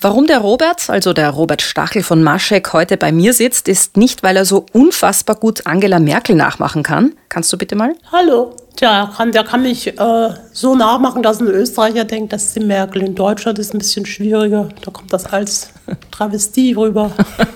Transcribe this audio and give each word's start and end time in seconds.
Warum 0.00 0.28
der 0.28 0.38
Robert, 0.38 0.88
also 0.90 1.12
der 1.12 1.30
Robert 1.30 1.60
Stachel 1.60 2.04
von 2.04 2.22
Maschek, 2.22 2.72
heute 2.72 2.96
bei 2.96 3.10
mir 3.10 3.32
sitzt, 3.32 3.66
ist 3.66 3.96
nicht, 3.96 4.22
weil 4.22 4.36
er 4.36 4.44
so 4.44 4.64
unfassbar 4.72 5.34
gut 5.34 5.66
Angela 5.66 5.98
Merkel 5.98 6.36
nachmachen 6.36 6.84
kann. 6.84 7.14
Kannst 7.28 7.52
du 7.52 7.58
bitte 7.58 7.74
mal? 7.74 7.94
Hallo. 8.12 8.54
Tja, 8.76 9.12
kann, 9.16 9.32
der 9.32 9.42
kann 9.42 9.62
mich 9.62 9.88
äh, 9.88 10.30
so 10.52 10.76
nachmachen, 10.76 11.24
dass 11.24 11.40
ein 11.40 11.48
Österreicher 11.48 12.04
denkt, 12.04 12.32
das 12.32 12.44
ist 12.44 12.54
die 12.54 12.60
Merkel. 12.60 13.02
In 13.02 13.16
Deutschland 13.16 13.58
ist 13.58 13.70
es 13.70 13.74
ein 13.74 13.78
bisschen 13.78 14.06
schwieriger. 14.06 14.68
Da 14.84 14.92
kommt 14.92 15.12
das 15.12 15.26
als 15.26 15.70
Travestie 16.12 16.74
rüber. 16.74 17.10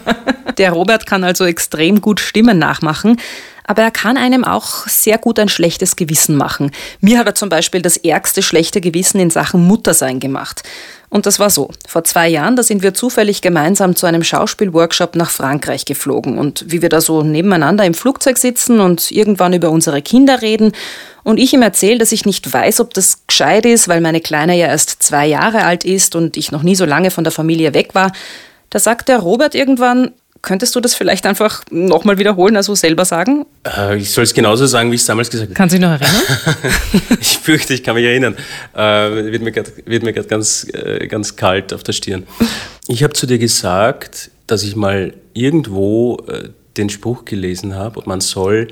der 0.58 0.72
Robert 0.72 1.06
kann 1.06 1.22
also 1.22 1.44
extrem 1.44 2.00
gut 2.00 2.18
Stimmen 2.18 2.58
nachmachen 2.58 3.18
aber 3.64 3.82
er 3.82 3.90
kann 3.90 4.16
einem 4.16 4.44
auch 4.44 4.86
sehr 4.86 5.18
gut 5.18 5.38
ein 5.38 5.48
schlechtes 5.48 5.96
Gewissen 5.96 6.36
machen. 6.36 6.72
Mir 7.00 7.18
hat 7.18 7.26
er 7.26 7.34
zum 7.34 7.48
Beispiel 7.48 7.82
das 7.82 7.96
ärgste 7.96 8.42
schlechte 8.42 8.80
Gewissen 8.80 9.20
in 9.20 9.30
Sachen 9.30 9.64
Muttersein 9.66 10.20
gemacht. 10.20 10.62
Und 11.12 11.26
das 11.26 11.38
war 11.38 11.50
so. 11.50 11.68
Vor 11.86 12.04
zwei 12.04 12.26
Jahren, 12.26 12.56
da 12.56 12.62
sind 12.62 12.82
wir 12.82 12.94
zufällig 12.94 13.42
gemeinsam 13.42 13.94
zu 13.96 14.06
einem 14.06 14.24
Schauspielworkshop 14.24 15.14
nach 15.14 15.28
Frankreich 15.28 15.84
geflogen. 15.84 16.38
Und 16.38 16.64
wie 16.68 16.80
wir 16.80 16.88
da 16.88 17.02
so 17.02 17.22
nebeneinander 17.22 17.84
im 17.84 17.92
Flugzeug 17.92 18.38
sitzen 18.38 18.80
und 18.80 19.10
irgendwann 19.10 19.52
über 19.52 19.68
unsere 19.68 20.00
Kinder 20.00 20.40
reden 20.40 20.72
und 21.22 21.36
ich 21.36 21.52
ihm 21.52 21.60
erzähle, 21.60 21.98
dass 21.98 22.12
ich 22.12 22.24
nicht 22.24 22.50
weiß, 22.50 22.80
ob 22.80 22.94
das 22.94 23.26
gescheit 23.26 23.66
ist, 23.66 23.88
weil 23.88 24.00
meine 24.00 24.22
Kleine 24.22 24.56
ja 24.56 24.68
erst 24.68 25.02
zwei 25.02 25.26
Jahre 25.26 25.64
alt 25.64 25.84
ist 25.84 26.16
und 26.16 26.38
ich 26.38 26.50
noch 26.50 26.62
nie 26.62 26.76
so 26.76 26.86
lange 26.86 27.10
von 27.10 27.24
der 27.24 27.30
Familie 27.30 27.74
weg 27.74 27.94
war, 27.94 28.12
da 28.70 28.78
sagt 28.78 29.10
der 29.10 29.18
Robert 29.18 29.54
irgendwann, 29.54 30.12
Könntest 30.42 30.74
du 30.74 30.80
das 30.80 30.96
vielleicht 30.96 31.24
einfach 31.24 31.62
nochmal 31.70 32.18
wiederholen, 32.18 32.56
also 32.56 32.74
selber 32.74 33.04
sagen? 33.04 33.46
Äh, 33.64 33.98
ich 33.98 34.10
soll 34.10 34.24
es 34.24 34.34
genauso 34.34 34.66
sagen, 34.66 34.90
wie 34.90 34.96
ich 34.96 35.02
es 35.02 35.06
damals 35.06 35.30
gesagt 35.30 35.50
habe. 35.50 35.54
Kannst 35.54 35.74
du 35.74 35.78
dich 35.78 35.86
noch 35.86 35.92
erinnern? 35.92 36.22
ich 37.20 37.38
fürchte, 37.38 37.74
ich 37.74 37.84
kann 37.84 37.94
mich 37.94 38.04
erinnern. 38.04 38.34
Äh, 38.74 39.32
wird 39.32 39.42
mir 39.42 40.12
gerade 40.12 40.28
ganz, 40.28 40.66
äh, 40.72 41.06
ganz 41.06 41.36
kalt 41.36 41.72
auf 41.72 41.84
der 41.84 41.92
Stirn. 41.92 42.26
Ich 42.88 43.04
habe 43.04 43.12
zu 43.12 43.26
dir 43.26 43.38
gesagt, 43.38 44.32
dass 44.48 44.64
ich 44.64 44.74
mal 44.74 45.14
irgendwo 45.32 46.18
äh, 46.26 46.48
den 46.76 46.90
Spruch 46.90 47.24
gelesen 47.24 47.76
habe, 47.76 48.02
man 48.06 48.20
soll 48.20 48.68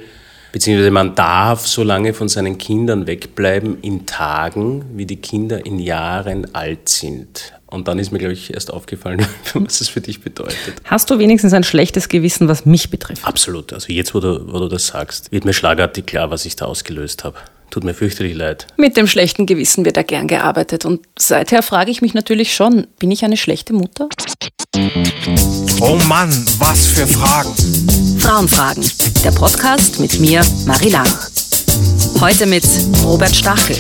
beziehungsweise 0.52 0.90
man 0.90 1.14
darf 1.14 1.66
so 1.66 1.82
lange 1.82 2.14
von 2.14 2.28
seinen 2.28 2.58
Kindern 2.58 3.06
wegbleiben 3.06 3.78
in 3.82 4.06
Tagen, 4.06 4.84
wie 4.94 5.06
die 5.06 5.16
Kinder 5.16 5.64
in 5.64 5.78
Jahren 5.78 6.54
alt 6.54 6.88
sind. 6.88 7.52
Und 7.66 7.86
dann 7.86 8.00
ist 8.00 8.10
mir, 8.10 8.18
glaube 8.18 8.34
ich, 8.34 8.52
erst 8.52 8.72
aufgefallen, 8.72 9.24
was 9.54 9.80
es 9.80 9.88
für 9.88 10.00
dich 10.00 10.20
bedeutet. 10.20 10.74
Hast 10.84 11.08
du 11.08 11.18
wenigstens 11.18 11.52
ein 11.52 11.62
schlechtes 11.62 12.08
Gewissen, 12.08 12.48
was 12.48 12.66
mich 12.66 12.90
betrifft? 12.90 13.24
Absolut. 13.24 13.72
Also 13.72 13.92
jetzt, 13.92 14.14
wo 14.14 14.20
du, 14.20 14.52
wo 14.52 14.58
du 14.58 14.68
das 14.68 14.88
sagst, 14.88 15.30
wird 15.30 15.44
mir 15.44 15.52
schlagartig 15.52 16.06
klar, 16.06 16.30
was 16.30 16.44
ich 16.44 16.56
da 16.56 16.64
ausgelöst 16.64 17.22
habe. 17.22 17.36
Tut 17.70 17.84
mir 17.84 17.94
fürchterlich 17.94 18.34
leid. 18.34 18.66
Mit 18.76 18.96
dem 18.96 19.06
schlechten 19.06 19.46
Gewissen 19.46 19.84
wird 19.84 19.96
er 19.96 20.02
gern 20.02 20.26
gearbeitet. 20.26 20.84
Und 20.84 21.06
seither 21.16 21.62
frage 21.62 21.92
ich 21.92 22.02
mich 22.02 22.14
natürlich 22.14 22.52
schon, 22.52 22.88
bin 22.98 23.12
ich 23.12 23.24
eine 23.24 23.36
schlechte 23.36 23.72
Mutter? 23.72 24.08
Oh 25.80 25.96
Mann, 26.08 26.30
was 26.58 26.88
für 26.88 27.06
Fragen. 27.06 27.54
Frauenfragen. 28.18 28.82
Der 29.24 29.32
Podcast 29.32 30.00
mit 30.00 30.18
mir, 30.18 30.40
Marie 30.66 30.88
Lang. 30.88 31.06
Heute 32.20 32.46
mit 32.46 32.64
Robert 33.04 33.36
Stachel. 33.36 33.76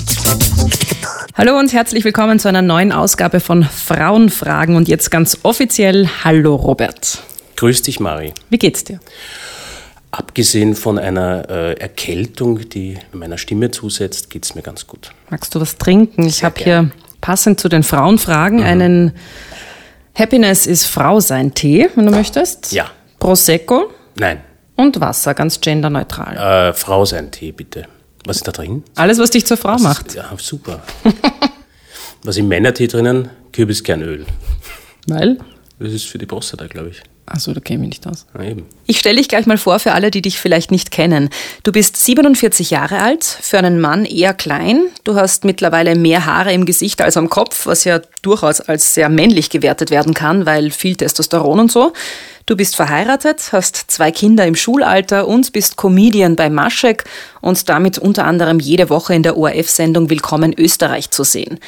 Hallo 1.34 1.58
und 1.58 1.72
herzlich 1.72 2.04
willkommen 2.04 2.38
zu 2.38 2.48
einer 2.48 2.60
neuen 2.60 2.92
Ausgabe 2.92 3.40
von 3.40 3.64
Frauenfragen 3.64 4.76
und 4.76 4.86
jetzt 4.86 5.10
ganz 5.10 5.38
offiziell 5.42 6.08
Hallo 6.24 6.56
Robert. 6.56 7.22
Grüß 7.56 7.80
dich, 7.80 8.00
Mari. 8.00 8.34
Wie 8.50 8.58
geht's 8.58 8.84
dir? 8.84 9.00
Abgesehen 10.10 10.74
von 10.74 10.98
einer 10.98 11.48
äh, 11.48 11.72
Erkältung, 11.80 12.68
die 12.68 12.98
meiner 13.12 13.38
Stimme 13.38 13.70
zusetzt, 13.70 14.28
geht's 14.28 14.54
mir 14.54 14.62
ganz 14.62 14.86
gut. 14.86 15.10
Magst 15.30 15.54
du 15.54 15.60
was 15.60 15.78
trinken? 15.78 16.26
Ich 16.26 16.44
habe 16.44 16.62
hier 16.62 16.90
passend 17.22 17.60
zu 17.60 17.70
den 17.70 17.82
Frauenfragen 17.82 18.58
mhm. 18.58 18.64
einen 18.64 19.12
Happiness 20.14 20.66
ist 20.66 20.84
Frau 20.84 21.18
sein 21.20 21.54
Tee, 21.54 21.88
wenn 21.94 22.04
du 22.04 22.12
möchtest. 22.12 22.72
Ja. 22.72 22.90
Prosecco. 23.18 23.90
Nein. 24.16 24.42
Und 24.80 24.98
Wasser, 24.98 25.34
ganz 25.34 25.60
genderneutral. 25.60 26.70
Äh, 26.70 26.72
Frau 26.72 27.04
sein 27.04 27.30
Tee, 27.30 27.52
bitte. 27.52 27.84
Was 28.24 28.36
ist 28.38 28.48
da 28.48 28.52
drin? 28.52 28.82
Alles, 28.94 29.18
was 29.18 29.28
dich 29.28 29.44
zur 29.44 29.58
Frau 29.58 29.74
was, 29.74 29.82
macht. 29.82 30.14
Ja, 30.14 30.32
super. 30.38 30.82
was 32.22 32.38
im 32.38 32.48
Männertee 32.48 32.86
drinnen? 32.86 33.28
Kürbiskernöl. 33.52 34.24
Weil? 35.06 35.36
Das 35.78 35.92
ist 35.92 36.06
für 36.06 36.16
die 36.16 36.24
Prostata, 36.24 36.66
glaube 36.66 36.88
ich. 36.88 37.02
Achso, 37.26 37.52
da 37.52 37.60
käme 37.60 37.84
ich 37.84 37.90
nicht 37.90 38.06
aus. 38.06 38.26
Ja, 38.34 38.42
eben. 38.42 38.66
Ich 38.86 38.98
stelle 38.98 39.18
dich 39.18 39.28
gleich 39.28 39.46
mal 39.46 39.58
vor 39.58 39.78
für 39.78 39.92
alle, 39.92 40.10
die 40.10 40.20
dich 40.20 40.40
vielleicht 40.40 40.72
nicht 40.72 40.90
kennen. 40.90 41.30
Du 41.62 41.70
bist 41.70 41.96
47 41.96 42.70
Jahre 42.70 43.00
alt, 43.00 43.24
für 43.24 43.58
einen 43.58 43.80
Mann 43.80 44.04
eher 44.04 44.34
klein. 44.34 44.86
Du 45.04 45.14
hast 45.14 45.44
mittlerweile 45.44 45.94
mehr 45.94 46.26
Haare 46.26 46.52
im 46.52 46.64
Gesicht 46.64 47.00
als 47.00 47.16
am 47.16 47.30
Kopf, 47.30 47.66
was 47.66 47.84
ja 47.84 48.00
durchaus 48.22 48.60
als 48.60 48.94
sehr 48.94 49.08
männlich 49.08 49.48
gewertet 49.48 49.90
werden 49.92 50.12
kann, 50.12 50.44
weil 50.44 50.72
viel 50.72 50.96
Testosteron 50.96 51.60
und 51.60 51.70
so. 51.70 51.92
Du 52.46 52.56
bist 52.56 52.74
verheiratet, 52.74 53.50
hast 53.52 53.76
zwei 53.92 54.10
Kinder 54.10 54.44
im 54.44 54.56
Schulalter 54.56 55.28
und 55.28 55.52
bist 55.52 55.76
Comedian 55.76 56.34
bei 56.34 56.50
Maschek 56.50 57.04
und 57.40 57.68
damit 57.68 57.96
unter 57.98 58.24
anderem 58.24 58.58
jede 58.58 58.90
Woche 58.90 59.14
in 59.14 59.22
der 59.22 59.36
ORF-Sendung 59.36 60.10
Willkommen 60.10 60.52
Österreich 60.58 61.10
zu 61.12 61.22
sehen. 61.22 61.60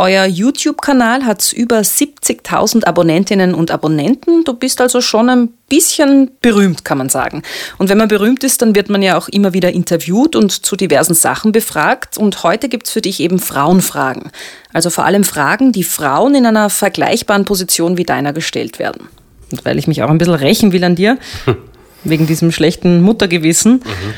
Euer 0.00 0.26
YouTube-Kanal 0.26 1.24
hat 1.24 1.52
über 1.52 1.80
70.000 1.80 2.84
Abonnentinnen 2.84 3.52
und 3.52 3.72
Abonnenten. 3.72 4.44
Du 4.44 4.54
bist 4.54 4.80
also 4.80 5.00
schon 5.00 5.28
ein 5.28 5.48
bisschen 5.68 6.30
berühmt, 6.40 6.84
kann 6.84 6.98
man 6.98 7.08
sagen. 7.08 7.42
Und 7.78 7.88
wenn 7.88 7.98
man 7.98 8.06
berühmt 8.06 8.44
ist, 8.44 8.62
dann 8.62 8.76
wird 8.76 8.90
man 8.90 9.02
ja 9.02 9.18
auch 9.18 9.28
immer 9.28 9.54
wieder 9.54 9.72
interviewt 9.72 10.36
und 10.36 10.52
zu 10.52 10.76
diversen 10.76 11.14
Sachen 11.14 11.50
befragt. 11.50 12.16
Und 12.16 12.44
heute 12.44 12.68
gibt's 12.68 12.92
für 12.92 13.00
dich 13.00 13.18
eben 13.18 13.40
Frauenfragen. 13.40 14.30
Also 14.72 14.88
vor 14.88 15.04
allem 15.04 15.24
Fragen, 15.24 15.72
die 15.72 15.82
Frauen 15.82 16.36
in 16.36 16.46
einer 16.46 16.70
vergleichbaren 16.70 17.44
Position 17.44 17.96
wie 17.96 18.04
deiner 18.04 18.32
gestellt 18.32 18.78
werden. 18.78 19.08
Und 19.50 19.64
weil 19.64 19.80
ich 19.80 19.88
mich 19.88 20.04
auch 20.04 20.10
ein 20.10 20.18
bisschen 20.18 20.34
rächen 20.34 20.70
will 20.70 20.84
an 20.84 20.94
dir, 20.94 21.18
wegen 22.04 22.28
diesem 22.28 22.52
schlechten 22.52 23.02
Muttergewissen, 23.02 23.72
mhm. 23.72 24.14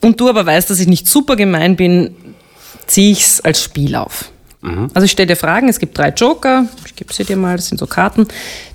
und 0.00 0.20
du 0.20 0.28
aber 0.28 0.46
weißt, 0.46 0.70
dass 0.70 0.78
ich 0.78 0.86
nicht 0.86 1.08
super 1.08 1.34
gemein 1.34 1.74
bin, 1.74 2.14
ziehe 2.86 3.10
ich 3.10 3.22
es 3.22 3.40
als 3.40 3.60
Spiel 3.64 3.96
auf. 3.96 4.30
Mhm. 4.68 4.90
Also 4.94 5.04
ich 5.04 5.10
stelle 5.10 5.28
dir 5.28 5.36
Fragen, 5.36 5.68
es 5.68 5.78
gibt 5.78 5.96
drei 5.96 6.10
Joker, 6.10 6.66
ich 6.84 6.94
gebe 6.96 7.12
sie 7.12 7.24
dir 7.24 7.36
mal, 7.36 7.56
das 7.56 7.68
sind 7.68 7.78
so 7.78 7.86
Karten. 7.86 8.26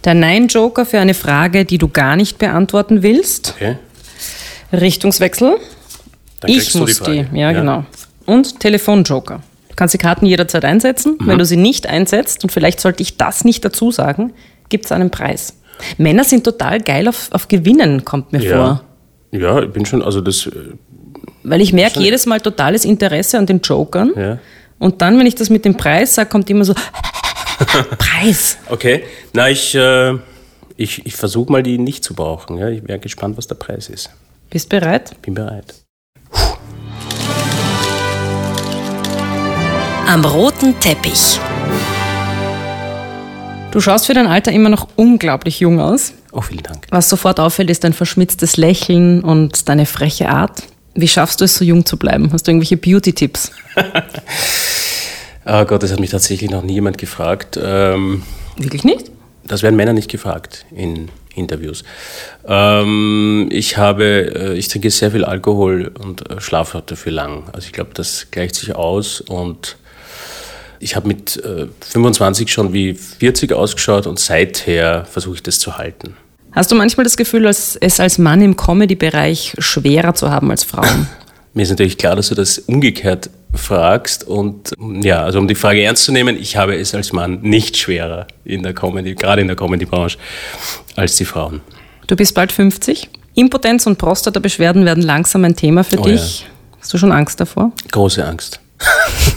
Der 0.04 0.14
Nein-Joker 0.14 0.86
für 0.86 1.00
eine 1.00 1.14
Frage, 1.14 1.66
die 1.66 1.78
du 1.78 1.88
gar 1.88 2.16
nicht 2.16 2.38
beantworten 2.38 3.04
willst. 3.04 3.54
Okay. 3.56 3.78
Richtungswechsel. 4.72 5.58
Dann 6.40 6.52
ich 6.52 6.76
muss 6.76 7.00
die, 7.00 7.26
die 7.32 7.38
ja, 7.38 7.52
ja, 7.52 7.60
genau. 7.60 7.86
Und 8.26 8.60
Telefon-Joker. 8.60 9.42
Du 9.70 9.76
kannst 9.76 9.94
die 9.94 9.98
Karten 9.98 10.26
jederzeit 10.26 10.66
einsetzen. 10.66 11.18
Mhm. 11.20 11.28
Wenn 11.28 11.38
du 11.40 11.46
sie 11.46 11.58
nicht 11.58 11.88
einsetzt, 11.88 12.44
und 12.44 12.52
vielleicht 12.52 12.80
sollte 12.80 13.02
ich 13.02 13.18
das 13.18 13.44
nicht 13.46 13.64
dazu 13.66 13.92
sagen, 13.92 14.34
gibt 14.70 14.86
es 14.86 14.92
einen 14.92 15.10
Preis. 15.10 15.56
Männer 15.98 16.24
sind 16.24 16.44
total 16.44 16.80
geil 16.80 17.08
auf, 17.08 17.30
auf 17.32 17.48
Gewinnen, 17.48 18.06
kommt 18.06 18.32
mir 18.32 18.42
ja. 18.42 18.56
vor. 18.56 18.84
Ja, 19.32 19.62
ich 19.64 19.72
bin 19.72 19.86
schon, 19.86 20.02
also 20.02 20.22
das. 20.22 20.46
Äh, 20.46 20.52
Weil 21.44 21.62
ich 21.62 21.74
merke 21.74 22.00
jedes 22.00 22.26
Mal 22.26 22.40
totales 22.40 22.86
Interesse 22.86 23.38
an 23.38 23.46
den 23.46 23.62
Jokern. 23.62 24.12
Ja. 24.16 24.40
Und 24.80 25.02
dann, 25.02 25.18
wenn 25.18 25.26
ich 25.26 25.36
das 25.36 25.50
mit 25.50 25.66
dem 25.66 25.76
Preis 25.76 26.16
sage, 26.16 26.30
kommt 26.30 26.50
immer 26.50 26.66
so 26.66 26.74
Preis. 27.98 28.58
Okay, 28.70 29.04
na 29.34 29.50
ich, 29.50 29.76
äh, 29.76 30.14
ich, 30.76 31.06
ich 31.06 31.16
versuche 31.16 31.52
mal 31.52 31.64
die 31.64 31.78
nicht 31.78 32.04
zu 32.04 32.14
brauchen. 32.14 32.58
Ja? 32.58 32.70
Ich 32.70 32.88
wäre 32.88 33.00
gespannt, 33.00 33.38
was 33.38 33.48
der 33.48 33.56
Preis 33.56 33.90
ist. 33.90 34.10
Bist 34.50 34.70
bereit? 34.70 35.16
Bin 35.22 35.34
bereit. 35.34 35.74
Am 40.08 40.26
roten 40.26 40.80
Teppich. 40.80 41.40
Du 43.72 43.80
schaust 43.80 44.06
für 44.06 44.14
dein 44.14 44.28
Alter 44.28 44.52
immer 44.52 44.70
noch 44.70 44.88
unglaublich 44.96 45.60
jung 45.60 45.80
aus. 45.80 46.14
Oh, 46.32 46.42
vielen 46.42 46.62
Dank. 46.62 46.86
Was 46.92 47.10
sofort 47.10 47.40
auffällt, 47.40 47.70
ist 47.72 47.84
dein 47.84 47.94
verschmitztes 47.94 48.58
Lächeln 48.58 49.24
und 49.24 49.68
deine 49.70 49.88
freche 49.88 50.30
Art. 50.30 50.64
Wie 50.96 51.08
schaffst 51.08 51.42
du 51.42 51.46
es, 51.46 51.56
so 51.56 51.66
jung 51.66 51.86
zu 51.86 51.98
bleiben? 51.98 52.32
Hast 52.32 52.48
du 52.48 52.52
irgendwelche 52.52 52.78
Beauty-Tipps? 52.78 53.52
oh 55.46 55.66
Gott, 55.66 55.82
das 55.82 55.92
hat 55.92 56.00
mich 56.00 56.12
tatsächlich 56.12 56.52
noch 56.52 56.64
niemand 56.64 56.98
gefragt. 56.98 57.60
Ähm, 57.62 58.24
Wirklich 58.58 58.84
nicht? 58.84 59.12
Das 59.46 59.64
werden 59.64 59.76
Männer 59.76 59.94
nicht 59.94 60.10
gefragt 60.10 60.66
in 60.76 61.10
Interviews. 61.36 61.84
Ähm, 62.48 63.50
ich 63.52 63.78
habe, 63.78 64.54
äh, 64.54 64.54
ich 64.54 64.68
trinke 64.68 64.90
sehr 64.92 65.12
viel 65.12 65.26
Alkohol 65.26 65.92
und 66.00 66.30
äh, 66.30 66.40
schlafe 66.40 66.84
dafür 66.86 67.12
lang. 67.12 67.50
Also 67.52 67.66
ich 67.66 67.74
glaube, 67.74 67.92
das 67.94 68.28
gleicht 68.32 68.56
sich 68.56 68.76
aus 68.76 69.20
und 69.22 69.78
ich 70.80 70.96
habe 70.96 71.08
mit 71.08 71.38
äh, 71.44 71.68
25 71.80 72.52
schon 72.52 72.74
wie 72.74 72.94
40 72.94 73.54
ausgeschaut 73.54 74.06
und 74.06 74.20
seither 74.20 75.06
versuche 75.06 75.36
ich 75.36 75.44
das 75.44 75.60
zu 75.60 75.78
halten. 75.78 76.16
Hast 76.56 76.72
du 76.72 76.76
manchmal 76.76 77.04
das 77.04 77.18
Gefühl, 77.18 77.46
es 77.48 78.00
als 78.00 78.20
Mann 78.20 78.42
im 78.42 78.56
Comedy-Bereich 78.56 79.56
schwerer 79.58 80.14
zu 80.14 80.30
haben 80.30 80.52
als 80.52 80.64
Frauen? 80.64 81.08
Mir 81.54 81.64
ist 81.64 81.72
natürlich 81.72 81.98
klar, 81.98 82.16
dass 82.16 82.30
du 82.30 82.36
das 82.36 82.60
umgekehrt 82.60 83.30
fragst 83.56 84.24
und 84.24 84.72
ja, 85.02 85.24
also 85.24 85.40
um 85.40 85.48
die 85.48 85.56
Frage 85.56 85.84
ernst 85.84 86.04
zu 86.04 86.12
nehmen, 86.12 86.40
ich 86.40 86.58
habe 86.58 86.76
es 86.76 86.94
als 86.94 87.12
Mann 87.12 87.40
nicht 87.42 87.78
schwerer 87.78 88.28
in 88.46 88.64
der 88.64 88.74
Comedy, 88.74 89.16
gerade 89.16 89.42
in 89.42 89.48
der 89.48 89.56
Comedy-Branche, 89.56 90.18
als 90.96 91.16
die 91.16 91.26
Frauen. 91.26 91.62
Du 92.08 92.16
bist 92.16 92.34
bald 92.36 92.52
50. 92.52 93.10
Impotenz 93.36 93.88
und 93.88 93.98
Prostata-Beschwerden 93.98 94.86
werden 94.86 95.04
langsam 95.04 95.44
ein 95.46 95.56
Thema 95.56 95.84
für 95.84 96.00
oh, 96.00 96.04
dich. 96.04 96.42
Ja. 96.42 96.48
Hast 96.80 96.94
du 96.94 96.98
schon 96.98 97.12
Angst 97.12 97.40
davor? 97.40 97.72
Große 97.92 98.24
Angst. 98.26 98.60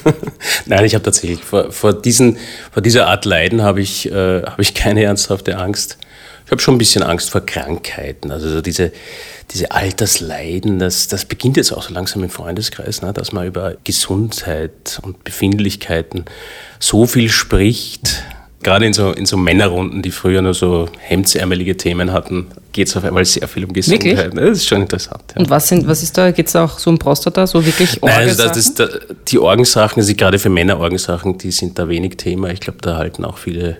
Nein, 0.66 0.84
ich 0.84 0.94
habe 0.94 1.04
tatsächlich 1.04 1.40
vor, 1.42 1.70
vor, 1.72 1.92
diesen, 1.94 2.36
vor 2.72 2.82
dieser 2.82 3.06
Art 3.06 3.24
Leiden 3.24 3.62
habe 3.62 3.80
ich, 3.80 4.10
äh, 4.10 4.42
habe 4.42 4.60
ich 4.60 4.74
keine 4.74 5.02
ernsthafte 5.04 5.56
Angst. 5.56 5.98
Ich 6.46 6.52
habe 6.52 6.62
schon 6.62 6.76
ein 6.76 6.78
bisschen 6.78 7.02
Angst 7.02 7.30
vor 7.30 7.40
Krankheiten. 7.44 8.30
Also 8.30 8.48
so 8.48 8.60
diese, 8.60 8.92
diese 9.50 9.72
Altersleiden, 9.72 10.78
das, 10.78 11.08
das 11.08 11.24
beginnt 11.24 11.56
jetzt 11.56 11.72
auch 11.72 11.82
so 11.82 11.92
langsam 11.92 12.22
im 12.22 12.30
Freundeskreis, 12.30 13.02
ne, 13.02 13.12
dass 13.12 13.32
man 13.32 13.48
über 13.48 13.74
Gesundheit 13.82 15.00
und 15.02 15.24
Befindlichkeiten 15.24 16.24
so 16.78 17.06
viel 17.06 17.30
spricht. 17.30 18.22
Gerade 18.62 18.86
in 18.86 18.92
so, 18.92 19.10
in 19.10 19.26
so 19.26 19.36
Männerrunden, 19.36 20.02
die 20.02 20.12
früher 20.12 20.40
nur 20.40 20.54
so 20.54 20.88
hemdsärmelige 21.00 21.76
Themen 21.76 22.12
hatten, 22.12 22.46
geht 22.70 22.86
es 22.86 22.96
auf 22.96 23.02
einmal 23.02 23.24
sehr 23.24 23.48
viel 23.48 23.64
um 23.64 23.72
Gesundheit. 23.72 24.16
Wirklich? 24.16 24.34
Das 24.34 24.58
ist 24.58 24.68
schon 24.68 24.82
interessant. 24.82 25.24
Ja. 25.34 25.40
Und 25.40 25.50
was, 25.50 25.66
sind, 25.66 25.88
was 25.88 26.04
ist 26.04 26.16
da? 26.16 26.30
Geht 26.30 26.46
es 26.46 26.54
auch 26.54 26.78
so 26.78 26.90
um 26.90 26.98
Prostata, 26.98 27.44
so 27.48 27.66
wirklich 27.66 28.00
Nein, 28.02 28.28
also 28.28 28.44
das, 28.44 28.52
das, 28.52 28.74
das, 28.74 29.00
die 29.26 29.40
Orgensachen, 29.40 30.00
also 30.00 30.14
gerade 30.14 30.38
für 30.38 30.48
Männer 30.48 30.78
Orgensachen, 30.78 31.38
die 31.38 31.50
sind 31.50 31.76
da 31.76 31.88
wenig 31.88 32.16
Thema. 32.16 32.50
Ich 32.50 32.60
glaube, 32.60 32.78
da 32.82 32.96
halten 32.96 33.24
auch 33.24 33.38
viele 33.38 33.78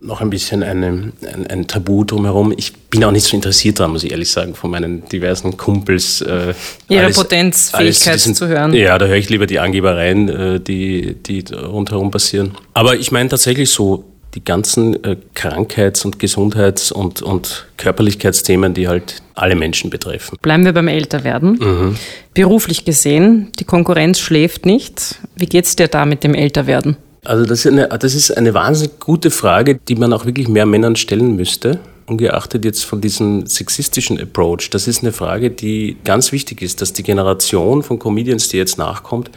noch 0.00 0.20
ein 0.20 0.30
bisschen 0.30 0.62
eine, 0.62 0.86
ein, 0.86 1.46
ein 1.48 1.66
Tabu 1.66 2.04
drumherum. 2.04 2.52
Ich 2.56 2.72
bin 2.74 3.02
auch 3.04 3.10
nicht 3.12 3.24
so 3.24 3.34
interessiert 3.36 3.80
daran, 3.80 3.92
muss 3.92 4.04
ich 4.04 4.10
ehrlich 4.12 4.30
sagen, 4.30 4.54
von 4.54 4.70
meinen 4.70 5.08
diversen 5.08 5.56
Kumpels. 5.56 6.20
Äh, 6.20 6.54
Ihre 6.88 7.10
Potenzfähigkeit 7.10 8.14
diesen- 8.16 8.34
zu 8.34 8.46
hören. 8.48 8.72
Ja, 8.74 8.98
da 8.98 9.06
höre 9.06 9.16
ich 9.16 9.28
lieber 9.30 9.46
die 9.46 9.58
Angebereien, 9.58 10.28
äh, 10.28 10.60
die, 10.60 11.14
die 11.14 11.44
rundherum 11.52 12.10
passieren. 12.10 12.52
Aber 12.74 12.96
ich 12.96 13.10
meine 13.12 13.28
tatsächlich 13.28 13.70
so, 13.70 14.04
die 14.34 14.44
ganzen 14.44 15.02
äh, 15.02 15.16
Krankheits- 15.34 16.04
und 16.04 16.18
Gesundheits- 16.18 16.92
und, 16.92 17.22
und 17.22 17.66
Körperlichkeitsthemen, 17.78 18.74
die 18.74 18.86
halt 18.86 19.22
alle 19.34 19.54
Menschen 19.54 19.88
betreffen. 19.88 20.36
Bleiben 20.42 20.64
wir 20.66 20.72
beim 20.74 20.88
Älterwerden. 20.88 21.96
Beruflich 22.34 22.84
gesehen, 22.84 23.50
die 23.58 23.64
Konkurrenz 23.64 24.18
schläft 24.20 24.66
nicht. 24.66 25.16
Wie 25.36 25.46
geht's 25.46 25.74
dir 25.76 25.88
da 25.88 26.04
mit 26.04 26.22
dem 26.22 26.34
Älterwerden? 26.34 26.98
Also 27.26 27.44
das 27.44 27.64
ist, 27.64 27.72
eine, 27.72 27.88
das 27.88 28.14
ist 28.14 28.36
eine 28.36 28.54
wahnsinnig 28.54 29.00
gute 29.00 29.30
Frage, 29.30 29.78
die 29.88 29.96
man 29.96 30.12
auch 30.12 30.26
wirklich 30.26 30.48
mehr 30.48 30.66
Männern 30.66 30.96
stellen 30.96 31.34
müsste. 31.34 31.80
Ungeachtet 32.06 32.64
jetzt 32.64 32.84
von 32.84 33.00
diesem 33.00 33.46
sexistischen 33.46 34.20
Approach. 34.20 34.70
Das 34.70 34.86
ist 34.86 35.02
eine 35.02 35.12
Frage, 35.12 35.50
die 35.50 35.96
ganz 36.04 36.30
wichtig 36.30 36.62
ist, 36.62 36.80
dass 36.80 36.92
die 36.92 37.02
Generation 37.02 37.82
von 37.82 37.98
Comedians, 37.98 38.48
die 38.48 38.58
jetzt 38.58 38.78
nachkommt, 38.78 39.30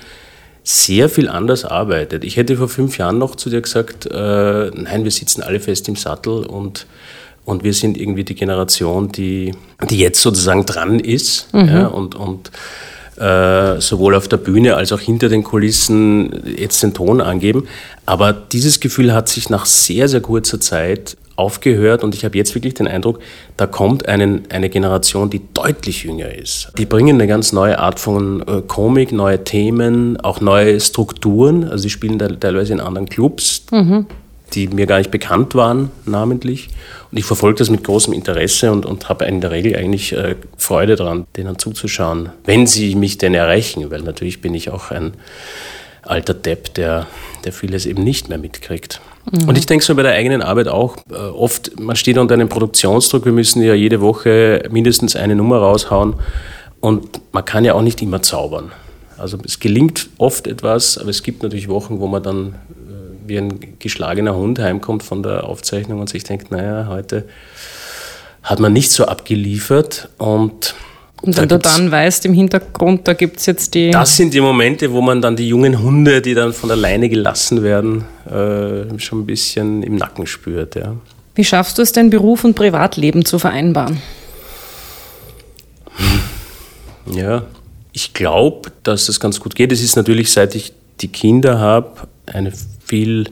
sehr 0.63 1.09
viel 1.09 1.27
anders 1.29 1.65
arbeitet. 1.65 2.23
Ich 2.23 2.37
hätte 2.37 2.57
vor 2.57 2.69
fünf 2.69 2.99
Jahren 2.99 3.17
noch 3.17 3.35
zu 3.35 3.49
dir 3.49 3.61
gesagt, 3.61 4.05
äh, 4.05 4.69
nein, 4.69 5.03
wir 5.03 5.11
sitzen 5.11 5.41
alle 5.41 5.59
fest 5.59 5.87
im 5.87 5.95
Sattel 5.95 6.45
und, 6.45 6.85
und 7.43 7.63
wir 7.63 7.73
sind 7.73 7.97
irgendwie 7.97 8.23
die 8.23 8.35
Generation, 8.35 9.11
die, 9.11 9.55
die 9.89 9.97
jetzt 9.97 10.21
sozusagen 10.21 10.67
dran 10.67 10.99
ist 10.99 11.47
ja, 11.53 11.87
und, 11.87 12.13
und 12.13 12.51
äh, 13.19 13.81
sowohl 13.81 14.15
auf 14.15 14.27
der 14.27 14.37
Bühne 14.37 14.75
als 14.75 14.91
auch 14.91 14.99
hinter 14.99 15.29
den 15.29 15.43
Kulissen 15.43 16.55
jetzt 16.57 16.81
den 16.83 16.93
Ton 16.93 17.21
angeben. 17.21 17.67
Aber 18.05 18.33
dieses 18.33 18.79
Gefühl 18.79 19.13
hat 19.13 19.29
sich 19.29 19.49
nach 19.49 19.65
sehr, 19.65 20.07
sehr 20.07 20.21
kurzer 20.21 20.59
Zeit 20.59 21.17
aufgehört 21.35 22.03
und 22.03 22.13
ich 22.13 22.25
habe 22.25 22.37
jetzt 22.37 22.53
wirklich 22.53 22.73
den 22.73 22.87
Eindruck, 22.87 23.19
da 23.55 23.65
kommt 23.65 24.07
einen, 24.07 24.43
eine 24.49 24.69
Generation, 24.69 25.29
die 25.29 25.41
deutlich 25.53 26.03
jünger 26.03 26.33
ist. 26.35 26.71
Die 26.77 26.85
bringen 26.85 27.15
eine 27.15 27.27
ganz 27.27 27.53
neue 27.53 27.79
Art 27.79 27.99
von 27.99 28.41
äh, 28.41 28.61
Komik, 28.67 29.13
neue 29.13 29.43
Themen, 29.43 30.19
auch 30.19 30.41
neue 30.41 30.79
Strukturen. 30.79 31.63
Also 31.63 31.83
sie 31.83 31.89
spielen 31.89 32.19
teilweise 32.39 32.73
in 32.73 32.81
anderen 32.81 33.07
Clubs, 33.07 33.63
die 34.53 34.67
mir 34.67 34.85
gar 34.85 34.97
nicht 34.97 35.11
bekannt 35.11 35.55
waren 35.55 35.91
namentlich. 36.05 36.69
Und 37.11 37.17
ich 37.17 37.25
verfolge 37.25 37.59
das 37.59 37.69
mit 37.69 37.83
großem 37.83 38.13
Interesse 38.13 38.71
und, 38.71 38.85
und 38.85 39.09
habe 39.09 39.25
in 39.25 39.41
der 39.41 39.51
Regel 39.51 39.75
eigentlich 39.75 40.13
äh, 40.13 40.35
Freude 40.57 40.95
daran, 40.95 41.25
denen 41.35 41.57
zuzuschauen, 41.57 42.29
wenn 42.45 42.67
sie 42.67 42.95
mich 42.95 43.17
denn 43.17 43.33
erreichen, 43.33 43.89
weil 43.91 44.01
natürlich 44.01 44.41
bin 44.41 44.53
ich 44.53 44.69
auch 44.69 44.91
ein 44.91 45.13
alter 46.03 46.33
Depp, 46.33 46.73
der, 46.73 47.07
der 47.43 47.53
vieles 47.53 47.85
eben 47.85 48.03
nicht 48.03 48.29
mehr 48.29 48.37
mitkriegt. 48.37 49.01
Und 49.45 49.57
ich 49.57 49.65
denke 49.65 49.85
so 49.85 49.93
bei 49.93 50.01
der 50.01 50.13
eigenen 50.13 50.41
Arbeit 50.41 50.67
auch, 50.67 50.97
äh, 51.11 51.13
oft, 51.13 51.79
man 51.79 51.95
steht 51.95 52.17
unter 52.17 52.33
einem 52.33 52.49
Produktionsdruck, 52.49 53.25
wir 53.25 53.31
müssen 53.31 53.61
ja 53.61 53.75
jede 53.75 54.01
Woche 54.01 54.63
mindestens 54.71 55.15
eine 55.15 55.35
Nummer 55.35 55.57
raushauen 55.57 56.15
und 56.79 57.21
man 57.31 57.45
kann 57.45 57.63
ja 57.63 57.73
auch 57.73 57.81
nicht 57.81 58.01
immer 58.01 58.21
zaubern. 58.21 58.71
Also 59.17 59.37
es 59.45 59.59
gelingt 59.59 60.09
oft 60.17 60.47
etwas, 60.47 60.97
aber 60.97 61.09
es 61.09 61.21
gibt 61.23 61.43
natürlich 61.43 61.67
Wochen, 61.67 61.99
wo 61.99 62.07
man 62.07 62.23
dann 62.23 62.55
wie 63.29 63.37
ein 63.37 63.77
geschlagener 63.79 64.35
Hund 64.35 64.59
heimkommt 64.59 65.03
von 65.03 65.23
der 65.23 65.45
Aufzeichnung 65.45 65.99
und 66.01 66.09
sich 66.09 66.23
denkt, 66.25 66.51
naja, 66.51 66.87
heute 66.89 67.23
hat 68.43 68.59
man 68.59 68.73
nicht 68.73 68.91
so 68.91 69.05
abgeliefert 69.05 70.09
und 70.17 70.75
Und 71.21 71.37
da 71.37 71.41
wenn 71.43 71.49
du 71.49 71.55
gibt's- 71.55 71.75
dann 71.75 71.91
weißt, 71.91 72.25
im 72.25 72.33
Hintergrund, 72.33 73.07
da 73.07 73.13
gibt's 73.13 73.45
jetzt 73.45 73.73
die. 73.75 73.91
das 73.91 74.15
sind 74.17 74.33
die 74.33 74.41
Momente, 74.41 74.91
wo 74.91 75.01
man 75.01 75.21
dann 75.21 75.35
die 75.35 75.47
jungen 75.47 75.81
Hunde, 75.81 76.21
die 76.21 76.33
dann 76.33 76.51
von 76.53 76.71
alleine 76.71 77.07
gelassen 77.09 77.63
werden, 77.63 78.05
äh, 78.25 78.97
schon 78.99 79.19
ein 79.21 79.25
bisschen 79.25 79.83
im 79.83 79.95
Nacken 79.95 80.25
spürt. 80.27 80.75
Ja. 80.75 80.95
Wie 81.35 81.43
schaffst 81.45 81.77
du 81.77 81.81
es 81.81 81.91
denn, 81.93 82.09
Beruf 82.09 82.43
und 82.43 82.55
Privatleben 82.55 83.23
zu 83.25 83.39
vereinbaren? 83.39 84.01
Ja, 87.11 87.43
ich 87.91 88.13
glaube, 88.13 88.71
dass 88.83 89.07
das 89.07 89.19
ganz 89.19 89.39
gut 89.39 89.55
geht. 89.55 89.71
Es 89.71 89.81
ist 89.81 89.95
natürlich, 89.95 90.31
seit 90.31 90.55
ich 90.55 90.73
die 91.01 91.07
Kinder 91.07 91.59
habe, 91.59 91.91
eine 92.33 92.51
viel 92.83 93.25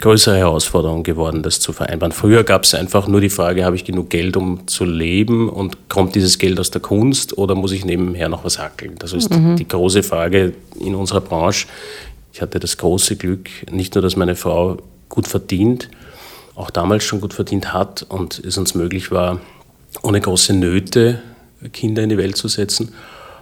größere 0.00 0.36
Herausforderung 0.36 1.02
geworden, 1.02 1.42
das 1.42 1.60
zu 1.60 1.72
vereinbaren. 1.72 2.12
Früher 2.12 2.44
gab 2.44 2.64
es 2.64 2.74
einfach 2.74 3.06
nur 3.06 3.20
die 3.20 3.30
Frage, 3.30 3.64
habe 3.64 3.76
ich 3.76 3.84
genug 3.84 4.10
Geld, 4.10 4.36
um 4.36 4.66
zu 4.66 4.84
leben 4.84 5.48
und 5.48 5.88
kommt 5.88 6.14
dieses 6.14 6.38
Geld 6.38 6.58
aus 6.58 6.70
der 6.70 6.80
Kunst 6.80 7.38
oder 7.38 7.54
muss 7.54 7.72
ich 7.72 7.84
nebenher 7.84 8.28
noch 8.28 8.44
was 8.44 8.58
hackeln? 8.58 8.94
Das 8.98 9.12
ist 9.12 9.30
die 9.32 9.68
große 9.68 10.02
Frage 10.02 10.52
in 10.80 10.94
unserer 10.94 11.20
Branche. 11.20 11.66
Ich 12.32 12.42
hatte 12.42 12.58
das 12.58 12.76
große 12.76 13.16
Glück, 13.16 13.48
nicht 13.70 13.94
nur, 13.94 14.02
dass 14.02 14.16
meine 14.16 14.34
Frau 14.34 14.78
gut 15.08 15.28
verdient, 15.28 15.88
auch 16.56 16.70
damals 16.70 17.04
schon 17.04 17.20
gut 17.20 17.32
verdient 17.32 17.72
hat 17.72 18.04
und 18.08 18.42
es 18.44 18.58
uns 18.58 18.74
möglich 18.74 19.12
war, 19.12 19.40
ohne 20.02 20.20
große 20.20 20.52
Nöte 20.52 21.22
Kinder 21.72 22.02
in 22.02 22.10
die 22.10 22.18
Welt 22.18 22.36
zu 22.36 22.48
setzen. 22.48 22.92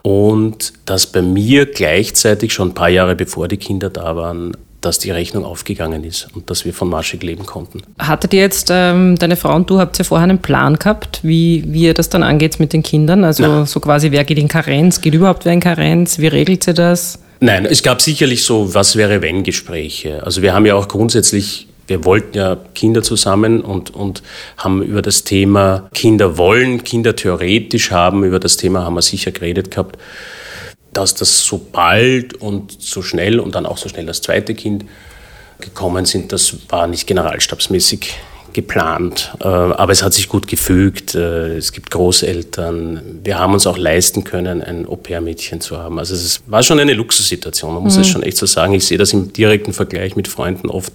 Und 0.03 0.73
dass 0.85 1.07
bei 1.07 1.23
mir 1.23 1.67
gleichzeitig 1.67 2.53
schon 2.53 2.71
ein 2.71 2.75
paar 2.75 2.89
Jahre 2.89 3.15
bevor 3.17 3.49
die 3.49 3.57
Kinder 3.57 3.89
da 3.89 4.17
waren, 4.17 4.57
dass 4.85 4.99
die 4.99 5.11
Rechnung 5.11 5.45
aufgegangen 5.45 6.05
ist 6.05 6.29
und 6.35 6.51
dass 6.51 6.65
wir 6.65 6.75
von 6.75 6.89
Maschig 6.89 7.23
leben 7.23 7.47
konnten. 7.47 7.83
Hattet 7.99 8.35
ihr 8.35 8.41
jetzt, 8.41 8.69
ähm, 8.71 9.17
deine 9.17 9.37
Frau 9.37 9.55
und 9.55 9.71
du, 9.71 9.79
habt 9.79 9.99
ihr 9.99 10.05
vorher 10.05 10.25
einen 10.25 10.39
Plan 10.39 10.79
gehabt, 10.79 11.21
wie, 11.23 11.65
wie 11.67 11.85
ihr 11.85 11.95
das 11.95 12.09
dann 12.09 12.23
angeht 12.23 12.61
mit 12.61 12.73
den 12.73 12.83
Kindern? 12.83 13.25
Also 13.25 13.65
so 13.65 13.81
quasi, 13.81 14.11
wer 14.11 14.25
geht 14.25 14.39
in 14.39 14.49
Karenz? 14.49 15.01
Geht 15.01 15.15
überhaupt 15.15 15.45
wer 15.45 15.53
in 15.53 15.61
Karenz? 15.61 16.19
Wie 16.19 16.27
regelt 16.27 16.65
sie 16.65 16.75
das? 16.75 17.19
Nein, 17.41 17.67
es 17.67 17.83
gab 17.83 18.01
sicherlich 18.01 18.45
so 18.45 18.73
Was 18.75 18.95
wäre 18.95 19.21
wenn 19.23 19.43
Gespräche. 19.43 20.23
Also 20.25 20.43
wir 20.43 20.55
haben 20.55 20.65
ja 20.65 20.77
auch 20.77 20.87
grundsätzlich, 20.87 21.67
wir 21.89 22.05
wollten 22.05 22.37
ja 22.37 22.57
Kinder 22.75 23.03
zusammen 23.03 23.63
und, 23.63 23.91
und 23.91 24.23
haben 24.57 24.83
über 24.83 25.03
das 25.03 25.25
Thema 25.25 25.89
Kinder 25.93 26.39
wollen, 26.39 26.85
Kinder 26.85 27.17
theoretisch 27.17 27.91
haben, 27.91 28.23
über 28.23 28.39
das 28.39 28.57
Thema 28.57 28.85
haben 28.85 28.95
wir 28.95 29.03
sicher 29.03 29.33
geredet 29.33 29.73
gehabt, 29.73 29.99
dass 30.93 31.15
das 31.15 31.45
so 31.45 31.59
bald 31.59 32.35
und 32.35 32.81
so 32.81 33.03
schnell 33.03 33.41
und 33.41 33.55
dann 33.55 33.67
auch 33.67 33.79
so 33.79 33.89
schnell 33.89 34.07
das 34.07 34.21
zweite 34.21 34.55
Kind 34.55 34.85
gekommen 35.61 36.05
sind, 36.05 36.33
das 36.33 36.57
war 36.69 36.87
nicht 36.87 37.07
generalstabsmäßig 37.07 38.15
geplant, 38.53 39.33
äh, 39.41 39.45
aber 39.47 39.93
es 39.93 40.03
hat 40.03 40.13
sich 40.13 40.29
gut 40.29 40.47
gefügt. 40.47 41.15
Äh, 41.15 41.57
Es 41.57 41.73
gibt 41.73 41.91
Großeltern. 41.91 43.21
Wir 43.25 43.39
haben 43.39 43.55
uns 43.55 43.67
auch 43.67 43.79
leisten 43.79 44.25
können, 44.25 44.63
ein 44.63 44.87
Au-pair-Mädchen 44.87 45.61
zu 45.61 45.79
haben. 45.79 45.99
Also 45.99 46.15
es 46.15 46.43
war 46.47 46.63
schon 46.63 46.79
eine 46.79 46.93
Luxussituation, 46.93 47.73
man 47.73 47.83
muss 47.83 47.97
es 47.97 48.09
schon 48.09 48.23
echt 48.23 48.37
so 48.37 48.47
sagen. 48.47 48.75
Ich 48.75 48.87
sehe 48.87 48.99
das 48.99 49.13
im 49.13 49.33
direkten 49.33 49.73
Vergleich 49.73 50.17
mit 50.17 50.29
Freunden 50.29 50.69
oft, 50.69 50.93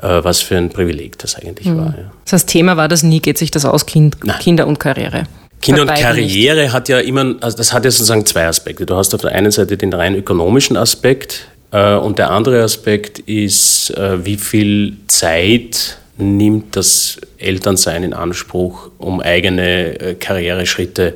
äh, 0.00 0.24
was 0.24 0.40
für 0.40 0.56
ein 0.56 0.70
Privileg 0.70 1.18
das 1.18 1.34
eigentlich 1.34 1.68
war. 1.68 1.94
Ja. 1.98 2.10
Das 2.24 2.32
heißt, 2.32 2.48
Thema 2.48 2.76
war 2.76 2.88
das 2.88 3.02
nie, 3.02 3.20
geht 3.20 3.36
sich 3.36 3.50
das 3.50 3.64
aus, 3.64 3.84
kind, 3.84 4.16
Kinder 4.40 4.66
und 4.66 4.78
Karriere? 4.80 5.24
Kinder 5.60 5.82
und 5.82 5.88
beiden 5.88 6.16
nicht. 6.16 6.34
Karriere 6.34 6.72
hat 6.72 6.88
ja 6.88 6.98
immer, 7.00 7.34
also 7.40 7.56
das 7.56 7.72
hat 7.72 7.84
ja 7.84 7.90
sozusagen 7.90 8.24
zwei 8.26 8.46
Aspekte. 8.46 8.86
Du 8.86 8.96
hast 8.96 9.14
auf 9.14 9.20
der 9.20 9.32
einen 9.32 9.50
Seite 9.50 9.76
den 9.76 9.92
rein 9.92 10.14
ökonomischen 10.14 10.76
Aspekt 10.76 11.48
äh, 11.72 11.94
und 11.94 12.18
der 12.18 12.30
andere 12.30 12.62
Aspekt 12.62 13.18
ist, 13.20 13.90
äh, 13.90 14.24
wie 14.24 14.36
viel 14.36 14.96
Zeit 15.08 15.98
nimmt 16.16 16.76
das 16.76 17.18
Elternsein 17.38 18.02
in 18.02 18.12
Anspruch, 18.12 18.90
um 18.98 19.20
eigene 19.20 20.00
äh, 20.00 20.14
Karriereschritte 20.14 21.14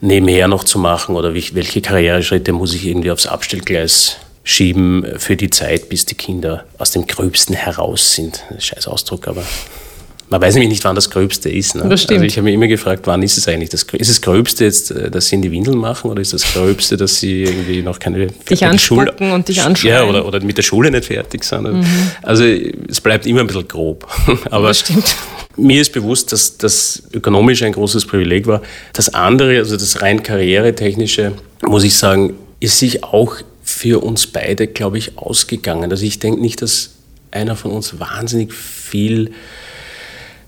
nebenher 0.00 0.48
noch 0.48 0.64
zu 0.64 0.78
machen 0.78 1.16
oder 1.16 1.34
wie, 1.34 1.44
welche 1.54 1.80
Karriereschritte 1.80 2.52
muss 2.52 2.74
ich 2.74 2.86
irgendwie 2.86 3.10
aufs 3.10 3.26
Abstellgleis 3.26 4.18
schieben 4.44 5.04
für 5.18 5.36
die 5.36 5.50
Zeit, 5.50 5.88
bis 5.88 6.06
die 6.06 6.14
Kinder 6.14 6.64
aus 6.78 6.92
dem 6.92 7.06
Gröbsten 7.06 7.54
heraus 7.54 8.14
sind. 8.14 8.44
Scheiß 8.58 8.88
Ausdruck, 8.88 9.28
aber 9.28 9.42
man 10.30 10.40
weiß 10.42 10.54
nämlich 10.54 10.70
nicht, 10.70 10.84
wann 10.84 10.94
das 10.94 11.08
Gröbste 11.10 11.48
ist. 11.50 11.74
Ne? 11.74 11.88
Das 11.88 12.02
stimmt. 12.02 12.18
Also 12.20 12.26
ich 12.26 12.36
habe 12.36 12.44
mich 12.44 12.54
immer 12.54 12.66
gefragt, 12.66 13.06
wann 13.06 13.22
ist 13.22 13.38
es 13.38 13.48
eigentlich? 13.48 13.70
Das, 13.70 13.82
ist 13.84 14.10
das 14.10 14.20
Gröbste 14.20 14.64
jetzt, 14.64 14.90
äh, 14.90 15.10
dass 15.10 15.28
sie 15.28 15.36
in 15.36 15.42
die 15.42 15.50
Windeln 15.50 15.78
machen 15.78 16.10
oder 16.10 16.20
ist 16.20 16.32
das 16.32 16.42
Gröbste, 16.52 16.96
dass 16.96 17.16
sie 17.20 17.44
irgendwie 17.44 17.82
noch 17.82 17.98
keine 17.98 18.28
fertige 18.44 18.66
anspucken 18.70 19.32
und 19.32 19.48
dich 19.48 19.56
Ja, 19.58 19.64
anschreien. 19.66 20.04
Mhm. 20.04 20.10
oder, 20.10 20.26
oder 20.26 20.40
mit 20.40 20.56
der 20.58 20.62
Schule 20.62 20.90
nicht 20.90 21.06
fertig 21.06 21.44
sind. 21.44 21.84
Also 22.22 22.44
es 22.44 23.00
bleibt 23.00 23.26
immer 23.26 23.40
ein 23.40 23.46
bisschen 23.46 23.66
grob. 23.68 24.06
Aber 24.50 24.68
Das 24.68 24.80
stimmt. 24.80 25.04
mir 25.56 25.80
ist 25.80 25.92
bewusst, 25.92 26.32
dass 26.32 26.58
das 26.58 27.02
ökonomisch 27.12 27.62
ein 27.62 27.72
großes 27.72 28.04
Privileg 28.06 28.46
war. 28.46 28.60
Das 28.92 29.14
andere, 29.14 29.58
also 29.58 29.76
das 29.76 30.02
rein 30.02 30.22
karrieretechnische, 30.22 31.32
muss 31.66 31.84
ich 31.84 31.94
sagen, 31.96 32.34
ist 32.60 32.78
sich 32.78 33.04
auch 33.04 33.36
für 33.62 34.02
uns 34.02 34.26
beide, 34.26 34.66
glaube 34.66 34.98
ich, 34.98 35.16
ausgegangen. 35.18 35.90
Also 35.90 36.04
ich 36.04 36.18
denke 36.18 36.40
nicht, 36.40 36.62
dass 36.62 36.90
einer 37.30 37.56
von 37.56 37.70
uns 37.70 37.98
wahnsinnig 38.00 38.52
viel 38.54 39.30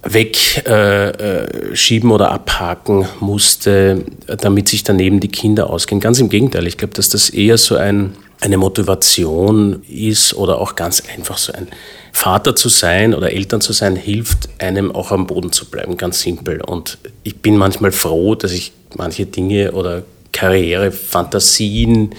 wegschieben 0.03 2.11
äh, 2.11 2.15
oder 2.15 2.31
abhaken 2.31 3.07
musste, 3.21 4.05
damit 4.27 4.69
sich 4.69 4.83
daneben 4.83 5.21
die 5.21 5.29
Kinder 5.29 5.71
ausgehen. 5.71 6.01
Ganz 6.01 6.19
im 6.21 6.29
Gegenteil, 6.29 6.67
ich 6.67 6.79
glaube, 6.79 6.95
dass 6.95 7.11
das 7.11 7.31
eher 7.31 7.59
so 7.59 7.77
ein, 7.77 8.15
eine 8.41 8.57
Motivation 8.57 9.83
ist 9.89 10.35
oder 10.35 10.59
auch 10.59 10.75
ganz 10.75 11.03
einfach 11.15 11.37
so 11.37 11.53
ein 11.53 11.69
Vater 12.13 12.57
zu 12.57 12.69
sein 12.69 13.15
oder 13.15 13.33
Eltern 13.33 13.61
zu 13.61 13.73
sein, 13.73 13.95
hilft 13.95 14.49
einem 14.59 14.91
auch 14.91 15.13
am 15.13 15.27
Boden 15.27 15.53
zu 15.53 15.67
bleiben, 15.67 15.97
ganz 15.97 16.21
simpel. 16.21 16.61
Und 16.63 16.99
ich 17.23 17.37
bin 17.37 17.57
manchmal 17.57 17.93
froh, 17.93 18.35
dass 18.35 18.53
ich 18.53 18.73
manche 18.97 19.27
Dinge 19.27 19.73
oder 19.73 20.03
Karriere, 20.33 20.93
Fantasien 20.93 22.11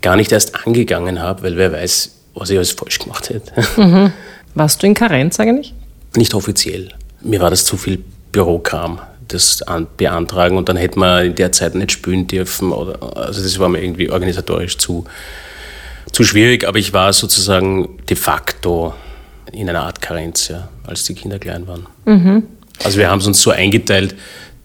gar 0.00 0.16
nicht 0.16 0.32
erst 0.32 0.66
angegangen 0.66 1.20
habe, 1.20 1.42
weil 1.42 1.56
wer 1.56 1.72
weiß, 1.72 2.12
was 2.34 2.50
ich 2.50 2.56
alles 2.56 2.72
falsch 2.72 2.98
gemacht 2.98 3.30
hätte. 3.30 3.52
Mhm. 3.80 4.12
Warst 4.54 4.82
du 4.82 4.86
in 4.86 4.94
Karenz 4.94 5.38
eigentlich? 5.38 5.74
Nicht 6.16 6.32
offiziell. 6.32 6.88
Mir 7.22 7.40
war 7.40 7.50
das 7.50 7.64
zu 7.64 7.76
viel 7.76 8.02
Bürokram, 8.32 9.00
das 9.28 9.64
beantragen 9.96 10.56
und 10.56 10.68
dann 10.68 10.76
hätte 10.76 10.98
man 10.98 11.26
in 11.26 11.34
der 11.34 11.52
Zeit 11.52 11.74
nicht 11.74 11.92
spülen 11.92 12.26
dürfen. 12.26 12.72
Oder, 12.72 13.16
also 13.16 13.42
das 13.42 13.58
war 13.58 13.68
mir 13.68 13.82
irgendwie 13.82 14.10
organisatorisch 14.10 14.78
zu, 14.78 15.04
zu 16.12 16.24
schwierig, 16.24 16.66
aber 16.66 16.78
ich 16.78 16.92
war 16.92 17.12
sozusagen 17.12 17.98
de 18.08 18.16
facto 18.16 18.94
in 19.52 19.68
einer 19.68 19.82
Art 19.82 20.02
Karenz, 20.02 20.48
ja, 20.48 20.68
als 20.84 21.04
die 21.04 21.14
Kinder 21.14 21.38
klein 21.38 21.66
waren. 21.66 21.86
Mhm. 22.04 22.42
Also 22.84 22.98
wir 22.98 23.10
haben 23.10 23.20
es 23.20 23.26
uns 23.26 23.40
so 23.40 23.50
eingeteilt, 23.50 24.14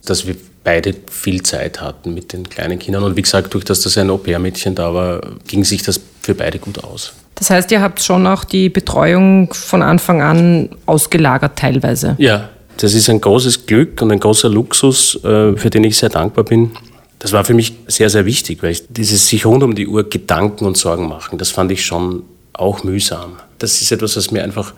dass 0.05 0.27
wir 0.27 0.35
beide 0.63 0.95
viel 1.09 1.41
Zeit 1.43 1.81
hatten 1.81 2.13
mit 2.13 2.33
den 2.33 2.47
kleinen 2.47 2.77
Kindern. 2.77 3.03
Und 3.03 3.15
wie 3.15 3.21
gesagt, 3.21 3.53
durch 3.53 3.63
das, 3.63 3.81
dass 3.81 3.97
ein 3.97 4.09
Au-pair-Mädchen 4.09 4.75
da 4.75 4.93
war, 4.93 5.21
ging 5.47 5.63
sich 5.63 5.83
das 5.83 5.99
für 6.21 6.35
beide 6.35 6.59
gut 6.59 6.83
aus. 6.83 7.13
Das 7.41 7.49
heißt, 7.49 7.71
ihr 7.71 7.81
habt 7.81 7.99
schon 8.03 8.27
auch 8.27 8.43
die 8.43 8.69
Betreuung 8.69 9.51
von 9.51 9.81
Anfang 9.81 10.21
an 10.21 10.69
ausgelagert 10.85 11.57
teilweise? 11.57 12.15
Ja, 12.19 12.49
das 12.77 12.93
ist 12.93 13.09
ein 13.09 13.19
großes 13.19 13.65
Glück 13.65 13.99
und 14.03 14.11
ein 14.11 14.19
großer 14.19 14.47
Luxus, 14.47 15.15
äh, 15.23 15.57
für 15.57 15.71
den 15.71 15.83
ich 15.83 15.97
sehr 15.97 16.09
dankbar 16.09 16.43
bin. 16.43 16.69
Das 17.17 17.31
war 17.31 17.43
für 17.43 17.55
mich 17.55 17.73
sehr, 17.87 18.11
sehr 18.11 18.27
wichtig, 18.27 18.61
weil 18.61 18.69
ich 18.69 18.83
dieses 18.89 19.27
sich 19.27 19.47
rund 19.47 19.63
um 19.63 19.73
die 19.73 19.87
Uhr 19.87 20.07
Gedanken 20.07 20.65
und 20.65 20.77
Sorgen 20.77 21.07
machen, 21.07 21.39
das 21.39 21.49
fand 21.49 21.71
ich 21.71 21.83
schon 21.83 22.21
auch 22.53 22.83
mühsam. 22.83 23.37
Das 23.57 23.81
ist 23.81 23.91
etwas, 23.91 24.15
was 24.15 24.29
mir 24.29 24.43
einfach 24.43 24.75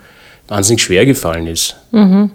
wahnsinnig 0.48 0.82
schwer 0.82 1.04
gefallen 1.04 1.46
ist. 1.46 1.76
Mhm. 1.90 2.30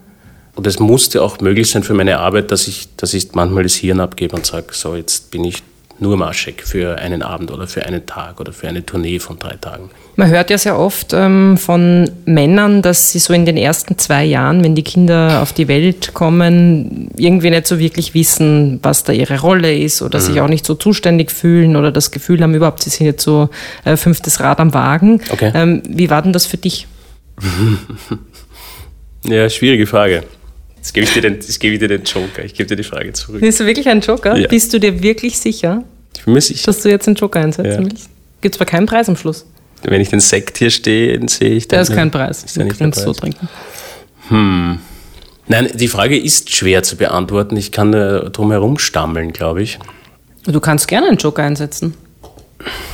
Und 0.54 0.68
es 0.68 0.78
musste 0.78 1.24
auch 1.24 1.40
möglich 1.40 1.72
sein 1.72 1.82
für 1.82 1.96
meine 1.96 2.20
Arbeit, 2.20 2.52
dass 2.52 2.68
ich, 2.68 2.96
dass 2.98 3.16
ich 3.16 3.34
manchmal 3.34 3.64
das 3.64 3.74
Hirn 3.74 4.00
abgebe 4.00 4.36
und 4.36 4.46
sage, 4.46 4.68
so 4.74 4.96
jetzt 4.96 5.32
bin 5.32 5.44
ich 5.44 5.64
nur 6.00 6.18
Maschek 6.18 6.64
für 6.66 6.98
einen 6.98 7.22
Abend 7.22 7.52
oder 7.52 7.68
für 7.68 7.86
einen 7.86 8.06
Tag 8.06 8.40
oder 8.40 8.54
für 8.54 8.68
eine 8.68 8.86
Tournee 8.86 9.20
von 9.20 9.40
drei 9.40 9.56
Tagen. 9.56 9.90
Man 10.20 10.30
hört 10.32 10.50
ja 10.50 10.58
sehr 10.58 10.78
oft 10.78 11.14
ähm, 11.14 11.56
von 11.58 12.12
Männern, 12.26 12.82
dass 12.82 13.14
sie 13.14 13.20
so 13.20 13.32
in 13.32 13.46
den 13.46 13.56
ersten 13.56 13.98
zwei 13.98 14.26
Jahren, 14.26 14.62
wenn 14.66 14.76
die 14.76 14.84
Kinder 14.84 15.42
auf 15.42 15.54
die 15.54 15.70
Welt 15.70 16.14
kommen, 16.14 17.10
irgendwie 17.16 17.50
nicht 17.50 17.66
so 17.66 17.80
wirklich 17.80 18.14
wissen, 18.14 18.82
was 18.84 19.06
da 19.06 19.14
ihre 19.14 19.40
Rolle 19.40 19.74
ist 19.74 20.02
oder 20.02 20.20
mhm. 20.20 20.24
sich 20.24 20.42
auch 20.42 20.50
nicht 20.50 20.66
so 20.66 20.76
zuständig 20.76 21.32
fühlen 21.32 21.78
oder 21.78 21.94
das 21.94 22.12
Gefühl 22.12 22.44
haben, 22.44 22.54
überhaupt, 22.54 22.84
sie 22.84 22.90
sind 22.90 23.06
jetzt 23.06 23.24
so 23.24 23.50
äh, 23.86 23.96
fünftes 23.96 24.42
Rad 24.42 24.60
am 24.60 24.74
Wagen. 24.74 25.22
Okay. 25.30 25.54
Ähm, 25.56 25.84
wie 25.88 26.10
war 26.10 26.22
denn 26.22 26.34
das 26.34 26.46
für 26.46 26.58
dich? 26.58 26.86
ja, 29.24 29.50
schwierige 29.50 29.88
Frage. 29.88 30.24
Jetzt 30.76 30.94
gebe 30.94 31.06
ich, 31.06 31.14
dir 31.14 31.22
den, 31.22 31.36
jetzt 31.36 31.60
gebe 31.62 31.76
ich 31.76 31.80
dir 31.80 31.88
den 31.88 32.04
Joker. 32.04 32.44
Ich 32.44 32.56
gebe 32.56 32.68
dir 32.68 32.76
die 32.76 32.84
Frage 32.84 33.14
zurück. 33.14 33.40
Bist 33.40 33.62
du 33.62 33.66
wirklich 33.66 33.88
ein 33.88 34.02
Joker? 34.02 34.36
Ja. 34.36 34.50
Bist 34.50 34.74
du 34.74 34.82
dir 34.82 35.02
wirklich 35.02 35.40
sicher? 35.40 35.86
Ich 36.18 36.26
bin 36.26 36.34
mir 36.34 36.42
sicher. 36.42 36.66
Dass 36.66 36.82
du 36.82 36.90
jetzt 36.90 37.08
einen 37.08 37.16
Joker 37.16 37.40
einsetzen 37.40 37.84
ja. 37.84 37.90
willst? 37.90 38.10
Gibt 38.42 38.56
es 38.56 38.60
aber 38.60 38.70
keinen 38.70 38.86
Preis 38.86 39.08
am 39.08 39.16
Schluss? 39.16 39.46
Wenn 39.84 40.02
ich 40.02 40.10
den 40.10 40.20
Sekt 40.20 40.58
hier 40.58 40.70
stehe, 40.70 41.20
sehe 41.30 41.52
ich 41.52 41.68
den. 41.68 41.76
Der 41.76 41.82
ist 41.82 41.94
kein 41.94 42.12
Preis. 42.12 42.44
Ist 42.44 42.58
du 42.58 42.68
kannst 42.68 43.02
so 43.02 43.14
trinken. 43.14 43.48
Hm. 44.30 44.80
Nein, 45.48 45.70
die 45.74 45.88
Frage 45.88 46.18
ist 46.18 46.56
schwer 46.56 46.84
zu 46.84 46.96
beantworten. 46.96 47.58
Ich 47.58 47.72
kann 47.72 47.94
äh, 47.94 48.30
drum 48.30 48.52
herum 48.52 48.78
stammeln, 48.78 49.34
glaube 49.34 49.64
ich. 49.64 49.80
Du 50.44 50.60
kannst 50.60 50.88
gerne 50.88 51.08
einen 51.08 51.18
Joker 51.18 51.44
einsetzen. 51.44 51.96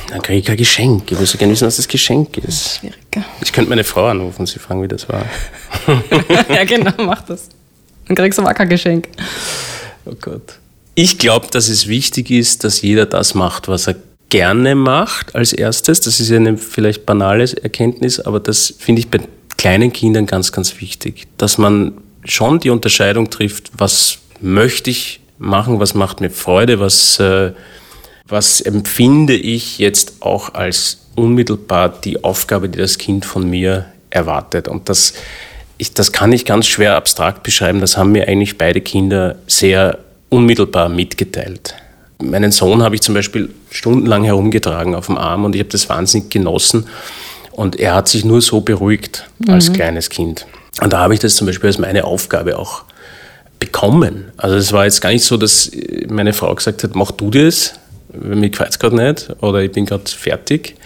Dann 0.08 0.22
kriege 0.22 0.38
ich 0.38 0.44
kein 0.44 0.56
Geschenk. 0.56 1.10
Ich 1.10 1.18
würde 1.18 1.26
so 1.26 1.38
gerne 1.38 1.52
wissen, 1.52 1.66
was 1.66 1.76
das 1.76 1.88
Geschenk 1.88 2.38
ist. 2.38 2.78
Schwierig. 2.78 2.96
Ich 3.42 3.52
könnte 3.52 3.68
meine 3.68 3.84
Frau 3.84 4.06
anrufen 4.06 4.40
und 4.40 4.46
sie 4.46 4.58
fragen, 4.58 4.82
wie 4.82 4.88
das 4.88 5.08
war. 5.08 5.24
ja, 6.48 6.64
genau, 6.64 6.92
mach 6.98 7.22
das. 7.22 7.48
Dann 8.06 8.16
kriegst 8.16 8.38
du 8.38 8.42
aber 8.42 8.54
kein 8.54 8.68
Geschenk. 8.68 9.08
Oh 10.04 10.14
Gott. 10.20 10.58
Ich 10.94 11.18
glaube, 11.18 11.48
dass 11.50 11.68
es 11.68 11.88
wichtig 11.88 12.30
ist, 12.30 12.64
dass 12.64 12.80
jeder 12.80 13.04
das 13.04 13.34
macht, 13.34 13.68
was 13.68 13.88
er 13.88 13.96
gerne 14.28 14.74
macht 14.74 15.34
als 15.34 15.52
erstes. 15.52 16.00
Das 16.00 16.20
ist 16.20 16.32
eine 16.32 16.58
vielleicht 16.58 17.06
banale 17.06 17.44
Erkenntnis, 17.62 18.20
aber 18.20 18.40
das 18.40 18.74
finde 18.78 19.00
ich 19.00 19.08
bei 19.08 19.20
kleinen 19.56 19.92
Kindern 19.92 20.26
ganz, 20.26 20.52
ganz 20.52 20.80
wichtig, 20.80 21.26
dass 21.38 21.58
man 21.58 21.92
schon 22.24 22.60
die 22.60 22.70
Unterscheidung 22.70 23.30
trifft, 23.30 23.70
was 23.76 24.18
möchte 24.40 24.90
ich 24.90 25.20
machen, 25.38 25.80
was 25.80 25.94
macht 25.94 26.20
mir 26.20 26.30
Freude, 26.30 26.80
was, 26.80 27.18
äh, 27.20 27.52
was 28.28 28.60
empfinde 28.60 29.34
ich 29.34 29.78
jetzt 29.78 30.16
auch 30.20 30.54
als 30.54 31.06
unmittelbar 31.14 31.88
die 31.88 32.24
Aufgabe, 32.24 32.68
die 32.68 32.78
das 32.78 32.98
Kind 32.98 33.24
von 33.24 33.48
mir 33.48 33.86
erwartet. 34.10 34.68
Und 34.68 34.88
das, 34.88 35.14
ich, 35.78 35.94
das 35.94 36.12
kann 36.12 36.32
ich 36.32 36.44
ganz 36.44 36.66
schwer 36.66 36.96
abstrakt 36.96 37.42
beschreiben. 37.42 37.80
Das 37.80 37.96
haben 37.96 38.12
mir 38.12 38.28
eigentlich 38.28 38.58
beide 38.58 38.80
Kinder 38.80 39.36
sehr 39.46 39.98
unmittelbar 40.28 40.88
mitgeteilt. 40.88 41.74
Meinen 42.22 42.52
Sohn 42.52 42.82
habe 42.82 42.94
ich 42.94 43.02
zum 43.02 43.14
Beispiel 43.14 43.50
stundenlang 43.76 44.24
herumgetragen 44.24 44.94
auf 44.94 45.06
dem 45.06 45.18
Arm 45.18 45.44
und 45.44 45.54
ich 45.54 45.60
habe 45.60 45.70
das 45.70 45.88
wahnsinnig 45.88 46.30
genossen. 46.30 46.86
Und 47.52 47.76
er 47.76 47.94
hat 47.94 48.08
sich 48.08 48.24
nur 48.24 48.42
so 48.42 48.60
beruhigt 48.60 49.28
als 49.48 49.70
mhm. 49.70 49.74
kleines 49.74 50.10
Kind. 50.10 50.46
Und 50.82 50.92
da 50.92 50.98
habe 50.98 51.14
ich 51.14 51.20
das 51.20 51.36
zum 51.36 51.46
Beispiel 51.46 51.68
als 51.68 51.78
meine 51.78 52.04
Aufgabe 52.04 52.58
auch 52.58 52.82
bekommen. 53.58 54.26
Also 54.36 54.56
es 54.56 54.72
war 54.72 54.84
jetzt 54.84 55.00
gar 55.00 55.10
nicht 55.10 55.24
so, 55.24 55.36
dass 55.36 55.70
meine 56.08 56.32
Frau 56.32 56.54
gesagt 56.54 56.84
hat, 56.84 56.94
mach 56.94 57.12
du 57.12 57.30
das, 57.30 57.74
mir 58.12 58.50
gefällt 58.50 58.70
es 58.70 58.78
gerade 58.78 58.96
nicht 58.96 59.30
oder 59.40 59.60
ich 59.60 59.72
bin 59.72 59.86
gerade 59.86 60.04
fertig, 60.06 60.76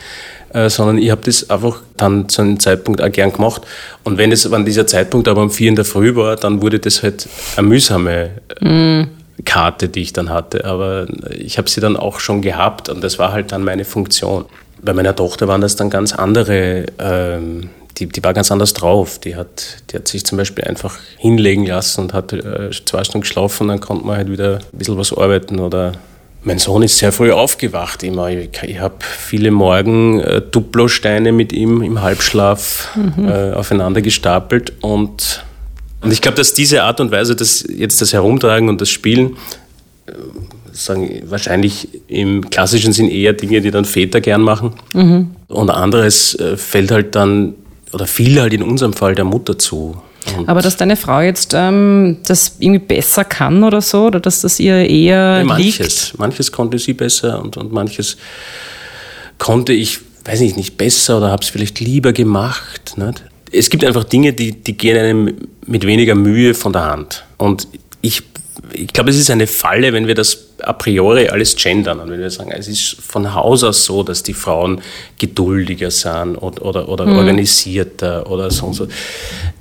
äh, 0.52 0.68
sondern 0.68 0.98
ich 0.98 1.10
habe 1.10 1.22
das 1.24 1.48
einfach 1.50 1.80
dann 1.96 2.28
zu 2.28 2.42
einem 2.42 2.60
Zeitpunkt 2.60 3.02
auch 3.02 3.10
gern 3.10 3.32
gemacht. 3.32 3.62
Und 4.04 4.18
wenn 4.18 4.32
es 4.32 4.50
wenn 4.50 4.64
dieser 4.64 4.86
Zeitpunkt 4.86 5.28
aber 5.28 5.42
um 5.42 5.50
vier 5.50 5.68
in 5.68 5.76
der 5.76 5.84
Früh 5.84 6.14
war, 6.14 6.36
dann 6.36 6.62
wurde 6.62 6.78
das 6.78 7.02
halt 7.02 7.28
eine 7.56 7.66
mühsame 7.68 8.30
mhm. 8.60 9.08
Karte, 9.44 9.88
die 9.88 10.02
ich 10.02 10.12
dann 10.12 10.30
hatte. 10.30 10.64
Aber 10.64 11.06
ich 11.30 11.58
habe 11.58 11.68
sie 11.68 11.80
dann 11.80 11.96
auch 11.96 12.20
schon 12.20 12.42
gehabt 12.42 12.88
und 12.88 13.02
das 13.02 13.18
war 13.18 13.32
halt 13.32 13.52
dann 13.52 13.62
meine 13.64 13.84
Funktion. 13.84 14.44
Bei 14.82 14.92
meiner 14.92 15.14
Tochter 15.14 15.48
waren 15.48 15.60
das 15.60 15.76
dann 15.76 15.90
ganz 15.90 16.12
andere, 16.12 16.86
ähm, 16.98 17.70
die, 17.98 18.06
die 18.06 18.24
war 18.24 18.32
ganz 18.32 18.50
anders 18.50 18.72
drauf. 18.72 19.18
Die 19.18 19.36
hat, 19.36 19.78
die 19.90 19.96
hat 19.96 20.08
sich 20.08 20.24
zum 20.24 20.38
Beispiel 20.38 20.64
einfach 20.64 20.98
hinlegen 21.18 21.66
lassen 21.66 22.02
und 22.02 22.14
hat 22.14 22.32
äh, 22.32 22.70
zwei 22.70 23.04
Stunden 23.04 23.22
geschlafen, 23.22 23.68
dann 23.68 23.80
konnte 23.80 24.06
man 24.06 24.16
halt 24.16 24.30
wieder 24.30 24.60
ein 24.72 24.78
bisschen 24.78 24.96
was 24.96 25.12
arbeiten 25.12 25.58
oder 25.58 25.92
mein 26.42 26.58
Sohn 26.58 26.82
ist 26.82 26.96
sehr 26.96 27.12
früh 27.12 27.32
aufgewacht 27.32 28.02
immer. 28.02 28.30
Ich, 28.30 28.62
ich 28.62 28.80
habe 28.80 28.96
viele 29.00 29.50
Morgen 29.50 30.20
äh, 30.20 30.40
Duplosteine 30.40 31.32
mit 31.32 31.52
ihm 31.52 31.82
im 31.82 32.00
Halbschlaf 32.00 32.96
mhm. 32.96 33.28
äh, 33.28 33.52
aufeinander 33.52 34.00
gestapelt 34.00 34.72
und 34.80 35.44
und 36.02 36.12
ich 36.12 36.20
glaube, 36.20 36.36
dass 36.36 36.52
diese 36.52 36.82
Art 36.82 37.00
und 37.00 37.10
Weise, 37.10 37.36
das 37.36 37.64
jetzt 37.68 38.00
das 38.00 38.12
Herumtragen 38.12 38.68
und 38.68 38.80
das 38.80 38.88
Spielen, 38.88 39.36
äh, 40.06 40.12
sagen 40.72 41.22
wahrscheinlich 41.26 41.88
im 42.08 42.48
klassischen 42.48 42.92
Sinn 42.92 43.08
eher 43.08 43.32
Dinge, 43.32 43.60
die 43.60 43.70
dann 43.70 43.84
Väter 43.84 44.20
gern 44.20 44.40
machen. 44.40 44.72
Mhm. 44.92 45.30
Und 45.48 45.70
anderes 45.70 46.34
äh, 46.36 46.56
fällt 46.56 46.90
halt 46.90 47.14
dann, 47.14 47.54
oder 47.92 48.06
fiel 48.06 48.40
halt 48.40 48.54
in 48.54 48.62
unserem 48.62 48.92
Fall 48.92 49.14
der 49.14 49.24
Mutter 49.24 49.58
zu. 49.58 50.00
Und 50.36 50.48
Aber 50.48 50.62
dass 50.62 50.76
deine 50.76 50.96
Frau 50.96 51.20
jetzt 51.20 51.52
ähm, 51.54 52.18
das 52.26 52.56
irgendwie 52.58 52.78
besser 52.78 53.24
kann 53.24 53.64
oder 53.64 53.80
so, 53.80 54.06
oder 54.06 54.20
dass 54.20 54.40
das 54.40 54.60
ihr 54.60 54.76
eher 54.88 55.38
ja, 55.38 55.44
manches, 55.44 55.78
liegt? 55.78 56.18
Manches 56.18 56.52
konnte 56.52 56.78
sie 56.78 56.92
besser 56.92 57.42
und, 57.42 57.56
und 57.56 57.72
manches 57.72 58.16
konnte 59.38 59.72
ich, 59.72 59.98
weiß 60.24 60.40
ich 60.42 60.56
nicht, 60.56 60.76
besser 60.76 61.18
oder 61.18 61.30
habe 61.30 61.42
es 61.42 61.48
vielleicht 61.48 61.80
lieber 61.80 62.12
gemacht. 62.12 62.94
Nicht? 62.96 63.24
Es 63.52 63.70
gibt 63.70 63.84
einfach 63.84 64.04
Dinge, 64.04 64.32
die, 64.32 64.52
die 64.52 64.76
gehen 64.76 64.96
einem 64.96 65.34
mit 65.66 65.86
weniger 65.86 66.14
Mühe 66.14 66.54
von 66.54 66.72
der 66.72 66.84
Hand. 66.84 67.24
Und 67.36 67.68
ich, 68.00 68.22
ich 68.72 68.92
glaube, 68.92 69.10
es 69.10 69.16
ist 69.16 69.30
eine 69.30 69.46
Falle, 69.46 69.92
wenn 69.92 70.06
wir 70.06 70.14
das 70.14 70.46
a 70.62 70.72
priori 70.72 71.28
alles 71.28 71.56
gendern 71.56 72.00
und 72.00 72.10
wenn 72.10 72.20
wir 72.20 72.30
sagen, 72.30 72.50
es 72.52 72.68
ist 72.68 72.96
von 73.00 73.34
Haus 73.34 73.64
aus 73.64 73.84
so, 73.84 74.02
dass 74.02 74.22
die 74.22 74.34
Frauen 74.34 74.80
geduldiger 75.18 75.90
sind 75.90 76.36
oder, 76.36 76.64
oder, 76.64 76.88
oder 76.88 77.06
mhm. 77.06 77.16
organisierter 77.16 78.30
oder 78.30 78.50
so 78.50 78.66
und 78.66 78.74
so. 78.74 78.88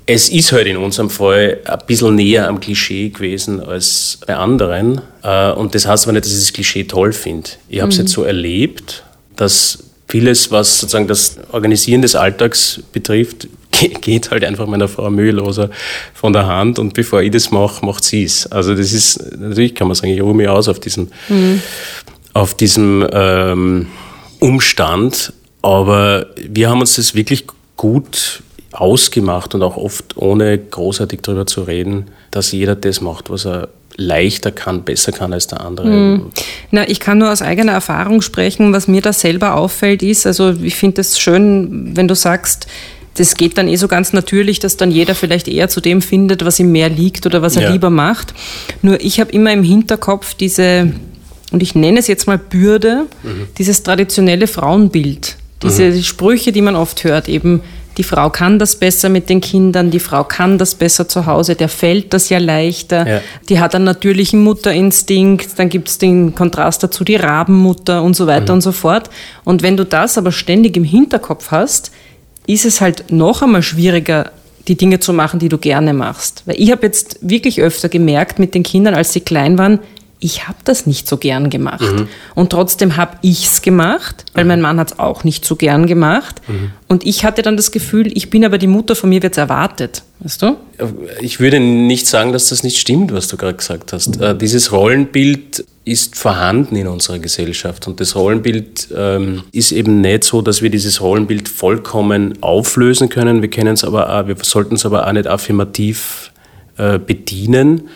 Es 0.06 0.28
ist 0.28 0.52
halt 0.52 0.66
in 0.66 0.76
unserem 0.76 1.08
Fall 1.08 1.58
ein 1.64 1.78
bisschen 1.86 2.16
näher 2.16 2.48
am 2.48 2.60
Klischee 2.60 3.10
gewesen 3.10 3.60
als 3.60 4.18
bei 4.26 4.36
anderen. 4.36 5.00
Äh, 5.22 5.52
und 5.52 5.74
das 5.74 5.86
heißt 5.86 6.04
aber 6.04 6.12
nicht, 6.12 6.26
dass 6.26 6.32
ich 6.32 6.40
das 6.40 6.52
Klischee 6.52 6.84
toll 6.84 7.12
finde. 7.12 7.50
Ich 7.68 7.80
habe 7.80 7.90
es 7.90 7.96
mhm. 7.96 8.04
jetzt 8.04 8.12
so 8.12 8.24
erlebt, 8.24 9.04
dass 9.36 9.78
vieles, 10.08 10.50
was 10.50 10.80
sozusagen 10.80 11.06
das 11.06 11.36
Organisieren 11.52 12.02
des 12.02 12.16
Alltags 12.16 12.80
betrifft, 12.92 13.46
geht 14.00 14.30
halt 14.30 14.44
einfach 14.44 14.66
meiner 14.66 14.88
Frau 14.88 15.10
müheloser 15.10 15.70
von 16.14 16.32
der 16.32 16.46
Hand 16.46 16.78
und 16.78 16.94
bevor 16.94 17.22
ich 17.22 17.30
das 17.30 17.50
mache, 17.50 17.84
macht 17.84 18.04
sie 18.04 18.24
es. 18.24 18.46
Also 18.46 18.74
das 18.74 18.92
ist, 18.92 19.38
natürlich 19.38 19.74
kann 19.74 19.88
man 19.88 19.94
sagen, 19.94 20.12
ich 20.12 20.22
ruhe 20.22 20.34
mich 20.34 20.48
aus 20.48 20.68
auf 20.68 20.80
diesem, 20.80 21.08
mhm. 21.28 21.60
auf 22.32 22.54
diesem 22.54 23.06
ähm, 23.12 23.86
Umstand, 24.38 25.32
aber 25.62 26.26
wir 26.36 26.70
haben 26.70 26.80
uns 26.80 26.96
das 26.96 27.14
wirklich 27.14 27.44
gut 27.76 28.42
ausgemacht 28.72 29.54
und 29.54 29.62
auch 29.62 29.76
oft 29.76 30.16
ohne 30.16 30.56
großartig 30.56 31.20
darüber 31.22 31.46
zu 31.46 31.62
reden, 31.62 32.06
dass 32.30 32.52
jeder 32.52 32.76
das 32.76 33.00
macht, 33.00 33.30
was 33.30 33.46
er 33.46 33.68
leichter 33.96 34.52
kann, 34.52 34.84
besser 34.84 35.12
kann 35.12 35.32
als 35.32 35.48
der 35.48 35.60
andere. 35.60 35.88
Mhm. 35.88 36.30
Na, 36.70 36.88
ich 36.88 37.00
kann 37.00 37.18
nur 37.18 37.30
aus 37.30 37.42
eigener 37.42 37.72
Erfahrung 37.72 38.22
sprechen. 38.22 38.72
Was 38.72 38.88
mir 38.88 39.02
da 39.02 39.12
selber 39.12 39.56
auffällt, 39.56 40.02
ist, 40.02 40.26
also 40.26 40.54
ich 40.62 40.76
finde 40.76 41.00
es 41.00 41.18
schön, 41.18 41.96
wenn 41.96 42.08
du 42.08 42.14
sagst, 42.14 42.66
das 43.14 43.34
geht 43.34 43.58
dann 43.58 43.68
eh 43.68 43.76
so 43.76 43.88
ganz 43.88 44.12
natürlich, 44.12 44.60
dass 44.60 44.76
dann 44.76 44.90
jeder 44.90 45.14
vielleicht 45.14 45.48
eher 45.48 45.68
zu 45.68 45.80
dem 45.80 46.00
findet, 46.00 46.44
was 46.44 46.58
ihm 46.60 46.72
mehr 46.72 46.88
liegt 46.88 47.26
oder 47.26 47.42
was 47.42 47.56
er 47.56 47.62
ja. 47.62 47.70
lieber 47.72 47.90
macht. 47.90 48.34
Nur 48.82 49.00
ich 49.00 49.20
habe 49.20 49.32
immer 49.32 49.52
im 49.52 49.62
Hinterkopf 49.62 50.34
diese, 50.34 50.92
und 51.50 51.62
ich 51.62 51.74
nenne 51.74 51.98
es 51.98 52.06
jetzt 52.06 52.26
mal 52.26 52.38
Bürde, 52.38 53.06
mhm. 53.22 53.48
dieses 53.58 53.82
traditionelle 53.82 54.46
Frauenbild. 54.46 55.36
Diese 55.62 55.84
mhm. 55.84 56.02
Sprüche, 56.02 56.52
die 56.52 56.62
man 56.62 56.76
oft 56.76 57.04
hört, 57.04 57.28
eben, 57.28 57.60
die 57.98 58.04
Frau 58.04 58.30
kann 58.30 58.58
das 58.58 58.76
besser 58.76 59.08
mit 59.08 59.28
den 59.28 59.42
Kindern, 59.42 59.90
die 59.90 60.00
Frau 60.00 60.24
kann 60.24 60.56
das 60.56 60.74
besser 60.74 61.08
zu 61.08 61.26
Hause, 61.26 61.54
der 61.54 61.68
fällt 61.68 62.14
das 62.14 62.30
ja 62.30 62.38
leichter, 62.38 63.06
ja. 63.06 63.20
die 63.48 63.60
hat 63.60 63.74
einen 63.74 63.84
natürlichen 63.84 64.42
Mutterinstinkt, 64.42 65.58
dann 65.58 65.68
gibt 65.68 65.88
es 65.88 65.98
den 65.98 66.34
Kontrast 66.34 66.82
dazu, 66.82 67.04
die 67.04 67.16
Rabenmutter 67.16 68.02
und 68.02 68.16
so 68.16 68.26
weiter 68.26 68.52
mhm. 68.52 68.58
und 68.58 68.60
so 68.62 68.72
fort. 68.72 69.10
Und 69.44 69.62
wenn 69.62 69.76
du 69.76 69.84
das 69.84 70.16
aber 70.16 70.32
ständig 70.32 70.76
im 70.78 70.84
Hinterkopf 70.84 71.50
hast, 71.50 71.90
ist 72.52 72.64
es 72.64 72.80
halt 72.80 73.10
noch 73.10 73.42
einmal 73.42 73.62
schwieriger, 73.62 74.32
die 74.68 74.76
Dinge 74.76 75.00
zu 75.00 75.12
machen, 75.12 75.40
die 75.40 75.48
du 75.48 75.58
gerne 75.58 75.94
machst. 75.94 76.42
Weil 76.46 76.60
ich 76.60 76.70
habe 76.70 76.86
jetzt 76.86 77.18
wirklich 77.22 77.60
öfter 77.60 77.88
gemerkt 77.88 78.38
mit 78.38 78.54
den 78.54 78.62
Kindern, 78.62 78.94
als 78.94 79.12
sie 79.12 79.20
klein 79.20 79.58
waren, 79.58 79.80
ich 80.20 80.46
habe 80.46 80.58
das 80.64 80.86
nicht 80.86 81.08
so 81.08 81.16
gern 81.16 81.48
gemacht. 81.48 81.80
Mhm. 81.80 82.08
Und 82.34 82.50
trotzdem 82.50 82.96
habe 82.96 83.16
ich 83.22 83.46
es 83.46 83.62
gemacht, 83.62 84.26
weil 84.34 84.44
mhm. 84.44 84.48
mein 84.48 84.60
Mann 84.60 84.78
hat 84.78 84.92
es 84.92 84.98
auch 84.98 85.24
nicht 85.24 85.44
so 85.46 85.56
gern 85.56 85.86
gemacht. 85.86 86.42
Mhm. 86.46 86.72
Und 86.88 87.06
ich 87.06 87.24
hatte 87.24 87.40
dann 87.40 87.56
das 87.56 87.70
Gefühl, 87.70 88.14
ich 88.14 88.28
bin 88.28 88.44
aber 88.44 88.58
die 88.58 88.66
Mutter, 88.66 88.94
von 88.94 89.08
mir 89.08 89.22
wird 89.22 89.32
es 89.32 89.38
erwartet. 89.38 90.02
Weißt 90.20 90.42
du? 90.42 90.56
Ich 91.22 91.40
würde 91.40 91.58
nicht 91.58 92.06
sagen, 92.06 92.32
dass 92.32 92.50
das 92.50 92.62
nicht 92.62 92.78
stimmt, 92.78 93.12
was 93.12 93.28
du 93.28 93.38
gerade 93.38 93.56
gesagt 93.56 93.94
hast. 93.94 94.20
Äh, 94.20 94.36
dieses 94.36 94.72
Rollenbild 94.72 95.64
ist 95.86 96.16
vorhanden 96.16 96.76
in 96.76 96.86
unserer 96.86 97.18
Gesellschaft. 97.18 97.88
Und 97.88 98.00
das 98.00 98.14
Rollenbild 98.14 98.88
ähm, 98.94 99.44
ist 99.52 99.72
eben 99.72 100.02
nicht 100.02 100.24
so, 100.24 100.42
dass 100.42 100.60
wir 100.60 100.68
dieses 100.68 101.00
Rollenbild 101.00 101.48
vollkommen 101.48 102.42
auflösen 102.42 103.08
können. 103.08 103.40
Wir 103.40 103.48
können 103.48 103.74
es 103.74 103.84
aber 103.84 104.10
auch, 104.14 104.26
wir 104.26 104.36
sollten 104.42 104.74
es 104.74 104.84
aber 104.84 105.06
auch 105.06 105.12
nicht 105.12 105.26
affirmativ 105.26 106.30
äh, 106.76 106.98
bedienen 106.98 107.88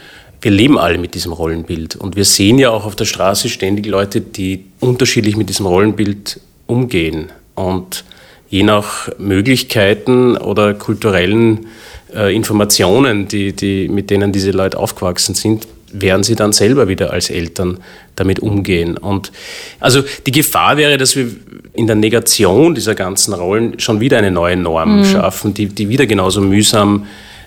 wir 0.45 0.51
leben 0.51 0.79
alle 0.79 0.99
mit 0.99 1.15
diesem 1.15 1.33
Rollenbild. 1.33 1.97
Und 1.97 2.17
wir 2.17 2.27
sehen 2.27 2.59
ja 2.59 2.69
auch 2.69 2.85
auf 2.85 2.95
der 2.95 3.07
Straße 3.07 3.49
ständig 3.49 3.87
Leute, 3.87 4.21
die 4.21 4.67
unterschiedlich 4.79 5.37
mit 5.37 5.49
diesem 5.49 5.65
Rollenbild 5.65 6.39
umgehen. 6.67 7.33
Und 7.55 8.05
je 8.51 8.63
nach 8.63 9.09
Möglichkeiten 9.19 10.37
oder 10.37 10.75
kulturellen 10.75 11.69
äh, 12.15 12.35
Informationen, 12.37 13.27
die, 13.27 13.55
die, 13.55 13.89
mit 13.89 14.11
denen 14.11 14.33
diese 14.33 14.51
Leute 14.51 14.79
aufgewachsen 14.79 15.35
sind, 15.35 15.67
werden 15.93 16.25
sie 16.25 16.35
dann 16.35 16.53
selber 16.53 16.89
wieder 16.89 17.11
als 17.11 17.31
Eltern 17.31 17.79
damit 18.15 18.41
umgehen. 18.41 18.99
Und 18.99 19.33
also 19.81 20.03
die 20.27 20.33
Gefahr 20.33 20.77
wäre, 20.77 20.99
dass 20.99 21.17
wir 21.17 21.29
in 21.73 21.87
der 21.87 21.97
Negation 21.97 22.75
dieser 22.75 22.95
ganzen 22.95 23.33
Rollen 23.33 23.81
schon 23.81 24.01
wieder 24.01 24.19
eine 24.19 24.31
neue 24.31 24.59
Norm 24.59 24.99
mhm. 24.99 25.05
schaffen, 25.07 25.55
die, 25.55 25.69
die 25.69 25.89
wieder 25.89 26.05
genauso 26.05 26.43
mühsam 26.43 27.07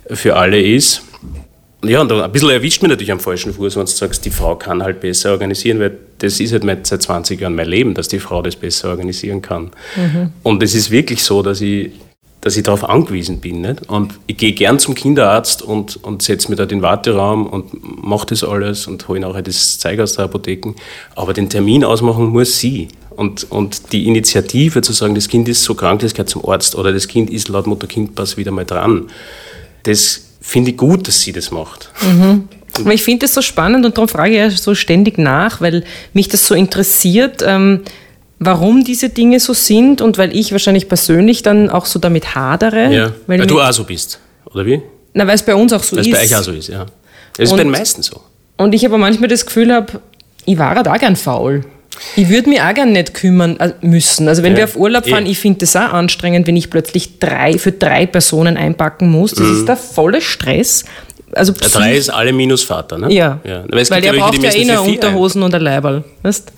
für 0.10 0.36
alle 0.36 0.60
ist. 0.60 1.04
Ja, 1.84 2.02
und 2.02 2.12
ein 2.12 2.32
bisschen 2.32 2.50
erwischt 2.50 2.82
mich 2.82 2.90
natürlich 2.90 3.12
am 3.12 3.20
falschen 3.20 3.54
Fuß, 3.54 3.76
wenn 3.76 3.86
du 3.86 3.92
sagst, 3.92 4.26
die 4.26 4.32
Frau 4.32 4.56
kann 4.56 4.82
halt 4.82 5.00
besser 5.00 5.32
organisieren, 5.32 5.80
weil 5.80 5.96
das 6.18 6.40
ist 6.40 6.52
halt 6.52 6.64
mein, 6.64 6.84
seit 6.84 7.04
20 7.04 7.40
Jahren 7.40 7.56
mein 7.56 7.68
Leben, 7.68 7.94
dass 7.94 8.08
die 8.08 8.20
Frau 8.20 8.42
das 8.42 8.56
besser 8.56 8.90
organisieren 8.90 9.44
kann. 9.44 9.72
Mhm. 9.96 10.32
Und 10.42 10.64
es 10.64 10.74
ist 10.74 10.90
wirklich 10.90 11.22
so, 11.22 11.44
dass 11.44 11.62
ich, 11.62 11.92
dass 12.42 12.58
ich 12.58 12.64
darauf 12.64 12.84
angewiesen 12.84 13.42
bin. 13.42 13.62
Nicht? 13.62 13.88
Und 13.90 14.16
ich 14.26 14.38
gehe 14.38 14.54
gern 14.54 14.80
zum 14.80 14.96
Kinderarzt 14.96 15.62
und, 15.62 16.04
und 16.04 16.24
setze 16.24 16.50
mich 16.50 16.58
da 16.58 16.66
den 16.66 16.82
Warteraum 16.82 17.46
und 17.46 18.04
mache 18.04 18.26
das 18.26 18.44
alles 18.44 18.88
und 18.88 19.08
hole 19.08 19.20
nachher 19.20 19.44
das 19.44 19.78
Zeug 19.78 20.00
aus 20.00 20.14
der 20.16 20.26
Apotheken. 20.26 20.74
Aber 21.16 21.34
den 21.34 21.48
Termin 21.48 21.84
ausmachen 21.84 22.26
muss 22.26 22.58
sie. 22.58 22.88
Und, 23.12 23.52
und 23.52 23.94
die 23.94 24.08
Initiative 24.08 24.82
zu 24.82 24.94
sagen, 24.94 25.14
das 25.14 25.28
Kind 25.28 25.48
ist 25.48 25.64
so 25.64 25.76
krank, 25.76 26.02
das 26.02 26.16
geht 26.16 26.30
zum 26.30 26.44
Arzt 26.48 26.76
oder 26.76 26.92
das 26.92 27.08
Kind 27.08 27.30
ist 27.30 27.50
laut 27.50 27.68
Mutter-Kind-Pass 27.68 28.38
wieder 28.38 28.52
mal 28.52 28.66
dran, 28.66 29.10
das 29.84 30.27
finde 30.48 30.72
ich 30.72 30.78
gut, 30.78 31.08
dass 31.10 31.22
sie 31.22 31.34
das 31.34 31.52
macht. 31.52 31.90
Mhm. 32.02 32.48
Aber 32.80 32.94
ich 32.94 33.04
finde 33.04 33.26
das 33.26 33.34
so 33.34 33.42
spannend 33.42 33.86
und 33.86 33.98
darum 33.98 34.08
frage 34.08 34.32
ich 34.32 34.38
ja 34.38 34.50
so 34.50 34.76
ständig 34.76 35.18
nach, 35.18 35.60
weil 35.60 35.84
mich 36.14 36.30
das 36.30 36.48
so 36.48 36.56
interessiert, 36.56 37.44
ähm, 37.46 37.82
warum 38.40 38.86
diese 38.86 39.10
Dinge 39.10 39.42
so 39.42 39.54
sind 39.54 40.00
und 40.00 40.18
weil 40.18 40.34
ich 40.34 40.54
wahrscheinlich 40.54 40.88
persönlich 40.88 41.42
dann 41.44 41.70
auch 41.70 41.86
so 41.86 42.00
damit 42.00 42.34
hadere. 42.34 42.94
Ja, 42.94 43.14
weil, 43.26 43.40
weil 43.40 43.48
du 43.48 43.60
auch 43.60 43.74
so 43.74 43.84
bist, 43.84 44.20
oder 44.46 44.66
wie? 44.66 44.82
Na, 45.14 45.28
weil 45.28 45.36
es 45.36 45.44
bei 45.44 45.54
uns 45.54 45.74
auch 45.74 45.84
so 45.84 45.98
weil's 45.98 46.08
ist. 46.08 46.14
Weil 46.14 46.24
es 46.24 46.30
bei 46.30 46.36
euch 46.36 46.40
auch 46.40 46.46
so 46.46 46.52
ist, 46.54 46.68
ja. 46.70 46.86
Das 47.36 47.50
ist 47.50 47.52
bei 47.52 47.58
den 47.58 47.70
meisten 47.70 48.02
so. 48.02 48.22
Und 48.56 48.74
ich 48.74 48.86
aber 48.86 48.98
manchmal 48.98 49.28
das 49.28 49.46
Gefühl 49.46 49.74
habe, 49.74 50.00
ich 50.46 50.58
war 50.58 50.78
auch 50.78 51.00
gern 51.00 51.18
faul. 51.18 51.66
Ich 52.16 52.30
würde 52.30 52.50
mich 52.50 52.62
auch 52.62 52.74
gerne 52.74 52.92
nicht 52.92 53.14
kümmern 53.14 53.58
äh, 53.60 53.74
müssen. 53.82 54.28
Also 54.28 54.44
wenn 54.44 54.54
ja. 54.54 54.60
wir 54.60 54.64
auf 54.66 54.76
Urlaub 54.76 55.08
fahren, 55.08 55.26
eh. 55.26 55.32
ich 55.32 55.40
finde 55.40 55.60
das 55.60 55.76
auch 55.76 55.94
anstrengend, 55.94 56.48
wenn 56.48 56.56
ich 56.56 56.70
plötzlich 56.70 57.20
drei 57.20 57.58
für 57.58 57.72
drei 57.72 58.06
Personen 58.06 58.58
einpacken 58.58 59.10
muss. 59.10 59.32
Das 59.32 59.48
mhm. 59.48 59.58
ist 59.58 59.68
der 59.68 59.78
volle 59.78 60.22
Stress. 60.22 60.86
Also 61.34 61.52
der 61.54 61.70
drei 61.70 61.96
ist 61.96 62.10
alle 62.10 62.34
minus 62.34 62.64
Vater, 62.64 62.98
ne? 62.98 63.12
Ja. 63.12 63.40
ja. 63.44 63.64
Weil, 63.68 63.90
Weil 63.90 64.02
der 64.02 64.14
braucht 64.14 64.42
ja 64.42 64.54
eh 64.54 64.66
nur 64.66 64.82
Unterhosen 64.82 65.42
ein. 65.42 65.46
und 65.46 65.56
ein 65.56 65.62
Leiberl. 65.62 66.04
Weißt? 66.24 66.52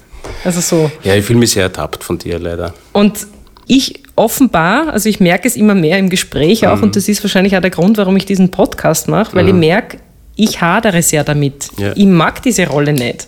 Also 0.43 0.61
so. 0.61 0.91
Ja, 1.03 1.15
ich 1.15 1.25
fühle 1.25 1.39
mich 1.39 1.51
sehr 1.51 1.63
ertappt 1.63 2.03
von 2.03 2.17
dir 2.17 2.39
leider. 2.39 2.73
Und 2.93 3.27
ich 3.67 4.03
offenbar, 4.15 4.91
also 4.91 5.07
ich 5.09 5.19
merke 5.19 5.47
es 5.47 5.55
immer 5.55 5.75
mehr 5.75 5.97
im 5.97 6.09
Gespräch 6.09 6.67
auch, 6.67 6.77
mhm. 6.77 6.83
und 6.83 6.95
das 6.95 7.07
ist 7.07 7.23
wahrscheinlich 7.23 7.55
auch 7.55 7.61
der 7.61 7.69
Grund, 7.69 7.97
warum 7.97 8.17
ich 8.17 8.25
diesen 8.25 8.51
Podcast 8.51 9.07
mache, 9.07 9.35
weil 9.35 9.43
mhm. 9.43 9.49
ich 9.49 9.55
merke, 9.55 9.97
ich 10.35 10.61
hadere 10.61 11.01
sehr 11.01 11.23
damit. 11.23 11.69
Ja. 11.77 11.91
Ich 11.95 12.05
mag 12.05 12.41
diese 12.41 12.67
Rolle 12.67 12.93
nicht. 12.93 13.27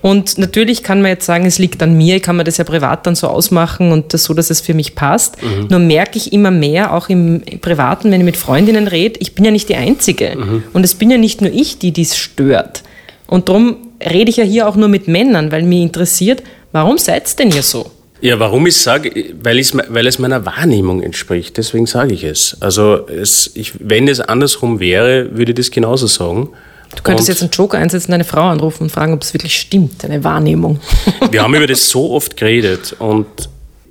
Und 0.00 0.38
natürlich 0.38 0.82
kann 0.82 1.02
man 1.02 1.10
jetzt 1.10 1.26
sagen, 1.26 1.44
es 1.44 1.58
liegt 1.58 1.82
an 1.82 1.96
mir, 1.96 2.16
ich 2.16 2.22
kann 2.22 2.36
mir 2.36 2.44
das 2.44 2.56
ja 2.56 2.64
privat 2.64 3.06
dann 3.06 3.16
so 3.16 3.26
ausmachen 3.26 3.90
und 3.90 4.14
das 4.14 4.24
so, 4.24 4.34
dass 4.34 4.48
es 4.50 4.60
für 4.60 4.74
mich 4.74 4.94
passt. 4.94 5.42
Mhm. 5.42 5.66
Nur 5.70 5.78
merke 5.80 6.18
ich 6.18 6.32
immer 6.32 6.52
mehr, 6.52 6.94
auch 6.94 7.08
im 7.08 7.42
Privaten, 7.60 8.12
wenn 8.12 8.20
ich 8.20 8.24
mit 8.24 8.36
Freundinnen 8.36 8.86
rede, 8.86 9.18
ich 9.20 9.34
bin 9.34 9.44
ja 9.44 9.50
nicht 9.50 9.68
die 9.68 9.74
Einzige. 9.74 10.36
Mhm. 10.36 10.62
Und 10.72 10.84
es 10.84 10.94
bin 10.94 11.10
ja 11.10 11.18
nicht 11.18 11.40
nur 11.40 11.50
ich, 11.50 11.78
die 11.78 11.92
dies 11.92 12.16
stört. 12.16 12.82
Und 13.26 13.48
darum 13.48 13.76
rede 14.00 14.30
ich 14.30 14.36
ja 14.36 14.44
hier 14.44 14.68
auch 14.68 14.76
nur 14.76 14.88
mit 14.88 15.08
Männern, 15.08 15.50
weil 15.50 15.62
mich 15.62 15.82
interessiert, 15.82 16.42
warum 16.70 16.96
seid 16.98 17.28
ihr 17.28 17.36
denn 17.36 17.50
hier 17.50 17.62
so? 17.62 17.90
Ja, 18.20 18.40
warum 18.40 18.66
ich 18.66 18.76
sage, 18.76 19.12
weil, 19.42 19.62
weil 19.88 20.06
es 20.06 20.18
meiner 20.18 20.44
Wahrnehmung 20.44 21.02
entspricht, 21.02 21.56
deswegen 21.56 21.86
sage 21.86 22.14
ich 22.14 22.24
es. 22.24 22.56
Also 22.60 23.06
es, 23.08 23.50
ich, 23.54 23.74
wenn 23.78 24.08
es 24.08 24.20
andersrum 24.20 24.80
wäre, 24.80 25.36
würde 25.36 25.52
ich 25.52 25.56
das 25.56 25.70
genauso 25.70 26.06
sagen. 26.06 26.48
Du 26.96 27.02
könntest 27.02 27.28
und 27.28 27.34
jetzt 27.34 27.42
einen 27.42 27.50
Joker 27.50 27.78
einsetzen, 27.78 28.10
deine 28.10 28.24
Frau 28.24 28.48
anrufen 28.48 28.84
und 28.84 28.90
fragen, 28.90 29.12
ob 29.12 29.22
es 29.22 29.34
wirklich 29.34 29.56
stimmt, 29.56 30.02
deine 30.02 30.24
Wahrnehmung. 30.24 30.80
Wir 31.30 31.42
haben 31.42 31.54
über 31.54 31.66
das 31.66 31.88
so 31.90 32.12
oft 32.12 32.36
geredet 32.36 32.96
und 32.98 33.26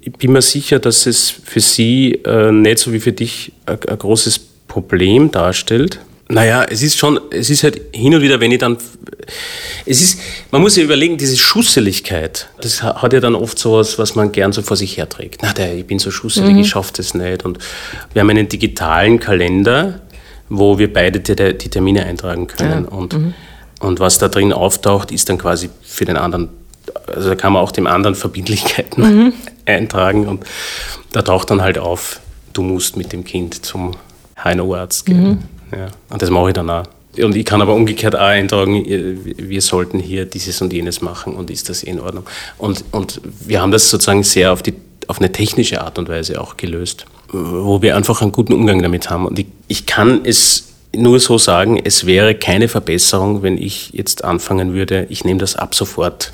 ich 0.02 0.14
bin 0.14 0.32
mir 0.32 0.42
sicher, 0.42 0.80
dass 0.80 1.06
es 1.06 1.30
für 1.30 1.60
sie 1.60 2.14
äh, 2.24 2.50
nicht 2.52 2.80
so 2.80 2.94
wie 2.94 3.02
für 3.02 3.12
dich 3.12 3.52
ein, 3.66 3.78
ein 3.90 3.98
großes 3.98 4.40
Problem 4.68 5.32
darstellt. 5.32 6.00
Naja, 6.30 6.64
es 6.64 6.82
ist 6.82 6.98
schon, 6.98 7.20
es 7.32 7.50
ist 7.50 7.64
halt 7.64 7.82
hin 7.94 8.14
und 8.16 8.22
wieder, 8.22 8.40
wenn 8.40 8.52
ich 8.52 8.60
dann, 8.60 8.78
es 9.86 10.02
ist, 10.02 10.20
man 10.52 10.62
muss 10.62 10.76
ja 10.76 10.84
überlegen, 10.84 11.18
diese 11.18 11.38
Schusseligkeit, 11.38 12.48
das 12.62 12.84
hat 12.84 13.14
ja 13.14 13.20
dann 13.20 13.36
oft 13.36 13.58
so 13.58 13.74
was, 13.74 13.98
was 13.98 14.16
man 14.16 14.32
gern 14.32 14.52
so 14.52 14.62
vor 14.62 14.76
sich 14.76 14.98
herträgt. 14.98 15.42
Na, 15.42 15.54
der, 15.54 15.76
ich 15.76 15.86
bin 15.86 16.00
so 16.00 16.12
schusselig, 16.12 16.54
mhm. 16.54 16.60
ich 16.60 16.70
schaffe 16.70 16.94
das 16.98 17.14
nicht. 17.14 17.46
Und 17.46 17.60
wir 18.14 18.22
haben 18.22 18.30
einen 18.30 18.50
digitalen 18.50 19.20
Kalender, 19.20 20.02
wo 20.50 20.78
wir 20.78 20.92
beide 20.92 21.20
die, 21.20 21.70
Termine 21.70 22.06
eintragen 22.06 22.48
können. 22.48 22.86
Ja. 22.86 22.98
Und, 22.98 23.14
mhm. 23.14 23.34
und 23.80 24.00
was 24.00 24.18
da 24.18 24.28
drin 24.28 24.54
auftaucht, 24.54 25.12
ist 25.12 25.30
dann 25.30 25.38
quasi 25.38 25.70
für 25.82 26.06
den 26.06 26.18
anderen, 26.18 26.50
also 27.08 27.30
da 27.30 27.36
kann 27.36 27.54
man 27.54 27.62
auch 27.62 27.72
dem 27.72 27.88
anderen 27.88 28.16
Verbindlichkeiten 28.16 29.04
mhm. 29.04 29.34
eintragen. 29.66 30.28
Und 30.28 30.46
da 31.12 31.22
taucht 31.22 31.52
dann 31.52 31.62
halt 31.62 31.78
auf, 31.78 32.20
du 32.54 32.62
musst 32.62 32.98
mit 32.98 33.12
dem 33.12 33.24
Kind 33.24 33.66
zum 33.66 33.92
HNO-Arzt 34.44 35.06
gehen. 35.06 35.30
Mhm. 35.72 35.78
Ja. 35.78 35.88
Und 36.10 36.22
das 36.22 36.30
mache 36.30 36.50
ich 36.50 36.54
dann 36.54 36.70
auch. 36.70 36.84
Und 37.18 37.36
ich 37.36 37.46
kann 37.46 37.64
aber 37.64 37.74
umgekehrt 37.74 38.16
auch 38.16 38.20
eintragen, 38.20 38.84
wir 38.86 39.62
sollten 39.62 40.00
hier 40.00 40.26
dieses 40.26 40.62
und 40.62 40.72
jenes 40.72 41.02
machen 41.02 41.34
und 41.34 41.50
ist 41.50 41.68
das 41.68 41.82
in 41.82 42.00
Ordnung. 42.00 42.26
Und, 42.60 42.86
und 42.92 43.22
wir 43.40 43.60
haben 43.60 43.72
das 43.72 43.90
sozusagen 43.90 44.22
sehr 44.22 44.54
auf, 44.54 44.62
die, 44.62 44.76
auf 45.08 45.18
eine 45.18 45.32
technische 45.32 45.82
Art 45.82 45.98
und 45.98 46.10
Weise 46.10 46.40
auch 46.40 46.58
gelöst 46.58 47.08
wo 47.32 47.82
wir 47.82 47.96
einfach 47.96 48.22
einen 48.22 48.32
guten 48.32 48.54
Umgang 48.54 48.82
damit 48.82 49.10
haben. 49.10 49.26
Und 49.26 49.40
ich, 49.40 49.48
ich 49.68 49.86
kann 49.86 50.22
es 50.24 50.68
nur 50.96 51.20
so 51.20 51.38
sagen, 51.38 51.80
es 51.84 52.06
wäre 52.06 52.36
keine 52.36 52.68
Verbesserung, 52.68 53.44
wenn 53.44 53.58
ich 53.58 53.92
jetzt 53.94 54.24
anfangen 54.24 54.74
würde, 54.74 55.06
ich 55.10 55.26
nehme 55.26 55.40
das 55.40 55.56
ab 55.56 55.76
sofort 55.76 56.32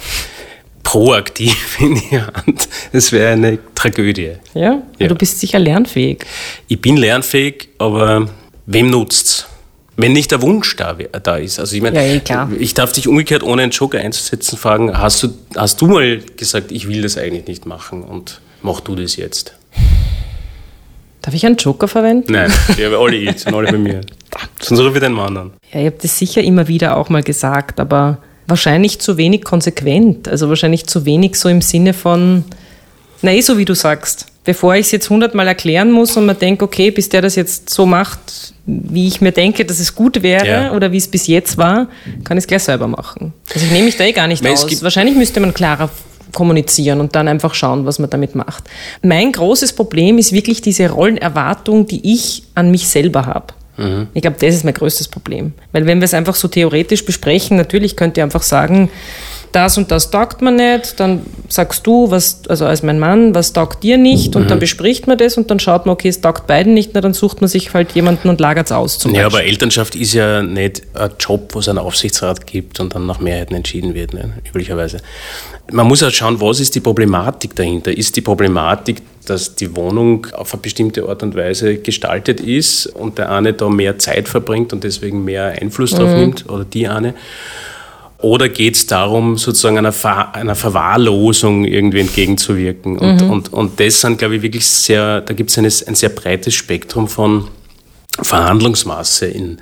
proaktiv 0.83 1.77
in 1.79 1.95
die 1.95 2.19
Hand. 2.19 2.69
Es 2.91 3.11
wäre 3.11 3.33
eine 3.33 3.57
Tragödie. 3.73 4.33
Ja? 4.53 4.81
ja, 4.99 5.07
du 5.07 5.15
bist 5.15 5.39
sicher 5.39 5.59
lernfähig. 5.59 6.25
Ich 6.67 6.79
bin 6.79 6.97
lernfähig, 6.97 7.69
aber 7.79 8.29
wem 8.65 8.89
nutzt's? 8.89 9.47
Wenn 9.95 10.13
nicht 10.13 10.31
der 10.31 10.41
Wunsch 10.41 10.75
da, 10.75 10.93
da 10.93 11.35
ist. 11.35 11.59
Also 11.59 11.75
ich 11.75 11.81
meine, 11.81 11.97
ja, 11.97 12.49
eh, 12.49 12.55
ich 12.57 12.73
darf 12.73 12.93
dich 12.93 13.07
umgekehrt, 13.07 13.43
ohne 13.43 13.61
einen 13.61 13.71
Joker 13.71 13.99
einzusetzen, 13.99 14.57
fragen, 14.57 14.97
hast 14.97 15.21
du, 15.21 15.29
hast 15.55 15.81
du 15.81 15.87
mal 15.87 16.19
gesagt, 16.35 16.71
ich 16.71 16.87
will 16.87 17.03
das 17.03 17.15
eigentlich 17.15 17.45
nicht 17.45 17.65
machen 17.67 18.03
und 18.03 18.41
mach 18.63 18.79
du 18.79 18.95
das 18.95 19.17
jetzt? 19.17 19.53
Darf 21.23 21.33
ich 21.33 21.45
einen 21.45 21.55
Joker 21.55 21.87
verwenden? 21.87 22.33
Nein, 22.33 22.51
die 22.77 22.85
haben 22.85 22.95
alle 22.95 23.15
ich, 23.15 23.39
sind 23.39 23.55
alle 23.55 23.71
bei 23.71 23.77
mir. 23.77 24.01
Sonst 24.61 24.81
rufe 24.81 24.95
ich 24.95 24.99
den 24.99 25.13
Mann 25.13 25.37
an. 25.37 25.51
Ja, 25.71 25.79
ich 25.79 25.85
habe 25.87 25.95
das 26.01 26.17
sicher 26.19 26.43
immer 26.43 26.67
wieder 26.67 26.97
auch 26.97 27.07
mal 27.09 27.23
gesagt, 27.23 27.79
aber 27.79 28.17
wahrscheinlich 28.45 28.99
zu 28.99 29.15
wenig 29.15 29.43
konsequent. 29.43 30.27
Also 30.27 30.49
wahrscheinlich 30.49 30.85
zu 30.85 31.05
wenig 31.05 31.35
so 31.37 31.47
im 31.47 31.61
Sinne 31.61 31.93
von, 31.93 32.43
na 33.21 33.31
eh 33.31 33.39
so 33.41 33.57
wie 33.57 33.63
du 33.65 33.73
sagst. 33.73 34.27
Bevor 34.43 34.75
ich 34.75 34.87
es 34.87 34.91
jetzt 34.91 35.09
hundertmal 35.09 35.47
erklären 35.47 35.89
muss 35.89 36.17
und 36.17 36.25
man 36.25 36.37
denkt, 36.37 36.61
okay, 36.61 36.91
bis 36.91 37.07
der 37.07 37.21
das 37.21 37.35
jetzt 37.37 37.69
so 37.69 37.85
macht, 37.85 38.53
wie 38.65 39.07
ich 39.07 39.21
mir 39.21 39.31
denke, 39.31 39.63
dass 39.63 39.79
es 39.79 39.95
gut 39.95 40.21
wäre 40.21 40.45
Ja. 40.45 40.71
oder 40.73 40.91
wie 40.91 40.97
es 40.97 41.07
bis 41.07 41.27
jetzt 41.27 41.57
war, 41.57 41.87
kann 42.25 42.35
ich 42.37 42.43
es 42.43 42.47
gleich 42.47 42.63
selber 42.63 42.89
machen. 42.89 43.31
Also 43.53 43.65
ich 43.65 43.71
nehme 43.71 43.85
mich 43.85 43.95
da 43.95 44.03
eh 44.03 44.11
gar 44.11 44.27
nicht 44.27 44.43
Weil 44.43 44.51
aus. 44.51 44.83
Wahrscheinlich 44.83 45.15
müsste 45.15 45.39
man 45.39 45.53
klarer 45.53 45.89
kommunizieren 46.33 46.99
und 46.99 47.15
dann 47.15 47.27
einfach 47.27 47.53
schauen, 47.53 47.85
was 47.85 47.99
man 47.99 48.09
damit 48.09 48.35
macht. 48.35 48.63
Mein 49.01 49.31
großes 49.31 49.73
Problem 49.73 50.17
ist 50.17 50.33
wirklich 50.33 50.61
diese 50.61 50.89
Rollenerwartung, 50.89 51.87
die 51.87 52.13
ich 52.13 52.43
an 52.55 52.71
mich 52.71 52.87
selber 52.87 53.25
habe. 53.25 53.53
Ich 54.13 54.21
glaube, 54.21 54.37
das 54.39 54.53
ist 54.53 54.65
mein 54.65 54.75
größtes 54.75 55.07
Problem. 55.07 55.53
Weil 55.71 55.87
wenn 55.87 55.99
wir 55.99 56.05
es 56.05 56.13
einfach 56.13 56.35
so 56.35 56.47
theoretisch 56.47 57.05
besprechen, 57.05 57.57
natürlich 57.57 57.95
könnt 57.95 58.17
ihr 58.17 58.23
einfach 58.23 58.43
sagen, 58.43 58.91
das 59.55 59.77
und 59.77 59.91
das 59.91 60.11
taugt 60.11 60.41
man 60.41 60.55
nicht, 60.55 60.99
dann 60.99 61.21
sagst 61.47 61.85
du, 61.87 62.11
was, 62.11 62.41
also 62.49 62.65
als 62.65 62.83
mein 62.83 62.99
Mann, 62.99 63.33
was 63.35 63.53
taugt 63.53 63.83
dir 63.83 63.97
nicht 63.97 64.35
und 64.35 64.49
dann 64.49 64.59
bespricht 64.59 65.07
man 65.07 65.17
das 65.17 65.37
und 65.37 65.49
dann 65.49 65.59
schaut 65.59 65.85
man, 65.85 65.93
okay, 65.93 66.09
es 66.09 66.21
taugt 66.21 66.47
beiden 66.47 66.73
nicht, 66.73 66.91
na, 66.93 67.01
dann 67.01 67.13
sucht 67.13 67.41
man 67.41 67.47
sich 67.47 67.73
halt 67.73 67.91
jemanden 67.93 68.29
und 68.29 68.39
lagert 68.39 68.65
es 68.67 68.71
aus 68.71 68.99
zum 68.99 69.13
Ja, 69.13 69.23
Beispiel. 69.23 69.39
aber 69.39 69.47
Elternschaft 69.47 69.95
ist 69.95 70.13
ja 70.13 70.41
nicht 70.41 70.81
ein 70.95 71.11
Job, 71.19 71.49
wo 71.53 71.59
es 71.59 71.69
einen 71.69 71.77
Aufsichtsrat 71.77 72.45
gibt 72.47 72.79
und 72.79 72.95
dann 72.95 73.05
nach 73.05 73.19
Mehrheiten 73.19 73.55
entschieden 73.55 73.93
wird, 73.93 74.13
ne? 74.13 74.33
üblicherweise. 74.47 74.97
Man 75.71 75.87
muss 75.87 76.01
halt 76.01 76.13
schauen, 76.13 76.41
was 76.41 76.59
ist 76.59 76.75
die 76.75 76.81
Problematik 76.81 77.55
dahinter? 77.55 77.95
Ist 77.97 78.15
die 78.17 78.21
Problematik, 78.21 79.01
dass 79.25 79.55
die 79.55 79.73
Wohnung 79.75 80.27
auf 80.33 80.53
eine 80.53 80.61
bestimmte 80.61 81.07
Art 81.07 81.23
und 81.23 81.35
Weise 81.35 81.77
gestaltet 81.77 82.41
ist 82.41 82.87
und 82.87 83.17
der 83.17 83.31
eine 83.31 83.53
da 83.53 83.69
mehr 83.69 83.97
Zeit 83.97 84.27
verbringt 84.27 84.73
und 84.73 84.83
deswegen 84.83 85.23
mehr 85.23 85.55
Einfluss 85.61 85.91
drauf 85.91 86.09
nimmt 86.09 86.49
oder 86.49 86.65
die 86.65 86.87
eine? 86.87 87.13
Oder 88.23 88.47
geht 88.47 88.75
es 88.75 88.87
darum, 88.87 89.37
sozusagen 89.37 89.77
einer, 89.77 89.91
Ver 89.91 90.33
einer 90.33 90.55
Verwahrlosung 90.55 91.65
irgendwie 91.65 91.99
entgegenzuwirken? 91.99 92.97
Und, 92.97 93.21
und, 93.21 93.53
und 93.53 93.79
das 93.81 93.99
sind, 93.99 94.17
glaube 94.17 94.37
ich, 94.37 94.41
wirklich 94.41 94.65
sehr, 94.65 95.19
da 95.19 95.33
gibt 95.33 95.49
es 95.55 95.85
ein 95.85 95.95
sehr 95.95 96.07
breites 96.07 96.53
Spektrum 96.53 97.09
von 97.09 97.49
Verhandlungsmasse 98.21 99.25
in, 99.25 99.57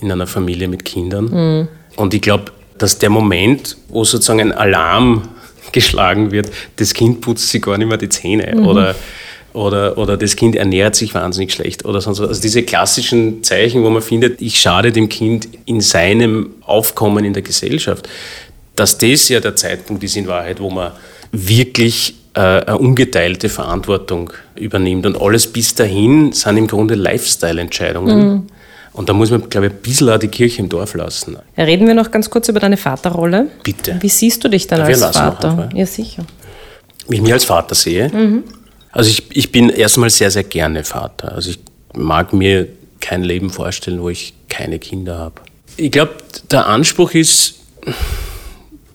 in 0.00 0.10
einer 0.10 0.26
Familie 0.26 0.66
mit 0.66 0.86
Kindern. 0.86 1.68
Und 1.96 2.14
ich 2.14 2.22
glaube, 2.22 2.44
dass 2.78 2.98
der 2.98 3.10
Moment, 3.10 3.76
wo 3.88 4.02
sozusagen 4.04 4.40
ein 4.40 4.52
Alarm 4.52 5.28
geschlagen 5.72 6.30
wird, 6.30 6.50
das 6.76 6.94
Kind 6.94 7.20
putzt 7.20 7.50
sich 7.50 7.60
gar 7.60 7.76
nicht 7.76 7.86
mehr 7.86 7.98
die 7.98 8.08
Zähne 8.08 8.62
oder, 8.62 8.94
oder, 9.52 9.98
oder 9.98 10.16
das 10.16 10.36
Kind 10.36 10.54
ernährt 10.54 10.94
sich 10.94 11.14
wahnsinnig 11.14 11.52
schlecht 11.52 11.84
oder 11.84 12.00
sonst 12.00 12.20
was. 12.20 12.28
Also 12.28 12.42
diese 12.42 12.62
klassischen 12.62 13.42
Zeichen, 13.42 13.82
wo 13.82 13.90
man 13.90 14.02
findet, 14.02 14.40
ich 14.40 14.60
schade 14.60 14.92
dem 14.92 15.08
Kind 15.08 15.48
in 15.64 15.80
seinem 15.80 16.50
Aufkommen 16.62 17.24
in 17.24 17.32
der 17.32 17.42
Gesellschaft, 17.42 18.08
dass 18.76 18.98
das 18.98 19.28
ja 19.28 19.40
der 19.40 19.56
Zeitpunkt 19.56 20.02
ist 20.04 20.16
in 20.16 20.26
Wahrheit, 20.26 20.60
wo 20.60 20.70
man 20.70 20.92
wirklich 21.32 22.14
äh, 22.34 22.40
eine 22.40 22.78
ungeteilte 22.78 23.48
Verantwortung 23.48 24.32
übernimmt. 24.54 25.06
Und 25.06 25.20
alles 25.20 25.46
bis 25.46 25.74
dahin 25.74 26.32
sind 26.32 26.56
im 26.56 26.66
Grunde 26.66 26.94
Lifestyle-Entscheidungen. 26.94 28.50
Und 28.92 29.08
da 29.08 29.12
muss 29.12 29.30
man, 29.30 29.48
glaube 29.48 29.68
ich, 29.68 29.72
ein 29.72 29.78
bisschen 29.78 30.10
auch 30.10 30.18
die 30.18 30.28
Kirche 30.28 30.62
im 30.62 30.68
Dorf 30.68 30.94
lassen. 30.94 31.36
Reden 31.56 31.86
wir 31.86 31.94
noch 31.94 32.10
ganz 32.10 32.28
kurz 32.28 32.48
über 32.48 32.60
deine 32.60 32.76
Vaterrolle. 32.76 33.48
Bitte. 33.62 33.96
Wie 34.00 34.08
siehst 34.08 34.42
du 34.44 34.48
dich 34.48 34.66
dann 34.66 34.80
wir 34.80 35.06
als 35.06 35.16
Vater? 35.16 35.68
Ja, 35.74 35.86
sicher. 35.86 36.24
Wie 37.08 37.16
ich 37.16 37.22
mich 37.22 37.32
als 37.32 37.44
Vater 37.44 37.74
sehe. 37.74 38.10
Also 38.92 39.10
ich, 39.10 39.24
ich 39.36 39.52
bin 39.52 39.68
erstmal 39.68 40.10
sehr, 40.10 40.30
sehr 40.30 40.44
gerne 40.44 40.84
Vater. 40.84 41.32
Also 41.32 41.50
ich 41.50 41.58
mag 41.94 42.32
mir 42.32 42.68
kein 43.00 43.22
Leben 43.22 43.50
vorstellen, 43.50 44.02
wo 44.02 44.08
ich 44.08 44.34
keine 44.48 44.78
Kinder 44.78 45.18
habe. 45.18 45.40
Ich 45.76 45.90
glaube, 45.90 46.14
der 46.50 46.66
Anspruch 46.66 47.12
ist, 47.12 47.54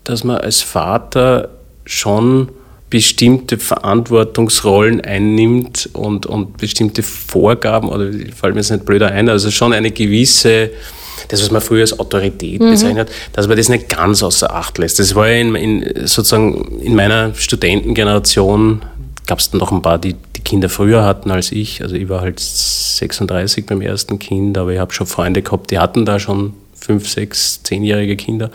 dass 0.03 0.23
man 0.23 0.37
als 0.37 0.61
Vater 0.61 1.49
schon 1.85 2.49
bestimmte 2.89 3.57
Verantwortungsrollen 3.57 5.01
einnimmt 5.01 5.89
und, 5.93 6.27
und 6.27 6.57
bestimmte 6.57 7.03
Vorgaben, 7.03 7.89
oder 7.89 8.11
fällt 8.33 8.53
mir 8.53 8.61
jetzt 8.61 8.71
nicht 8.71 8.85
blöder 8.85 9.07
ein, 9.07 9.27
also 9.27 9.49
schon 9.49 9.73
eine 9.73 9.91
gewisse, 9.91 10.69
das, 11.27 11.41
was 11.41 11.51
man 11.51 11.61
früher 11.61 11.81
als 11.81 11.99
Autorität 11.99 12.59
bezeichnet 12.59 13.09
hat, 13.09 13.15
dass 13.33 13.47
man 13.47 13.57
das 13.57 13.69
nicht 13.69 13.89
ganz 13.89 14.21
außer 14.21 14.53
Acht 14.53 14.77
lässt. 14.77 14.99
Das 14.99 15.15
war 15.15 15.27
ja 15.27 15.41
in, 15.41 15.55
in, 15.55 16.07
sozusagen 16.07 16.79
in 16.79 16.95
meiner 16.95 17.33
Studentengeneration, 17.33 18.83
gab 19.25 19.39
es 19.39 19.49
dann 19.49 19.59
noch 19.59 19.71
ein 19.71 19.81
paar, 19.81 19.97
die 19.97 20.15
die 20.35 20.41
Kinder 20.41 20.69
früher 20.69 21.03
hatten 21.03 21.31
als 21.31 21.51
ich. 21.51 21.81
Also 21.81 21.95
ich 21.95 22.09
war 22.09 22.21
halt 22.21 22.39
36 22.39 23.65
beim 23.65 23.81
ersten 23.81 24.19
Kind, 24.19 24.57
aber 24.57 24.73
ich 24.73 24.79
habe 24.79 24.93
schon 24.93 25.07
Freunde 25.07 25.41
gehabt, 25.41 25.71
die 25.71 25.79
hatten 25.79 26.05
da 26.05 26.19
schon 26.19 26.53
fünf, 26.73 27.09
sechs, 27.09 27.63
zehnjährige 27.63 28.15
Kinder. 28.15 28.51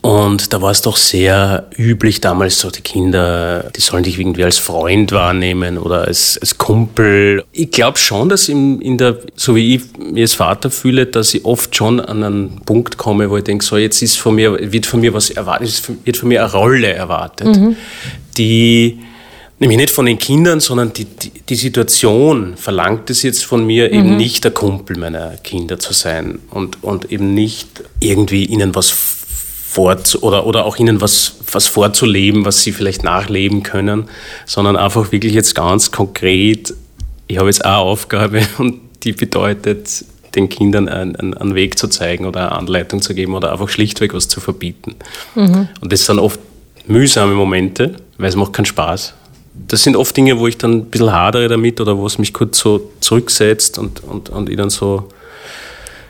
Und 0.00 0.52
da 0.52 0.62
war 0.62 0.70
es 0.70 0.80
doch 0.80 0.96
sehr 0.96 1.68
üblich 1.76 2.20
damals, 2.20 2.58
so 2.58 2.70
die 2.70 2.80
Kinder, 2.80 3.70
die 3.76 3.80
sollen 3.80 4.02
dich 4.02 4.18
irgendwie 4.18 4.44
als 4.44 4.58
Freund 4.58 5.12
wahrnehmen 5.12 5.76
oder 5.76 6.02
als, 6.06 6.38
als 6.40 6.56
Kumpel. 6.56 7.44
Ich 7.52 7.70
glaube 7.70 7.98
schon, 7.98 8.30
dass 8.30 8.48
in, 8.48 8.80
in 8.80 8.96
der, 8.96 9.18
so 9.36 9.54
wie 9.54 9.76
ich 9.76 9.82
mich 9.98 10.22
als 10.22 10.34
Vater 10.34 10.70
fühle, 10.70 11.06
dass 11.06 11.34
ich 11.34 11.44
oft 11.44 11.76
schon 11.76 12.00
an 12.00 12.24
einen 12.24 12.62
Punkt 12.64 12.96
komme, 12.96 13.28
wo 13.28 13.36
ich 13.36 13.44
denke, 13.44 13.64
so 13.64 13.76
jetzt 13.76 14.00
ist 14.00 14.16
von 14.16 14.34
mir, 14.34 14.72
wird 14.72 14.86
von 14.86 15.00
mir 15.00 15.12
was 15.12 15.30
erwartet, 15.30 15.82
wird 16.04 16.16
von 16.16 16.30
mir 16.30 16.42
eine 16.42 16.52
Rolle 16.52 16.92
erwartet, 16.92 17.58
die 18.38 18.98
Nämlich 19.60 19.76
nicht 19.76 19.90
von 19.90 20.06
den 20.06 20.18
Kindern, 20.18 20.58
sondern 20.58 20.94
die, 20.94 21.04
die, 21.04 21.30
die 21.46 21.54
Situation 21.54 22.56
verlangt 22.56 23.10
es 23.10 23.22
jetzt 23.22 23.44
von 23.44 23.66
mir, 23.66 23.92
eben 23.92 24.16
nicht 24.16 24.42
der 24.42 24.52
Kumpel 24.52 24.96
meiner 24.96 25.36
Kinder 25.36 25.78
zu 25.78 25.92
sein 25.92 26.38
und, 26.48 26.82
und 26.82 27.12
eben 27.12 27.34
nicht 27.34 27.84
irgendwie 28.00 28.46
ihnen 28.46 28.74
was 28.74 28.88
vorzu 28.88 30.22
oder, 30.22 30.46
oder 30.46 30.64
auch 30.64 30.78
ihnen 30.78 31.02
was, 31.02 31.36
was 31.52 31.66
vorzuleben, 31.66 32.46
was 32.46 32.62
sie 32.62 32.72
vielleicht 32.72 33.04
nachleben 33.04 33.62
können, 33.62 34.08
sondern 34.46 34.76
einfach 34.76 35.12
wirklich 35.12 35.34
jetzt 35.34 35.54
ganz 35.54 35.90
konkret, 35.90 36.72
ich 37.26 37.36
habe 37.36 37.48
jetzt 37.48 37.62
eine 37.62 37.76
Aufgabe 37.76 38.40
und 38.58 38.80
die 39.02 39.12
bedeutet, 39.12 40.06
den 40.34 40.48
Kindern 40.48 40.88
einen, 40.88 41.16
einen, 41.16 41.34
einen 41.34 41.54
Weg 41.54 41.78
zu 41.78 41.88
zeigen 41.88 42.24
oder 42.24 42.40
eine 42.40 42.52
Anleitung 42.52 43.02
zu 43.02 43.14
geben 43.14 43.34
oder 43.34 43.52
einfach 43.52 43.68
schlichtweg 43.68 44.14
was 44.14 44.28
zu 44.28 44.40
verbieten. 44.40 44.94
Und 45.80 45.92
das 45.92 46.06
sind 46.06 46.18
oft 46.18 46.40
mühsame 46.86 47.34
Momente, 47.34 47.96
weil 48.16 48.28
es 48.28 48.36
macht 48.36 48.54
keinen 48.54 48.64
Spaß. 48.64 49.14
Das 49.66 49.82
sind 49.82 49.96
oft 49.96 50.16
Dinge, 50.16 50.38
wo 50.38 50.46
ich 50.46 50.58
dann 50.58 50.72
ein 50.72 50.84
bisschen 50.86 51.12
hadere 51.12 51.48
damit 51.48 51.80
oder 51.80 51.96
wo 51.96 52.06
es 52.06 52.18
mich 52.18 52.32
kurz 52.32 52.58
so 52.58 52.90
zurücksetzt 53.00 53.78
und, 53.78 54.02
und, 54.04 54.28
und 54.30 54.48
ich 54.48 54.56
dann 54.56 54.70
so, 54.70 55.08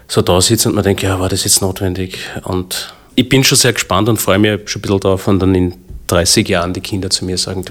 so 0.09 0.23
da 0.23 0.41
sitze 0.41 0.69
und 0.69 0.75
mir 0.75 0.83
denke, 0.83 1.07
ja, 1.07 1.21
war 1.21 1.29
das 1.29 1.45
jetzt 1.45 1.61
notwendig? 1.61 2.19
Und 2.45 2.95
ich 3.15 3.29
bin 3.29 3.45
schon 3.45 3.59
sehr 3.59 3.73
gespannt 3.73 4.09
und 4.09 4.19
freue 4.19 4.39
mich 4.39 4.71
schon 4.71 4.81
ein 4.81 4.83
bisschen 4.83 5.01
darauf, 5.01 5.27
wenn 5.27 5.39
dann 5.39 5.55
in 5.55 5.75
30 6.07 6.49
Jahren 6.49 6.73
die 6.73 6.81
Kinder 6.81 7.11
zu 7.11 7.25
mir 7.25 7.39
sagen, 7.39 7.65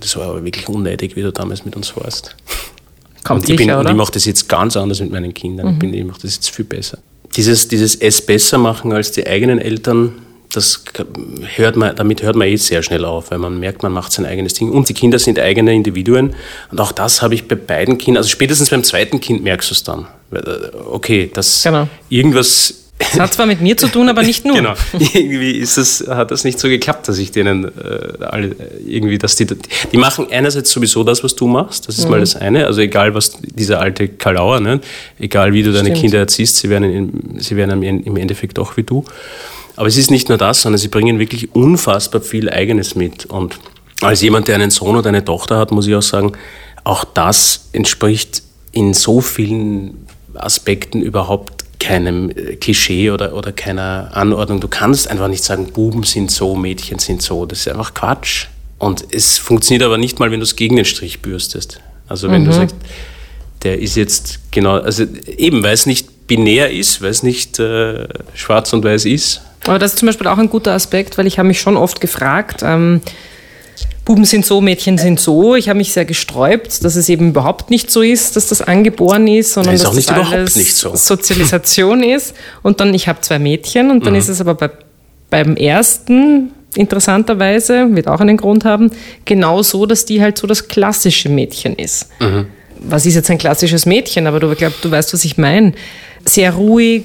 das 0.00 0.16
war 0.16 0.28
aber 0.28 0.44
wirklich 0.44 0.68
unnötig, 0.68 1.16
wie 1.16 1.22
du 1.22 1.32
damals 1.32 1.64
mit 1.64 1.74
uns 1.74 1.96
warst. 1.96 2.36
Kommt 3.24 3.42
und 3.42 3.50
ich, 3.50 3.56
bin, 3.56 3.70
und 3.70 3.88
ich 3.88 3.94
mache 3.94 4.12
das 4.12 4.26
jetzt 4.26 4.48
ganz 4.48 4.76
anders 4.76 5.00
mit 5.00 5.10
meinen 5.10 5.32
Kindern. 5.32 5.72
Ich, 5.72 5.78
bin, 5.78 5.94
ich 5.94 6.04
mache 6.04 6.20
das 6.20 6.34
jetzt 6.34 6.50
viel 6.50 6.66
besser. 6.66 6.98
Dieses, 7.36 7.66
dieses 7.68 7.96
es 7.96 8.24
besser 8.24 8.58
machen 8.58 8.92
als 8.92 9.10
die 9.12 9.26
eigenen 9.26 9.58
Eltern, 9.58 10.12
das 10.56 10.84
hört 11.56 11.76
man, 11.76 11.96
damit 11.96 12.22
hört 12.22 12.36
man 12.36 12.48
eh 12.48 12.56
sehr 12.56 12.82
schnell 12.82 13.04
auf, 13.04 13.30
weil 13.30 13.38
man 13.38 13.58
merkt, 13.58 13.82
man 13.82 13.92
macht 13.92 14.12
sein 14.12 14.26
eigenes 14.26 14.54
Ding. 14.54 14.70
Und 14.70 14.88
die 14.88 14.94
Kinder 14.94 15.18
sind 15.18 15.38
eigene 15.38 15.74
Individuen. 15.74 16.34
Und 16.70 16.80
auch 16.80 16.92
das 16.92 17.22
habe 17.22 17.34
ich 17.34 17.48
bei 17.48 17.56
beiden 17.56 17.98
Kindern, 17.98 18.18
also 18.22 18.30
spätestens 18.30 18.70
beim 18.70 18.84
zweiten 18.84 19.20
Kind 19.20 19.42
merkst 19.42 19.70
du 19.70 19.74
es 19.74 19.82
dann. 19.82 20.06
Okay, 20.90 21.30
dass 21.32 21.62
Genau. 21.62 21.88
irgendwas 22.08 22.74
Das 22.98 23.18
hat 23.20 23.34
zwar 23.34 23.46
mit 23.46 23.60
mir 23.60 23.76
zu 23.76 23.88
tun, 23.88 24.08
aber 24.08 24.22
nicht 24.22 24.44
nur. 24.46 24.56
Genau. 24.56 24.74
Irgendwie 25.12 25.52
ist 25.52 25.76
es, 25.76 26.06
hat 26.08 26.30
das 26.30 26.44
nicht 26.44 26.58
so 26.58 26.68
geklappt, 26.68 27.08
dass 27.08 27.18
ich 27.18 27.30
denen 27.32 27.64
äh, 27.64 28.24
alle 28.24 28.48
äh, 28.48 28.54
irgendwie, 28.86 29.18
dass 29.18 29.36
die, 29.36 29.46
die 29.46 29.96
machen 29.96 30.26
einerseits 30.30 30.70
sowieso 30.70 31.02
das, 31.04 31.22
was 31.24 31.34
du 31.34 31.46
machst, 31.46 31.88
das 31.88 31.98
ist 31.98 32.08
mal 32.08 32.20
das 32.20 32.36
eine, 32.36 32.66
also 32.66 32.80
egal 32.80 33.14
was 33.14 33.32
dieser 33.42 33.80
alte 33.80 34.08
Kalauer, 34.08 34.60
ne? 34.60 34.80
egal 35.18 35.52
wie 35.52 35.62
du 35.62 35.72
deine 35.72 35.88
Stimmt. 35.88 36.00
Kinder 36.00 36.18
erziehst, 36.18 36.56
sie 36.56 36.68
werden, 36.70 36.90
in, 36.90 37.40
sie 37.40 37.56
werden 37.56 37.82
im 37.82 38.04
im 38.04 38.16
Endeffekt 38.16 38.58
auch 38.58 38.76
wie 38.76 38.82
du. 38.84 39.04
Aber 39.76 39.88
es 39.88 39.96
ist 39.96 40.10
nicht 40.10 40.28
nur 40.28 40.38
das, 40.38 40.62
sondern 40.62 40.78
sie 40.78 40.88
bringen 40.88 41.18
wirklich 41.18 41.54
unfassbar 41.54 42.20
viel 42.20 42.48
Eigenes 42.48 42.94
mit. 42.94 43.26
Und 43.26 43.58
als 44.00 44.22
jemand, 44.22 44.48
der 44.48 44.56
einen 44.56 44.70
Sohn 44.70 44.96
oder 44.96 45.08
eine 45.08 45.24
Tochter 45.24 45.58
hat, 45.58 45.72
muss 45.72 45.86
ich 45.86 45.94
auch 45.94 46.02
sagen, 46.02 46.32
auch 46.84 47.04
das 47.04 47.68
entspricht 47.72 48.42
in 48.72 48.94
so 48.94 49.20
vielen 49.20 50.06
Aspekten 50.34 51.00
überhaupt 51.00 51.64
keinem 51.80 52.30
äh, 52.30 52.56
Klischee 52.56 53.10
oder, 53.10 53.34
oder 53.34 53.52
keiner 53.52 54.10
Anordnung. 54.12 54.60
Du 54.60 54.68
kannst 54.68 55.08
einfach 55.08 55.28
nicht 55.28 55.44
sagen, 55.44 55.72
Buben 55.72 56.02
sind 56.02 56.30
so, 56.30 56.54
Mädchen 56.54 56.98
sind 56.98 57.22
so. 57.22 57.46
Das 57.46 57.60
ist 57.60 57.68
einfach 57.68 57.94
Quatsch. 57.94 58.46
Und 58.78 59.04
es 59.10 59.38
funktioniert 59.38 59.84
aber 59.84 59.98
nicht 59.98 60.18
mal, 60.18 60.30
wenn 60.30 60.40
du 60.40 60.44
es 60.44 60.56
gegen 60.56 60.76
den 60.76 60.84
Strich 60.84 61.22
bürstest. 61.22 61.80
Also 62.08 62.30
wenn 62.30 62.44
du 62.44 62.52
sagst, 62.52 62.76
der 63.62 63.78
ist 63.80 63.96
jetzt 63.96 64.40
genau, 64.50 64.76
also 64.76 65.04
eben, 65.38 65.62
weil 65.62 65.72
es 65.72 65.86
nicht 65.86 66.26
binär 66.26 66.70
ist, 66.70 67.00
weil 67.00 67.10
es 67.10 67.22
nicht 67.22 67.58
äh, 67.58 68.06
schwarz 68.34 68.72
und 68.72 68.84
weiß 68.84 69.06
ist. 69.06 69.40
Aber 69.66 69.78
das 69.78 69.92
ist 69.92 69.98
zum 69.98 70.06
Beispiel 70.06 70.26
auch 70.26 70.38
ein 70.38 70.50
guter 70.50 70.72
Aspekt, 70.72 71.16
weil 71.18 71.26
ich 71.26 71.38
habe 71.38 71.48
mich 71.48 71.60
schon 71.60 71.76
oft 71.76 72.00
gefragt, 72.00 72.62
ähm, 72.62 73.00
Buben 74.04 74.26
sind 74.26 74.44
so, 74.44 74.60
Mädchen 74.60 74.98
sind 74.98 75.18
so. 75.18 75.54
Ich 75.54 75.70
habe 75.70 75.78
mich 75.78 75.94
sehr 75.94 76.04
gesträubt, 76.04 76.84
dass 76.84 76.94
es 76.94 77.08
eben 77.08 77.30
überhaupt 77.30 77.70
nicht 77.70 77.90
so 77.90 78.02
ist, 78.02 78.36
dass 78.36 78.48
das 78.48 78.60
angeboren 78.60 79.26
ist, 79.26 79.54
sondern 79.54 79.74
ist 79.74 79.84
dass 79.84 79.94
das 79.94 80.08
alles 80.08 80.56
nicht 80.56 80.76
so. 80.76 80.94
Sozialisation 80.94 82.02
ist. 82.02 82.34
Und 82.62 82.80
dann, 82.80 82.92
ich 82.92 83.08
habe 83.08 83.22
zwei 83.22 83.38
Mädchen 83.38 83.90
und 83.90 84.04
dann 84.04 84.12
Mhm. 84.12 84.18
ist 84.18 84.28
es 84.28 84.42
aber 84.42 84.54
bei, 84.56 84.70
beim 85.30 85.56
ersten, 85.56 86.50
interessanterweise, 86.76 87.94
wird 87.96 88.08
auch 88.08 88.20
einen 88.20 88.36
Grund 88.36 88.66
haben, 88.66 88.90
genau 89.24 89.62
so, 89.62 89.86
dass 89.86 90.04
die 90.04 90.20
halt 90.20 90.36
so 90.36 90.46
das 90.46 90.68
klassische 90.68 91.30
Mädchen 91.30 91.74
ist. 91.74 92.08
Mhm. 92.20 92.46
Was 92.80 93.06
ist 93.06 93.14
jetzt 93.14 93.30
ein 93.30 93.38
klassisches 93.38 93.86
Mädchen? 93.86 94.26
Aber 94.26 94.38
du 94.38 94.54
glaub, 94.54 94.78
du 94.82 94.90
weißt, 94.90 95.14
was 95.14 95.24
ich 95.24 95.38
meine. 95.38 95.72
Sehr 96.26 96.52
ruhig, 96.52 97.04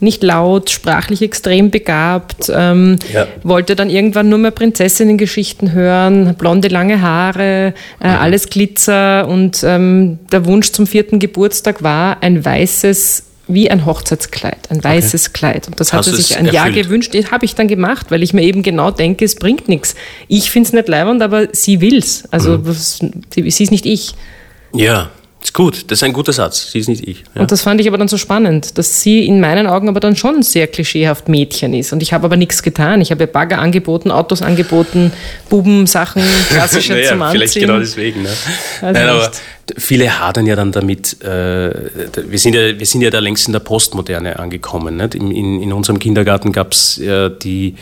nicht 0.00 0.22
laut, 0.22 0.70
sprachlich 0.70 1.22
extrem 1.22 1.70
begabt, 1.70 2.50
ähm, 2.54 2.96
Ja. 3.12 3.26
wollte 3.42 3.74
dann 3.76 3.90
irgendwann 3.90 4.28
nur 4.28 4.38
mehr 4.38 4.50
Prinzessinnengeschichten 4.52 5.72
hören, 5.72 6.34
blonde, 6.38 6.68
lange 6.68 7.00
Haare, 7.02 7.74
äh, 8.00 8.08
Mhm. 8.08 8.14
alles 8.20 8.48
Glitzer 8.50 9.26
und 9.28 9.62
ähm, 9.64 10.18
der 10.32 10.44
Wunsch 10.46 10.72
zum 10.72 10.86
vierten 10.86 11.18
Geburtstag 11.18 11.82
war 11.82 12.22
ein 12.22 12.44
weißes, 12.44 13.24
wie 13.50 13.70
ein 13.70 13.86
Hochzeitskleid, 13.86 14.58
ein 14.70 14.84
weißes 14.84 15.32
Kleid. 15.32 15.68
Und 15.68 15.80
das 15.80 15.92
Hast 15.92 16.06
hat 16.06 16.12
du 16.12 16.16
sie 16.16 16.22
es 16.22 16.28
sich 16.28 16.36
ein 16.38 16.46
Jahr 16.46 16.66
erfüllt? 16.66 16.84
gewünscht, 16.86 17.14
das 17.14 17.30
habe 17.30 17.44
ich 17.46 17.54
dann 17.54 17.66
gemacht, 17.66 18.10
weil 18.10 18.22
ich 18.22 18.34
mir 18.34 18.42
eben 18.42 18.62
genau 18.62 18.90
denke, 18.90 19.24
es 19.24 19.36
bringt 19.36 19.68
nichts. 19.68 19.94
Ich 20.28 20.50
finde 20.50 20.66
es 20.68 20.72
nicht 20.74 20.88
leibend, 20.88 21.22
aber 21.22 21.48
sie 21.52 21.80
will's. 21.80 22.24
Also 22.30 22.58
Mhm. 22.58 22.66
was, 22.68 22.98
sie 23.30 23.40
ist 23.48 23.70
nicht 23.70 23.86
ich. 23.86 24.14
Ja, 24.74 25.10
ist 25.40 25.54
gut. 25.54 25.84
Das 25.90 25.98
ist 25.98 26.02
ein 26.02 26.12
guter 26.12 26.32
Satz. 26.32 26.72
Sie 26.72 26.78
ist 26.78 26.88
nicht 26.88 27.06
ich. 27.06 27.22
Ja. 27.34 27.42
Und 27.42 27.52
das 27.52 27.62
fand 27.62 27.80
ich 27.80 27.86
aber 27.86 27.96
dann 27.96 28.08
so 28.08 28.16
spannend, 28.16 28.76
dass 28.76 29.02
sie 29.02 29.24
in 29.24 29.40
meinen 29.40 29.66
Augen 29.66 29.88
aber 29.88 30.00
dann 30.00 30.16
schon 30.16 30.42
sehr 30.42 30.66
klischeehaft 30.66 31.28
Mädchen 31.28 31.74
ist. 31.74 31.92
Und 31.92 32.02
ich 32.02 32.12
habe 32.12 32.24
aber 32.24 32.36
nichts 32.36 32.62
getan. 32.62 33.00
Ich 33.00 33.12
habe 33.12 33.24
ihr 33.24 33.28
Bagger 33.28 33.58
angeboten, 33.58 34.10
Autos 34.10 34.42
angeboten, 34.42 35.12
Bubensachen, 35.48 36.22
klassische 36.48 36.94
naja, 36.94 37.10
zum 37.10 37.18
vielleicht 37.18 37.42
Anziehen. 37.42 37.66
genau 37.66 37.78
deswegen. 37.78 38.22
Ne? 38.22 38.28
Weiß 38.80 38.94
Nein, 38.94 39.08
aber 39.08 39.30
viele 39.76 40.18
hadern 40.18 40.46
ja 40.46 40.56
dann 40.56 40.72
damit, 40.72 41.22
äh, 41.22 41.70
wir, 42.26 42.38
sind 42.38 42.54
ja, 42.54 42.78
wir 42.78 42.86
sind 42.86 43.02
ja 43.02 43.10
da 43.10 43.20
längst 43.20 43.46
in 43.46 43.52
der 43.52 43.60
Postmoderne 43.60 44.40
angekommen. 44.40 44.96
Nicht? 44.96 45.14
In, 45.14 45.30
in, 45.30 45.62
in 45.62 45.72
unserem 45.72 46.00
Kindergarten 46.00 46.50
gab 46.52 46.72
es 46.72 46.96
ja 46.96 47.28
die 47.28 47.76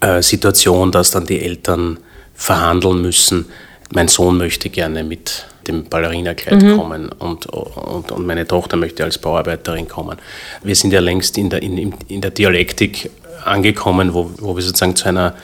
äh, 0.00 0.22
Situation, 0.22 0.92
dass 0.92 1.10
dann 1.10 1.26
die 1.26 1.40
Eltern 1.40 1.98
verhandeln 2.34 3.02
müssen, 3.02 3.46
mein 3.92 4.08
Sohn 4.08 4.36
möchte 4.36 4.68
gerne 4.68 5.04
mit 5.04 5.46
dem 5.68 5.84
Ballerinakleid 5.84 6.76
kommen 6.76 7.10
und, 7.18 7.46
und, 7.46 8.12
und 8.12 8.26
meine 8.26 8.46
Tochter 8.46 8.76
möchte 8.76 9.04
als 9.04 9.18
Bauarbeiterin 9.18 9.88
kommen. 9.88 10.18
Wir 10.62 10.74
sind 10.74 10.92
ja 10.92 11.00
längst 11.00 11.38
in 11.38 11.50
der, 11.50 11.62
in, 11.62 11.94
in 12.08 12.20
der 12.20 12.30
Dialektik 12.30 13.10
angekommen, 13.44 14.14
wo, 14.14 14.30
wo 14.38 14.56
wir 14.56 14.62
sozusagen 14.62 14.96
zu 14.96 15.08
einer, 15.08 15.34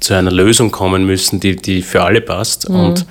zu 0.00 0.14
einer 0.14 0.32
Lösung 0.32 0.70
kommen 0.70 1.06
müssen, 1.06 1.40
die, 1.40 1.56
die 1.56 1.82
für 1.82 2.02
alle 2.02 2.20
passt. 2.20 2.66
Und 2.66 3.06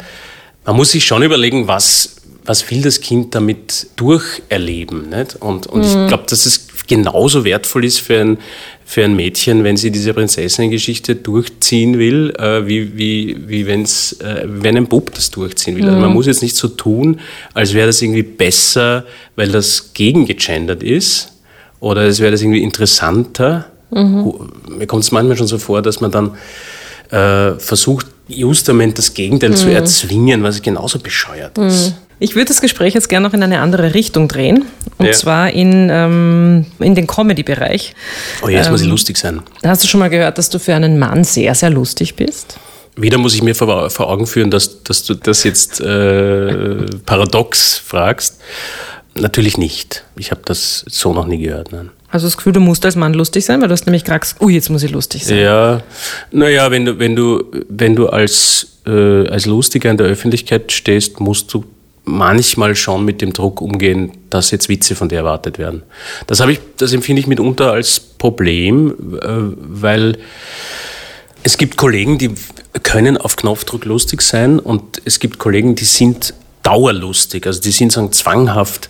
man 0.66 0.76
muss 0.76 0.92
sich 0.92 1.06
schon 1.06 1.24
überlegen, 1.24 1.68
was, 1.68 2.18
was 2.46 2.70
will 2.70 2.82
das 2.82 3.02
Kind 3.02 3.36
damit 3.36 3.88
durcherleben. 3.96 5.10
Nicht? 5.10 5.36
Und, 5.38 5.68
und 5.68 5.84
ich 5.84 5.94
glaube, 6.08 6.26
dass 6.28 6.46
es 6.46 6.68
genauso 6.88 7.46
wertvoll 7.46 7.86
ist 7.86 8.00
für 8.00 8.20
ein, 8.20 8.38
für 8.86 9.04
ein 9.04 9.16
Mädchen, 9.16 9.64
wenn 9.64 9.78
sie 9.78 9.92
diese 9.92 10.14
Prinzessinnengeschichte 10.14 11.16
durchziehen 11.16 11.98
will, 11.98 12.34
äh, 12.38 12.68
wie, 12.68 12.98
wie, 12.98 13.38
wie 13.48 13.66
wenn's, 13.66 14.14
äh, 14.14 14.44
wenn 14.46 14.78
ein 14.78 14.88
Bub 14.88 15.14
das 15.14 15.32
durchziehen 15.32 15.78
will. 15.78 15.86
Also 15.86 16.00
man 16.00 16.14
muss 16.14 16.26
jetzt 16.26 16.42
nicht 16.42 16.56
so 16.56 16.68
tun, 16.68 17.20
als 17.54 17.74
wäre 17.74 17.88
das 17.88 18.02
irgendwie 18.02 18.24
besser, 18.24 19.06
weil 19.36 19.50
das 19.50 19.94
gegengegendert 19.94 20.84
ist 20.84 21.34
oder 21.80 22.04
es 22.04 22.20
wäre 22.20 22.32
das 22.32 22.42
irgendwie 22.42 22.64
interessanter. 22.64 23.66
Mir 24.70 24.88
kommt 24.88 25.04
es 25.04 25.12
manchmal 25.12 25.38
schon 25.38 25.48
so 25.48 25.58
vor, 25.58 25.82
dass 25.82 26.02
man 26.02 26.12
dann 26.12 26.32
äh, 27.10 27.60
versucht, 27.60 28.08
justament 28.28 28.98
das 28.98 29.14
Gegenteil 29.14 29.56
zu 29.56 29.70
erzwingen, 29.70 30.44
was 30.44 30.62
genauso 30.62 31.00
bescheuert 31.00 31.58
ist. 31.58 31.96
Ich 32.20 32.36
würde 32.36 32.46
das 32.46 32.62
Gespräch 32.62 32.94
jetzt 32.94 33.10
gerne 33.10 33.28
noch 33.28 33.34
in 33.34 33.44
eine 33.44 33.60
andere 33.60 33.94
Richtung 33.94 34.28
drehen. 34.28 34.66
Und 34.98 35.08
Ja. 35.08 35.12
zwar 35.14 35.50
in, 35.52 35.90
ähm, 35.92 36.66
in 36.80 36.96
den 36.96 37.08
Comedy-Bereich. 37.08 37.94
Oh, 38.44 38.48
jetzt 38.48 38.70
muss 38.70 38.82
ich 38.82 38.86
Ähm. 38.86 38.92
lustig 38.92 39.18
sein. 39.18 39.42
Hast 39.66 39.84
du 39.84 39.88
schon 39.88 40.00
mal 40.00 40.10
gehört, 40.10 40.38
dass 40.38 40.50
du 40.50 40.60
für 40.60 40.74
einen 40.76 41.00
Mann 41.00 41.24
sehr, 41.24 41.54
sehr 41.56 41.70
lustig 41.70 42.16
bist? 42.16 42.58
Wieder 42.96 43.18
muss 43.18 43.34
ich 43.34 43.42
mir 43.42 43.56
vor, 43.56 43.90
vor 43.90 44.10
Augen 44.10 44.28
führen, 44.28 44.52
dass, 44.52 44.84
dass 44.84 45.04
du 45.04 45.16
das 45.16 45.44
jetzt 45.44 45.82
äh, 45.82 46.86
paradox 47.06 47.78
fragst. 47.84 48.40
Natürlich 49.16 49.58
nicht. 49.58 50.04
Ich 50.16 50.32
habe 50.32 50.42
das 50.46 50.86
so 50.88 51.14
noch 51.14 51.26
nie 51.28 51.40
gehört. 51.40 51.72
Nein. 51.72 51.90
Du 52.12 52.20
das 52.20 52.38
Gefühl, 52.38 52.54
du 52.54 52.60
musst 52.60 52.86
als 52.86 52.96
Mann 52.96 53.16
lustig 53.16 53.44
sein? 53.44 53.60
Weil 53.62 53.68
du 53.70 53.74
hast 53.74 53.88
nämlich 53.88 54.04
gerade 54.04 54.20
gesagt, 54.20 54.40
ui, 54.42 54.54
jetzt 54.54 54.70
muss 54.70 54.84
ich 54.84 54.92
lustig 54.92 55.26
sein. 55.26 55.40
Ja, 55.40 55.82
naja, 56.32 56.70
wenn 56.70 56.86
du, 56.86 57.00
wenn 57.00 57.16
du, 57.16 57.44
wenn 57.70 57.96
du 57.96 58.08
als, 58.10 58.68
äh, 58.86 59.28
als 59.28 59.48
Lustiger 59.48 59.90
in 59.90 59.98
der 59.98 60.06
Öffentlichkeit 60.08 60.72
stehst, 60.72 61.20
musst 61.20 61.52
du 61.54 61.64
manchmal 62.06 62.76
schon 62.76 63.06
mit 63.06 63.22
dem 63.22 63.34
Druck 63.34 63.62
umgehen, 63.62 64.12
dass 64.30 64.52
jetzt 64.52 64.70
Witze 64.70 64.96
von 64.96 65.10
dir 65.10 65.18
erwartet 65.18 65.58
werden. 65.58 65.84
Das, 66.28 66.40
habe 66.40 66.54
ich, 66.54 66.60
das 66.78 66.94
empfinde 66.94 67.22
ich 67.22 67.28
mitunter 67.28 67.72
als 67.72 68.00
Problem, 68.00 69.18
äh, 69.22 69.28
weil 69.28 70.18
es 71.44 71.58
gibt 71.58 71.78
Kollegen, 71.78 72.18
die 72.18 72.32
können 72.84 73.18
auf 73.18 73.36
Knopfdruck 73.36 73.86
lustig 73.86 74.22
sein 74.22 74.60
und 74.60 75.02
es 75.06 75.20
gibt 75.20 75.40
Kollegen, 75.40 75.76
die 75.76 75.86
sind 75.86 76.34
dauerlustig, 76.64 77.46
also 77.46 77.62
die 77.62 77.72
sind 77.72 77.92
sagen 77.92 78.12
zwanghaft 78.12 78.90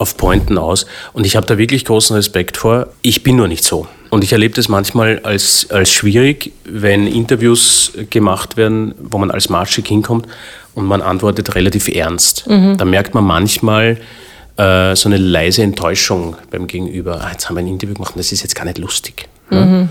auf 0.00 0.16
Pointen 0.16 0.56
aus 0.58 0.86
und 1.12 1.26
ich 1.26 1.36
habe 1.36 1.46
da 1.46 1.58
wirklich 1.58 1.84
großen 1.84 2.16
Respekt 2.16 2.56
vor. 2.56 2.88
Ich 3.02 3.22
bin 3.22 3.36
nur 3.36 3.48
nicht 3.48 3.64
so. 3.64 3.86
Und 4.08 4.24
ich 4.24 4.32
erlebe 4.32 4.54
das 4.54 4.68
manchmal 4.68 5.20
als, 5.20 5.68
als 5.70 5.92
schwierig, 5.92 6.52
wenn 6.64 7.06
Interviews 7.06 7.92
gemacht 8.08 8.56
werden, 8.56 8.94
wo 8.98 9.18
man 9.18 9.30
als 9.30 9.50
Marschig 9.50 9.86
hinkommt 9.86 10.26
und 10.74 10.86
man 10.86 11.02
antwortet 11.02 11.54
relativ 11.54 11.86
ernst. 11.88 12.44
Da 12.48 12.84
merkt 12.84 13.14
man 13.14 13.24
manchmal 13.24 13.98
äh, 14.56 14.96
so 14.96 15.08
eine 15.08 15.18
leise 15.18 15.62
Enttäuschung 15.62 16.36
beim 16.50 16.66
Gegenüber. 16.66 17.20
Ah, 17.22 17.30
jetzt 17.32 17.48
haben 17.48 17.56
wir 17.56 17.60
ein 17.60 17.68
Interview 17.68 17.94
gemacht 17.94 18.14
und 18.14 18.18
das 18.18 18.32
ist 18.32 18.42
jetzt 18.42 18.54
gar 18.56 18.64
nicht 18.64 18.78
lustig. 18.78 19.28
Ja? 19.50 19.86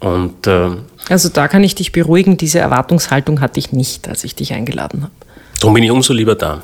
Und 0.00 0.46
äh, 0.46 0.70
Also 1.08 1.28
da 1.28 1.46
kann 1.48 1.62
ich 1.62 1.74
dich 1.74 1.92
beruhigen, 1.92 2.36
diese 2.36 2.58
Erwartungshaltung 2.58 3.40
hatte 3.40 3.58
ich 3.60 3.72
nicht, 3.72 4.08
als 4.08 4.24
ich 4.24 4.34
dich 4.34 4.52
eingeladen 4.52 5.02
habe. 5.02 5.12
darum 5.60 5.74
bin 5.74 5.84
ich 5.84 5.90
umso 5.90 6.12
lieber 6.12 6.34
da. 6.34 6.62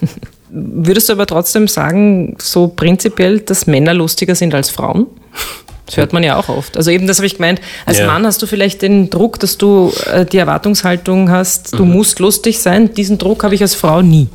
Würdest 0.48 1.08
du 1.08 1.12
aber 1.12 1.26
trotzdem 1.26 1.66
sagen, 1.68 2.36
so 2.38 2.68
prinzipiell, 2.68 3.40
dass 3.40 3.66
Männer 3.66 3.94
lustiger 3.94 4.34
sind 4.34 4.54
als 4.54 4.70
Frauen? 4.70 5.06
Das 5.86 5.96
hört 5.96 6.12
man 6.12 6.22
ja 6.22 6.36
auch 6.36 6.48
oft. 6.48 6.76
Also 6.76 6.90
eben 6.90 7.06
das 7.06 7.18
habe 7.18 7.26
ich 7.26 7.36
gemeint, 7.36 7.60
als 7.84 7.98
Ja. 7.98 8.06
Mann 8.06 8.26
hast 8.26 8.42
du 8.42 8.46
vielleicht 8.46 8.82
den 8.82 9.08
Druck, 9.10 9.38
dass 9.40 9.56
du 9.58 9.92
äh, 10.12 10.24
die 10.24 10.38
Erwartungshaltung 10.38 11.30
hast, 11.30 11.72
Mhm. 11.72 11.76
du 11.78 11.84
musst 11.84 12.18
lustig 12.18 12.58
sein. 12.58 12.92
Diesen 12.94 13.18
Druck 13.18 13.44
habe 13.44 13.54
ich 13.54 13.62
als 13.62 13.74
Frau 13.74 14.02
nie. 14.02 14.28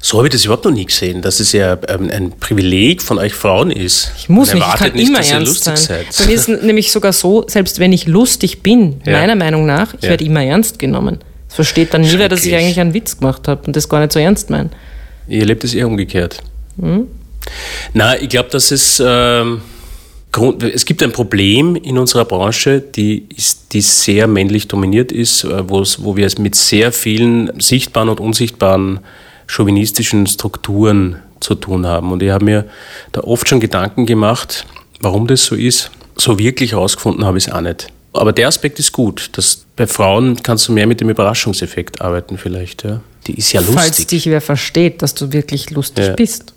So 0.00 0.18
habe 0.18 0.28
ich 0.28 0.32
das 0.32 0.44
überhaupt 0.44 0.64
noch 0.64 0.70
nie 0.72 0.86
gesehen, 0.86 1.22
dass 1.22 1.40
es 1.40 1.50
ja 1.52 1.76
ähm, 1.88 2.08
ein 2.12 2.32
Privileg 2.38 3.02
von 3.02 3.18
euch 3.18 3.34
Frauen 3.34 3.72
ist. 3.72 4.12
Ich 4.16 4.28
muss 4.28 4.48
Man 4.48 4.58
nicht, 4.58 4.68
ich 4.68 4.74
kann 4.80 4.94
immer 4.94 5.18
dass 5.18 5.28
ihr 5.30 5.34
ernst 5.34 5.64
sein. 5.64 5.74
lustig 5.74 5.88
Bei 5.88 6.04
seid. 6.12 6.26
mir 6.28 6.34
ist 6.34 6.48
es 6.48 6.62
nämlich 6.62 6.92
sogar 6.92 7.12
so, 7.12 7.44
selbst 7.48 7.80
wenn 7.80 7.92
ich 7.92 8.06
lustig 8.06 8.62
bin, 8.62 9.00
Ja. 9.04 9.12
meiner 9.18 9.34
Meinung 9.34 9.66
nach, 9.66 9.94
ich 9.94 10.02
Ja. 10.04 10.10
werde 10.10 10.24
immer 10.24 10.42
ernst 10.44 10.78
genommen. 10.78 11.18
Das 11.48 11.56
versteht 11.56 11.94
dann 11.94 12.02
nie 12.02 12.18
wer, 12.18 12.28
dass 12.28 12.44
ich 12.44 12.54
eigentlich 12.54 12.78
einen 12.78 12.94
Witz 12.94 13.18
gemacht 13.18 13.48
habe 13.48 13.66
und 13.66 13.74
das 13.74 13.88
gar 13.88 14.00
nicht 14.00 14.12
so 14.12 14.20
ernst 14.20 14.50
meine. 14.50 14.70
Ihr 15.28 15.40
erlebt 15.40 15.64
es 15.64 15.74
eher 15.74 15.86
umgekehrt. 15.86 16.38
Hm? 16.80 17.08
Na, 17.94 18.20
ich 18.20 18.28
glaube, 18.28 18.50
dass 18.50 18.70
es 18.70 19.02
ähm, 19.04 19.62
Grund, 20.30 20.62
es 20.62 20.84
gibt 20.84 21.02
ein 21.02 21.12
Problem 21.12 21.74
in 21.74 21.96
unserer 21.96 22.24
Branche, 22.24 22.80
die, 22.80 23.26
ist, 23.34 23.72
die 23.72 23.80
sehr 23.80 24.26
männlich 24.26 24.68
dominiert 24.68 25.10
ist, 25.10 25.44
äh, 25.44 25.68
wo 25.68 26.16
wir 26.16 26.26
es 26.26 26.38
mit 26.38 26.54
sehr 26.54 26.92
vielen 26.92 27.58
sichtbaren 27.60 28.10
und 28.10 28.20
unsichtbaren 28.20 29.00
chauvinistischen 29.46 30.26
Strukturen 30.26 31.16
zu 31.40 31.54
tun 31.54 31.86
haben. 31.86 32.12
Und 32.12 32.22
ich 32.22 32.30
habe 32.30 32.44
mir 32.44 32.64
da 33.12 33.22
oft 33.22 33.48
schon 33.48 33.60
Gedanken 33.60 34.04
gemacht, 34.04 34.66
warum 35.00 35.26
das 35.26 35.44
so 35.44 35.54
ist. 35.54 35.90
So 36.16 36.38
wirklich 36.38 36.72
herausgefunden 36.72 37.24
habe 37.24 37.38
ich 37.38 37.46
es 37.46 37.52
auch 37.52 37.60
nicht. 37.60 37.88
Aber 38.12 38.32
der 38.32 38.48
Aspekt 38.48 38.78
ist 38.78 38.92
gut. 38.92 39.30
Dass 39.32 39.64
bei 39.76 39.86
Frauen 39.86 40.42
kannst 40.42 40.66
du 40.68 40.72
mehr 40.72 40.86
mit 40.86 41.00
dem 41.00 41.10
Überraschungseffekt 41.10 42.00
arbeiten 42.00 42.38
vielleicht. 42.38 42.84
Ja. 42.84 43.00
Die 43.26 43.34
ist 43.34 43.52
ja 43.52 43.60
Falls 43.60 43.88
lustig. 43.88 44.06
dich 44.08 44.26
wer 44.26 44.40
versteht, 44.40 45.02
dass 45.02 45.14
du 45.14 45.32
wirklich 45.32 45.70
lustig 45.70 46.06
Ja. 46.06 46.12
bist. 46.14 46.54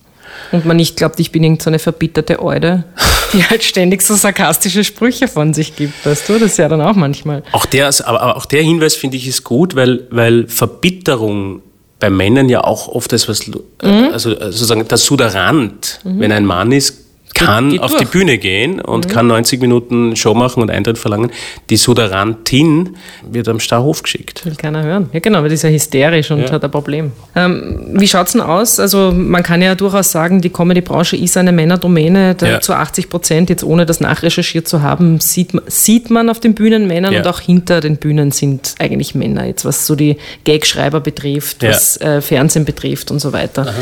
Und 0.53 0.65
man 0.65 0.77
nicht 0.77 0.95
glaubt, 0.95 1.19
ich 1.19 1.31
bin 1.31 1.43
irgendeine 1.43 1.63
so 1.63 1.69
eine 1.71 1.79
verbitterte 1.79 2.41
Eude, 2.41 2.85
die 3.33 3.43
halt 3.49 3.63
ständig 3.63 4.01
so 4.01 4.15
sarkastische 4.15 4.83
Sprüche 4.85 5.27
von 5.27 5.53
sich 5.53 5.75
gibt, 5.75 6.05
weißt 6.05 6.29
du? 6.29 6.33
Das 6.39 6.51
ist 6.51 6.57
ja 6.57 6.69
dann 6.69 6.81
auch 6.81 6.95
manchmal. 6.95 7.43
Auch 7.51 7.65
der, 7.65 7.87
aber 8.07 8.37
auch 8.37 8.45
der 8.45 8.63
Hinweis 8.63 8.95
finde 8.95 9.17
ich 9.17 9.27
ist 9.27 9.43
gut, 9.43 9.75
weil, 9.75 10.07
weil 10.09 10.47
Verbitterung 10.47 11.61
bei 11.99 12.09
Männern 12.09 12.49
ja 12.49 12.63
auch 12.63 12.87
oft 12.87 13.11
als 13.13 13.27
was, 13.27 13.47
äh, 13.83 13.87
also 14.11 14.31
äh, 14.31 14.45
sozusagen 14.51 14.87
der 14.87 14.97
Suderant, 14.97 15.99
wenn 16.03 16.31
ein 16.31 16.45
Mann 16.45 16.71
ist, 16.71 17.00
kann 17.45 17.69
geht 17.71 17.81
auf 17.81 17.91
durch. 17.91 18.01
Mhm. 18.01 18.05
die 18.05 18.11
Bühne 18.17 18.37
gehen 18.37 18.79
und 18.81 19.09
kann 19.09 19.27
90 19.27 19.61
Minuten 19.61 20.15
Show 20.15 20.33
machen 20.33 20.61
und 20.61 20.69
Eintritt 20.71 20.97
verlangen. 20.97 21.31
Die 21.69 21.77
Suderantin 21.77 22.95
wird 23.29 23.47
am 23.47 23.59
Starhof 23.59 24.03
geschickt. 24.03 24.45
Will 24.45 24.55
keiner 24.55 24.83
hören. 24.83 25.09
Ja, 25.13 25.19
genau, 25.19 25.41
weil 25.41 25.49
die 25.49 25.55
ist 25.55 25.63
ja 25.63 25.69
hysterisch 25.69 26.31
und 26.31 26.41
Ja. 26.41 26.51
hat 26.51 26.63
ein 26.63 26.71
Problem. 26.71 27.11
Ähm, 27.35 27.87
wie 27.93 28.07
schaut's 28.07 28.33
denn 28.33 28.41
aus? 28.41 28.79
Also, 28.79 29.11
man 29.15 29.43
kann 29.43 29.61
ja 29.61 29.75
durchaus 29.75 30.11
sagen, 30.11 30.41
die 30.41 30.49
Comedy-Branche 30.49 31.15
ist 31.17 31.37
eine 31.37 31.51
Männerdomäne. 31.51 32.35
Ja. 32.41 32.59
Zu 32.61 32.73
80 32.73 33.09
Prozent, 33.09 33.49
jetzt 33.49 33.63
ohne 33.63 33.85
das 33.85 33.99
nachrecherchiert 34.01 34.67
zu 34.67 34.81
haben, 34.81 35.19
sieht, 35.19 35.53
man- 35.53 35.63
sieht 35.67 36.09
man 36.09 36.29
auf 36.29 36.39
den 36.39 36.53
Bühnen 36.53 36.87
Männern 36.87 37.13
Ja. 37.13 37.19
und 37.21 37.27
auch 37.27 37.39
hinter 37.39 37.81
den 37.81 37.97
Bühnen 37.97 38.31
sind 38.31 38.75
eigentlich 38.79 39.15
Männer. 39.15 39.45
Jetzt 39.45 39.65
was 39.65 39.87
so 39.87 39.95
die 39.95 40.17
Gagschreiber 40.45 40.99
betrifft, 40.99 41.63
was 41.63 41.97
äh, 41.97 42.21
Fernsehen 42.21 42.65
betrifft 42.65 43.11
und 43.11 43.19
so 43.19 43.31
weiter. 43.33 43.73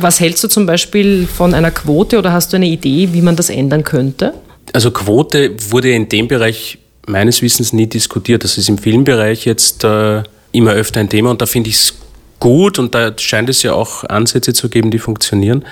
Was 0.00 0.20
hältst 0.20 0.42
du 0.44 0.48
zum 0.48 0.66
Beispiel 0.66 1.26
von 1.26 1.54
einer 1.54 1.70
Quote 1.70 2.18
oder 2.18 2.32
hast 2.32 2.52
du 2.52 2.56
eine 2.56 2.66
Idee, 2.66 2.97
wie 3.12 3.22
man 3.22 3.36
das 3.36 3.50
ändern 3.50 3.84
könnte? 3.84 4.34
Also 4.72 4.90
Quote 4.90 5.54
wurde 5.70 5.90
in 5.90 6.08
dem 6.08 6.28
Bereich 6.28 6.78
meines 7.06 7.42
Wissens 7.42 7.72
nie 7.72 7.86
diskutiert. 7.86 8.44
Das 8.44 8.58
ist 8.58 8.68
im 8.68 8.78
Filmbereich 8.78 9.44
jetzt 9.44 9.84
äh, 9.84 10.22
immer 10.52 10.72
öfter 10.72 11.00
ein 11.00 11.08
Thema 11.08 11.30
und 11.30 11.40
da 11.40 11.46
finde 11.46 11.70
ich 11.70 11.76
es 11.76 11.94
gut 12.38 12.78
und 12.78 12.94
da 12.94 13.12
scheint 13.16 13.48
es 13.48 13.62
ja 13.62 13.72
auch 13.72 14.04
Ansätze 14.04 14.52
zu 14.52 14.68
geben, 14.68 14.90
die 14.90 14.98
funktionieren. 14.98 15.64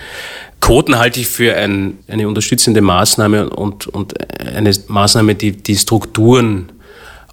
Quoten 0.61 0.99
halte 0.99 1.21
ich 1.21 1.29
für 1.29 1.55
ein, 1.55 1.99
eine 2.09 2.27
unterstützende 2.27 2.81
Maßnahme 2.81 3.51
und, 3.51 3.87
und 3.87 4.15
eine 4.41 4.73
Maßnahme, 4.89 5.35
die 5.35 5.53
die 5.53 5.77
Strukturen 5.77 6.73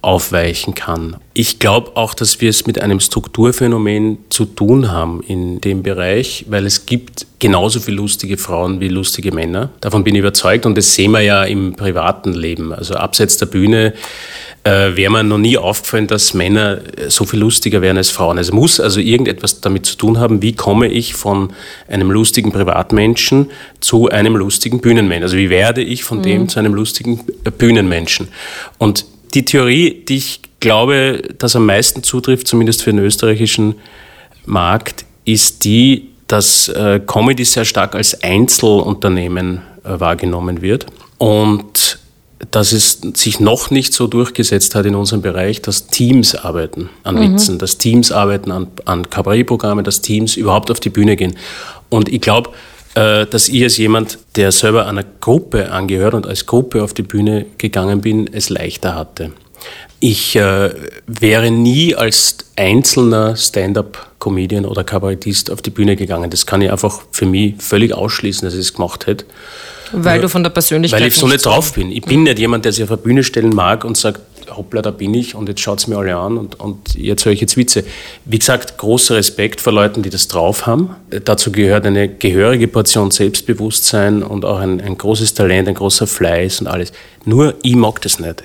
aufweichen 0.04 0.74
kann. 0.74 1.16
Ich 1.32 1.58
glaube 1.58 1.96
auch, 1.96 2.14
dass 2.14 2.40
wir 2.40 2.50
es 2.50 2.66
mit 2.66 2.80
einem 2.80 3.00
Strukturphänomen 3.00 4.18
zu 4.30 4.44
tun 4.44 4.92
haben 4.92 5.22
in 5.26 5.60
dem 5.60 5.82
Bereich, 5.82 6.44
weil 6.48 6.66
es 6.66 6.86
gibt 6.86 7.26
genauso 7.40 7.80
viele 7.80 7.96
lustige 7.96 8.36
Frauen 8.36 8.80
wie 8.80 8.88
lustige 8.88 9.32
Männer. 9.32 9.70
Davon 9.80 10.04
bin 10.04 10.14
ich 10.14 10.20
überzeugt 10.20 10.66
und 10.66 10.78
das 10.78 10.94
sehen 10.94 11.10
wir 11.10 11.22
ja 11.22 11.42
im 11.44 11.74
privaten 11.74 12.32
Leben. 12.32 12.72
Also 12.72 12.94
abseits 12.94 13.36
der 13.38 13.46
Bühne 13.46 13.94
äh, 14.64 14.96
wäre 14.96 15.10
mir 15.10 15.22
noch 15.22 15.38
nie 15.38 15.58
aufgefallen, 15.58 16.06
dass 16.06 16.34
Männer 16.34 16.80
äh, 16.96 17.10
so 17.10 17.24
viel 17.24 17.40
lustiger 17.40 17.82
wären 17.82 17.96
als 17.96 18.10
Frauen. 18.10 18.38
Es 18.38 18.52
muss 18.52 18.80
also 18.80 19.00
irgendetwas 19.00 19.60
damit 19.60 19.86
zu 19.86 19.96
tun 19.96 20.18
haben, 20.18 20.40
wie 20.40 20.54
komme 20.54 20.88
ich 20.88 21.14
von 21.14 21.52
einem 21.88 22.10
lustigen 22.10 22.52
Privatmenschen 22.52 23.50
zu 23.80 24.08
einem 24.08 24.36
lustigen 24.36 24.80
Bühnenmenschen. 24.80 25.24
Also 25.24 25.36
wie 25.36 25.50
werde 25.50 25.82
ich 25.82 26.04
von 26.04 26.22
dem 26.22 26.48
zu 26.48 26.58
einem 26.58 26.74
lustigen 26.74 27.20
äh, 27.44 27.50
Bühnenmenschen. 27.50 28.28
Und 28.78 29.04
die 29.34 29.44
Theorie, 29.44 30.04
die 30.08 30.16
ich 30.16 30.40
glaube, 30.60 31.22
dass 31.38 31.56
am 31.56 31.66
meisten 31.66 32.02
zutrifft, 32.02 32.48
zumindest 32.48 32.82
für 32.82 32.90
den 32.90 33.00
österreichischen 33.00 33.74
Markt, 34.46 35.04
ist 35.24 35.64
die, 35.64 36.10
dass 36.26 36.68
äh, 36.68 37.00
Comedy 37.06 37.44
sehr 37.44 37.64
stark 37.64 37.94
als 37.94 38.22
Einzelunternehmen 38.22 39.62
äh, 39.84 40.00
wahrgenommen 40.00 40.62
wird 40.62 40.86
und 41.18 41.98
dass 42.50 42.72
es 42.72 43.00
sich 43.14 43.40
noch 43.40 43.70
nicht 43.70 43.94
so 43.94 44.06
durchgesetzt 44.06 44.74
hat 44.74 44.84
in 44.84 44.94
unserem 44.94 45.22
Bereich, 45.22 45.62
dass 45.62 45.86
Teams 45.86 46.34
arbeiten 46.34 46.90
an 47.02 47.18
Witzen, 47.18 47.58
dass 47.58 47.78
Teams 47.78 48.12
arbeiten 48.12 48.50
an, 48.50 48.66
an 48.84 49.08
Kabarettprogrammen, 49.08 49.84
dass 49.84 50.02
Teams 50.02 50.36
überhaupt 50.36 50.70
auf 50.70 50.80
die 50.80 50.90
Bühne 50.90 51.16
gehen. 51.16 51.36
Und 51.88 52.08
ich 52.08 52.20
glaube, 52.20 52.50
dass 52.94 53.48
ich 53.48 53.62
als 53.62 53.76
jemand, 53.76 54.18
der 54.36 54.52
selber 54.52 54.86
einer 54.86 55.04
Gruppe 55.20 55.70
angehört 55.72 56.14
und 56.14 56.26
als 56.26 56.46
Gruppe 56.46 56.82
auf 56.82 56.94
die 56.94 57.02
Bühne 57.02 57.46
gegangen 57.58 58.00
bin, 58.00 58.32
es 58.32 58.50
leichter 58.50 58.94
hatte. 58.94 59.32
Ich 60.00 60.36
äh, 60.36 60.70
wäre 61.06 61.50
nie 61.50 61.94
als 61.94 62.36
einzelner 62.56 63.36
Stand-up-Comedian 63.36 64.66
oder 64.66 64.84
Kabarettist 64.84 65.50
auf 65.50 65.62
die 65.62 65.70
Bühne 65.70 65.96
gegangen. 65.96 66.30
Das 66.30 66.46
kann 66.46 66.60
ich 66.60 66.70
einfach 66.70 67.00
für 67.10 67.26
mich 67.26 67.54
völlig 67.58 67.94
ausschließen, 67.94 68.46
dass 68.46 68.54
ich 68.54 68.60
es 68.60 68.74
gemacht 68.74 69.06
hätte. 69.06 69.24
Weil 69.92 70.20
du 70.20 70.28
von 70.28 70.42
der 70.42 70.50
Persönlichkeit 70.50 71.00
Weil 71.00 71.08
ich 71.08 71.16
so 71.16 71.26
nicht 71.26 71.46
drauf 71.46 71.72
bin. 71.72 71.92
Ich 71.92 72.02
bin 72.02 72.24
nicht 72.24 72.38
jemand, 72.38 72.64
der 72.64 72.72
sich 72.72 72.84
auf 72.84 72.90
eine 72.90 72.98
Bühne 72.98 73.22
stellen 73.22 73.54
mag 73.54 73.84
und 73.84 73.96
sagt, 73.96 74.20
hoppla, 74.50 74.82
da 74.82 74.90
bin 74.90 75.14
ich 75.14 75.34
und 75.34 75.48
jetzt 75.48 75.60
schaut's 75.60 75.86
mir 75.86 75.96
alle 75.96 76.16
an 76.16 76.36
und, 76.36 76.60
und 76.60 76.94
jetzt 76.94 77.24
höre 77.24 77.32
ich 77.32 77.40
jetzt 77.40 77.56
Witze. 77.56 77.84
Wie 78.24 78.38
gesagt, 78.38 78.78
großer 78.78 79.16
Respekt 79.16 79.60
vor 79.60 79.72
Leuten, 79.72 80.02
die 80.02 80.10
das 80.10 80.28
drauf 80.28 80.66
haben. 80.66 80.96
Dazu 81.24 81.52
gehört 81.52 81.86
eine 81.86 82.08
gehörige 82.08 82.68
Portion 82.68 83.10
Selbstbewusstsein 83.10 84.22
und 84.22 84.44
auch 84.44 84.58
ein, 84.58 84.80
ein 84.80 84.98
großes 84.98 85.34
Talent, 85.34 85.68
ein 85.68 85.74
großer 85.74 86.06
Fleiß 86.06 86.60
und 86.60 86.66
alles. 86.66 86.92
Nur 87.24 87.54
ich 87.62 87.76
mag 87.76 88.00
das 88.02 88.18
nicht. 88.18 88.44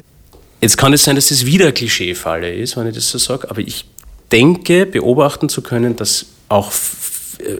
Jetzt 0.62 0.78
kann 0.78 0.94
es 0.94 1.04
sein, 1.04 1.16
dass 1.16 1.30
das 1.30 1.46
wieder 1.46 1.72
Klischeefalle 1.72 2.54
ist, 2.54 2.76
wenn 2.76 2.88
ich 2.88 2.96
das 2.96 3.10
so 3.10 3.18
sage, 3.18 3.50
aber 3.50 3.62
ich 3.62 3.86
denke, 4.32 4.86
beobachten 4.86 5.50
zu 5.50 5.62
können, 5.62 5.96
dass 5.96 6.26
auch 6.50 6.72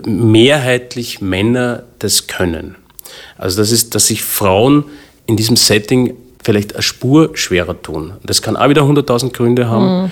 mehrheitlich 0.06 1.22
Männer 1.22 1.84
das 2.00 2.28
können. 2.28 2.76
Also 3.38 3.58
das 3.58 3.72
ist, 3.72 3.96
dass 3.96 4.08
sich 4.08 4.24
Frauen 4.24 4.86
in 5.26 5.38
diesem 5.38 5.56
Setting 5.56 6.16
vielleicht 6.44 6.74
eine 6.74 6.82
Spur 6.82 7.32
schwerer 7.34 7.82
tun. 7.82 8.14
Das 8.24 8.42
kann 8.42 8.56
auch 8.56 8.70
wieder 8.70 8.84
100.000 8.84 9.34
Gründe 9.34 9.68
haben. 9.68 10.12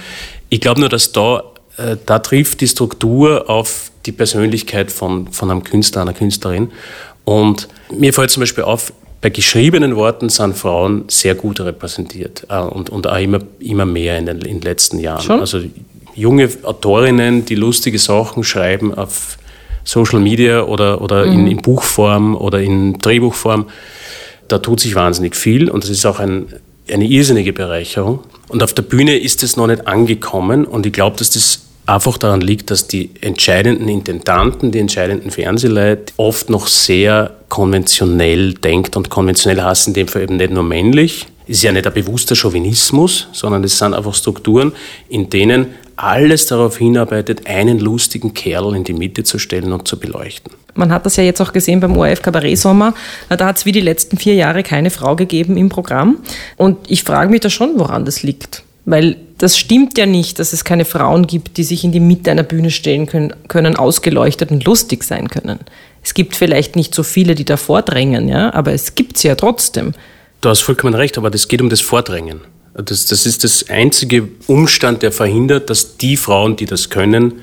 Ich 0.49 0.61
glaube 0.61 0.79
nur, 0.79 0.89
dass 0.89 1.11
da, 1.11 1.43
äh, 1.77 1.97
da 2.05 2.19
trifft 2.19 2.61
die 2.61 2.67
Struktur 2.67 3.49
auf 3.49 3.91
die 4.05 4.11
Persönlichkeit 4.11 4.91
von, 4.91 5.27
von 5.31 5.51
einem 5.51 5.63
Künstler, 5.63 6.01
einer 6.01 6.13
Künstlerin. 6.13 6.71
Und 7.25 7.67
mir 7.91 8.13
fällt 8.13 8.31
zum 8.31 8.41
Beispiel 8.41 8.63
auf, 8.63 8.93
bei 9.19 9.29
geschriebenen 9.29 9.95
Worten 9.95 10.29
sind 10.29 10.55
Frauen 10.55 11.05
sehr 11.07 11.35
gut 11.35 11.59
repräsentiert 11.59 12.45
äh, 12.49 12.59
und, 12.59 12.89
und 12.89 13.07
auch 13.07 13.19
immer, 13.19 13.39
immer 13.59 13.85
mehr 13.85 14.17
in 14.17 14.25
den, 14.25 14.41
in 14.41 14.59
den 14.59 14.61
letzten 14.61 14.99
Jahren. 14.99 15.21
Schon? 15.21 15.39
Also 15.39 15.61
junge 16.15 16.49
Autorinnen, 16.63 17.45
die 17.45 17.55
lustige 17.55 17.99
Sachen 17.99 18.43
schreiben 18.43 18.93
auf 18.93 19.37
Social 19.83 20.19
Media 20.19 20.63
oder, 20.63 21.01
oder 21.01 21.25
in, 21.25 21.47
in 21.47 21.57
Buchform 21.61 22.35
oder 22.35 22.59
in 22.59 22.99
Drehbuchform, 22.99 23.67
da 24.47 24.59
tut 24.59 24.79
sich 24.79 24.95
wahnsinnig 24.95 25.35
viel 25.35 25.69
und 25.69 25.83
das 25.83 25.89
ist 25.89 26.05
auch 26.05 26.19
ein, 26.19 26.47
eine 26.91 27.05
irrsinnige 27.05 27.53
Bereicherung. 27.53 28.19
Und 28.47 28.63
auf 28.63 28.73
der 28.73 28.83
Bühne 28.83 29.17
ist 29.17 29.43
es 29.43 29.57
noch 29.57 29.67
nicht 29.67 29.87
angekommen 29.87 30.65
und 30.65 30.85
ich 30.85 30.93
glaube, 30.93 31.17
dass 31.17 31.31
das 31.31 31.63
einfach 31.85 32.17
daran 32.17 32.41
liegt, 32.41 32.69
dass 32.69 32.87
die 32.87 33.11
entscheidenden 33.21 33.87
Intendanten, 33.87 34.71
die 34.71 34.79
entscheidenden 34.79 35.31
Fernsehleute 35.31 36.13
oft 36.17 36.49
noch 36.49 36.67
sehr 36.67 37.37
konventionell 37.49 38.53
denkt 38.53 38.97
und 38.97 39.09
konventionell 39.09 39.63
heißt 39.63 39.87
in 39.87 39.93
dem 39.93 40.07
Fall 40.07 40.23
eben 40.23 40.37
nicht 40.37 40.51
nur 40.51 40.63
männlich, 40.63 41.27
ist 41.47 41.63
ja 41.63 41.71
nicht 41.71 41.87
ein 41.87 41.93
bewusster 41.93 42.35
Chauvinismus, 42.35 43.27
sondern 43.31 43.63
es 43.63 43.77
sind 43.77 43.93
einfach 43.93 44.13
Strukturen, 44.13 44.73
in 45.09 45.29
denen 45.29 45.67
alles 45.95 46.45
darauf 46.45 46.77
hinarbeitet, 46.77 47.47
einen 47.47 47.79
lustigen 47.79 48.33
Kerl 48.33 48.75
in 48.75 48.83
die 48.83 48.93
Mitte 48.93 49.23
zu 49.23 49.39
stellen 49.39 49.73
und 49.73 49.87
zu 49.87 49.99
beleuchten. 49.99 50.53
Man 50.75 50.91
hat 50.91 51.05
das 51.07 51.15
ja 51.15 51.23
jetzt 51.23 51.41
auch 51.41 51.53
gesehen 51.53 51.79
beim 51.79 51.97
ORF 51.97 52.21
Kabarett 52.21 52.59
Sommer. 52.59 52.93
Da 53.29 53.47
hat 53.47 53.57
es 53.57 53.65
wie 53.65 53.71
die 53.71 53.81
letzten 53.81 54.17
vier 54.17 54.35
Jahre 54.35 54.61
keine 54.61 54.91
Frau 54.91 55.15
gegeben 55.15 55.57
im 55.57 55.69
Programm. 55.69 56.17
Und 56.55 56.77
ich 56.87 57.03
frage 57.03 57.31
mich 57.31 57.41
da 57.41 57.49
schon, 57.49 57.79
woran 57.79 58.05
das 58.05 58.21
liegt. 58.21 58.63
Weil 58.85 59.17
das 59.39 59.57
stimmt 59.57 59.97
ja 59.97 60.05
nicht, 60.05 60.39
dass 60.39 60.53
es 60.53 60.63
keine 60.63 60.85
Frauen 60.85 61.25
gibt, 61.25 61.57
die 61.57 61.63
sich 61.63 61.83
in 61.83 61.91
die 61.91 61.99
Mitte 61.99 62.29
einer 62.29 62.43
Bühne 62.43 62.69
stellen 62.69 63.07
können, 63.07 63.33
können 63.47 63.75
ausgeleuchtet 63.75 64.51
und 64.51 64.65
lustig 64.65 65.03
sein 65.03 65.29
können. 65.29 65.59
Es 66.03 66.13
gibt 66.13 66.35
vielleicht 66.35 66.75
nicht 66.75 66.93
so 66.93 67.03
viele, 67.03 67.35
die 67.35 67.43
da 67.43 67.57
vordrängen, 67.57 68.29
ja, 68.29 68.53
aber 68.53 68.71
es 68.71 68.95
gibt 68.95 69.17
sie 69.17 69.27
ja 69.27 69.35
trotzdem. 69.35 69.93
Du 70.41 70.49
hast 70.49 70.61
vollkommen 70.61 70.93
recht, 70.93 71.17
aber 71.17 71.29
das 71.29 71.47
geht 71.47 71.61
um 71.61 71.69
das 71.69 71.81
Vordrängen. 71.81 72.41
Das, 72.73 73.05
das 73.07 73.25
ist 73.25 73.43
das 73.43 73.69
einzige 73.69 74.27
Umstand, 74.45 75.01
der 75.01 75.11
verhindert, 75.11 75.69
dass 75.69 75.97
die 75.97 76.15
Frauen, 76.15 76.55
die 76.55 76.65
das 76.65 76.89
können, 76.91 77.41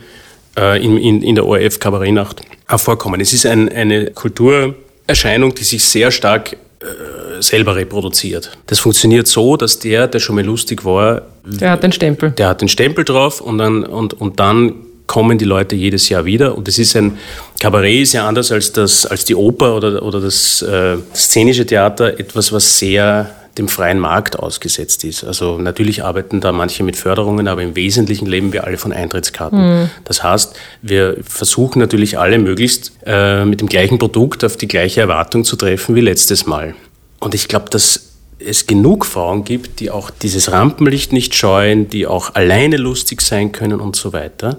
äh, 0.57 0.83
in, 0.83 0.97
in, 0.97 1.23
in 1.23 1.35
der 1.35 1.45
ORF 1.45 1.81
Kabarettnacht 1.81 2.43
auch 2.69 2.79
vorkommen. 2.79 3.21
Es 3.21 3.33
ist 3.33 3.47
ein, 3.47 3.69
eine 3.69 4.13
Kulturerscheinung, 4.13 5.55
die 5.55 5.65
sich 5.65 5.85
sehr 5.85 6.13
stark 6.13 6.53
äh, 6.53 7.43
selber 7.43 7.75
reproduziert. 7.75 8.57
Das 8.69 8.79
funktioniert 8.79 9.27
so, 9.27 9.57
dass 9.57 9.81
der, 9.81 10.07
der 10.07 10.21
schon 10.21 10.37
mal 10.37 10.45
lustig 10.45 10.85
war, 10.85 11.23
Der 11.45 11.73
hat 11.73 11.83
den 11.83 11.91
Stempel. 11.93 12.31
der 12.31 12.49
hat 12.49 12.61
den 12.61 12.69
Stempel 12.69 13.05
drauf 13.05 13.41
und 13.41 13.59
dann, 13.59 13.83
und, 13.85 14.15
und 14.15 14.39
dann 14.39 14.75
kommen 15.07 15.39
die 15.39 15.45
Leute 15.45 15.77
jedes 15.77 16.09
Jahr 16.09 16.25
wieder. 16.25 16.57
Und 16.57 16.69
das 16.69 16.79
ist 16.79 16.97
ein 16.97 17.19
Kabarett 17.61 18.03
ist 18.03 18.13
ja 18.13 18.27
anders 18.29 18.53
als, 18.53 18.73
das, 18.73 19.07
als 19.07 19.25
die 19.25 19.35
Oper 19.35 19.77
oder, 19.77 20.03
oder 20.03 20.21
das 20.21 20.63
äh, 20.63 20.97
szenische 21.15 21.67
Theater, 21.67 22.19
etwas, 22.19 22.53
was 22.53 22.79
sehr 22.79 23.35
dem 23.59 23.69
freien 23.69 24.01
Markt 24.01 24.39
ausgesetzt 24.39 25.05
ist. 25.05 25.23
Also 25.23 25.59
natürlich 25.59 26.03
arbeiten 26.03 26.41
da 26.41 26.51
manche 26.51 26.83
mit 26.83 26.97
Förderungen, 26.97 27.47
aber 27.47 27.63
im 27.63 27.77
Wesentlichen 27.77 28.27
leben 28.27 28.53
wir 28.53 28.65
alle 28.65 28.79
von 28.79 28.93
Eintrittskarten. 28.93 29.91
Das 30.05 30.23
heißt, 30.23 30.57
wir 30.83 31.19
versuchen 31.23 31.79
natürlich 31.79 32.19
alle 32.19 32.39
möglichst 32.39 32.93
äh, 33.07 33.45
mit 33.45 33.61
dem 33.61 33.69
gleichen 33.69 33.99
Produkt 33.99 34.45
auf 34.45 34.57
die 34.57 34.67
gleiche 34.67 35.03
Erwartung 35.03 35.45
zu 35.45 35.55
treffen 35.57 35.95
wie 35.95 36.01
letztes 36.01 36.47
Mal. 36.47 36.75
Und 37.21 37.35
ich 37.35 37.47
glaube, 37.47 37.71
dass 37.71 38.15
es 38.41 38.67
genug 38.67 39.07
Frauen 39.07 39.45
gibt, 39.45 39.81
die 39.81 39.91
auch 39.91 40.11
dieses 40.11 40.51
Rampenlicht 40.51 41.13
nicht 41.13 41.35
scheuen, 41.35 41.89
die 41.89 42.07
auch 42.07 42.35
alleine 42.35 42.77
lustig 42.77 43.23
sein 43.23 43.53
können 43.53 43.81
und 43.81 43.97
so 43.97 44.13
weiter. 44.13 44.59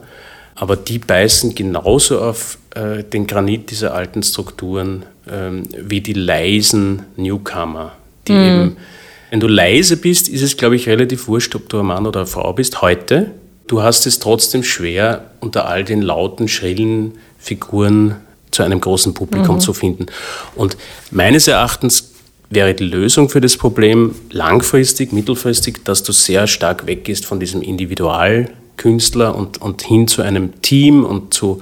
Aber 0.56 0.78
die 0.78 1.00
beißen 1.00 1.54
genauso 1.54 2.22
auf 2.22 2.58
äh, 2.74 3.04
den 3.04 3.28
Granit 3.28 3.72
dieser 3.72 3.94
alten 3.94 4.24
Strukturen 4.24 5.06
ähm, 5.30 5.64
wie 5.78 6.02
die 6.02 6.14
leisen 6.14 7.04
Newcomer, 7.18 7.92
die 8.28 8.34
eben, 8.34 8.78
wenn 9.32 9.40
du 9.40 9.48
leise 9.48 9.98
bist, 9.98 10.30
ist 10.30 10.42
es, 10.42 10.56
glaube 10.56 10.76
ich, 10.76 10.88
relativ 10.88 11.28
wurscht, 11.28 11.56
ob 11.56 11.68
du 11.68 11.80
ein 11.80 11.86
Mann 11.86 12.08
oder 12.08 12.22
eine 12.22 12.28
Frau 12.28 12.54
bist. 12.54 12.82
Heute, 12.82 13.32
du 13.68 13.82
hast 13.82 14.06
es 14.06 14.20
trotzdem 14.20 14.64
schwer, 14.64 15.32
unter 15.42 15.68
all 15.68 15.84
den 15.84 16.02
lauten, 16.02 16.48
schrillen 16.48 17.14
Figuren 17.38 18.16
zu 18.52 18.64
einem 18.64 18.80
großen 18.80 19.14
Publikum 19.14 19.60
zu 19.60 19.74
finden. 19.74 20.06
Und 20.56 20.78
meines 21.12 21.48
Erachtens 21.48 22.14
wäre 22.50 22.74
die 22.74 22.86
Lösung 22.86 23.30
für 23.30 23.42
das 23.42 23.58
Problem 23.58 24.16
langfristig, 24.30 25.12
mittelfristig, 25.12 25.84
dass 25.84 26.04
du 26.04 26.14
sehr 26.14 26.48
stark 26.48 26.88
weggehst 26.88 27.26
von 27.26 27.40
diesem 27.40 27.62
Individualkünstler 28.76 29.36
und, 29.36 29.62
und 29.62 29.82
hin 29.82 30.08
zu 30.08 30.22
einem 30.22 30.62
Team 30.62 31.04
und 31.04 31.34
zu 31.34 31.62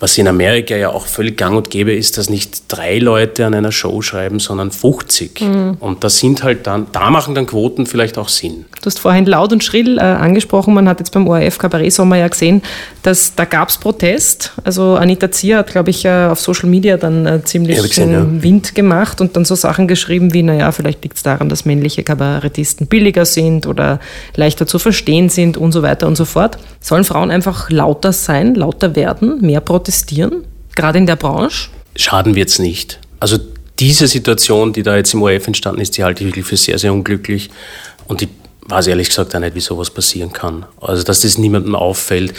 was 0.00 0.16
in 0.16 0.28
Amerika 0.28 0.76
ja 0.76 0.90
auch 0.90 1.06
völlig 1.06 1.36
gang 1.36 1.56
und 1.56 1.70
gäbe 1.70 1.92
ist, 1.92 2.18
dass 2.18 2.30
nicht 2.30 2.62
drei 2.68 2.98
Leute 2.98 3.46
an 3.46 3.54
einer 3.54 3.72
Show 3.72 4.00
schreiben, 4.02 4.38
sondern 4.38 4.70
50. 4.70 5.42
Und 5.80 6.04
da 6.04 6.08
sind 6.08 6.42
halt 6.42 6.66
dann, 6.66 6.86
da 6.92 7.10
machen 7.10 7.34
dann 7.34 7.46
Quoten 7.46 7.86
vielleicht 7.86 8.16
auch 8.18 8.28
Sinn. 8.28 8.64
Du 8.80 8.86
hast 8.86 9.00
vorhin 9.00 9.26
laut 9.26 9.52
und 9.52 9.64
schrill 9.64 9.98
äh, 9.98 10.02
angesprochen, 10.02 10.72
man 10.72 10.88
hat 10.88 11.00
jetzt 11.00 11.12
beim 11.12 11.26
ORF 11.26 11.58
Kabarett 11.58 11.92
Sommer 11.92 12.16
ja 12.16 12.28
gesehen, 12.28 12.62
dass 13.02 13.34
da 13.34 13.44
gab 13.44 13.70
es 13.70 13.78
Protest. 13.78 14.52
Also 14.62 14.94
Anita 14.94 15.30
Zier 15.32 15.58
hat, 15.58 15.68
glaube 15.68 15.90
ich, 15.90 16.04
äh, 16.04 16.26
auf 16.26 16.38
Social 16.38 16.68
Media 16.68 16.96
dann 16.96 17.26
äh, 17.26 17.42
ziemlich 17.44 17.82
gesehen, 17.82 18.12
ja. 18.12 18.42
Wind 18.42 18.74
gemacht 18.76 19.20
und 19.20 19.34
dann 19.34 19.44
so 19.44 19.56
Sachen 19.56 19.88
geschrieben 19.88 20.32
wie, 20.32 20.44
naja, 20.44 20.70
vielleicht 20.70 21.02
liegt 21.02 21.16
es 21.16 21.22
daran, 21.24 21.48
dass 21.48 21.64
männliche 21.64 22.04
Kabarettisten 22.04 22.86
billiger 22.86 23.24
sind 23.24 23.66
oder 23.66 23.98
leichter 24.36 24.66
zu 24.66 24.78
verstehen 24.78 25.28
sind 25.28 25.56
und 25.56 25.72
so 25.72 25.82
weiter 25.82 26.06
und 26.06 26.16
so 26.16 26.24
fort. 26.24 26.58
Sollen 26.80 27.04
Frauen 27.04 27.30
einfach 27.30 27.70
lauter 27.70 28.12
sein, 28.12 28.54
lauter 28.54 28.94
werden, 28.94 29.40
mehr 29.40 29.60
protestieren, 29.88 30.44
gerade 30.74 30.98
in 30.98 31.06
der 31.06 31.16
Branche? 31.16 31.70
Schaden 31.96 32.34
wird 32.34 32.50
es 32.50 32.58
nicht. 32.58 32.98
Also 33.20 33.38
diese 33.78 34.06
Situation, 34.06 34.72
die 34.72 34.82
da 34.82 34.96
jetzt 34.96 35.14
im 35.14 35.22
ORF 35.22 35.46
entstanden 35.46 35.80
ist, 35.80 35.96
die 35.96 36.04
halte 36.04 36.22
ich 36.22 36.28
wirklich 36.28 36.44
für 36.44 36.58
sehr, 36.58 36.78
sehr 36.78 36.92
unglücklich. 36.92 37.48
Und 38.06 38.20
ich 38.20 38.28
weiß 38.66 38.88
ehrlich 38.88 39.08
gesagt 39.08 39.34
auch 39.34 39.40
nicht, 39.40 39.54
wie 39.54 39.60
sowas 39.60 39.90
passieren 39.90 40.32
kann. 40.32 40.66
Also 40.80 41.02
dass 41.04 41.22
das 41.22 41.38
niemandem 41.38 41.74
auffällt. 41.74 42.34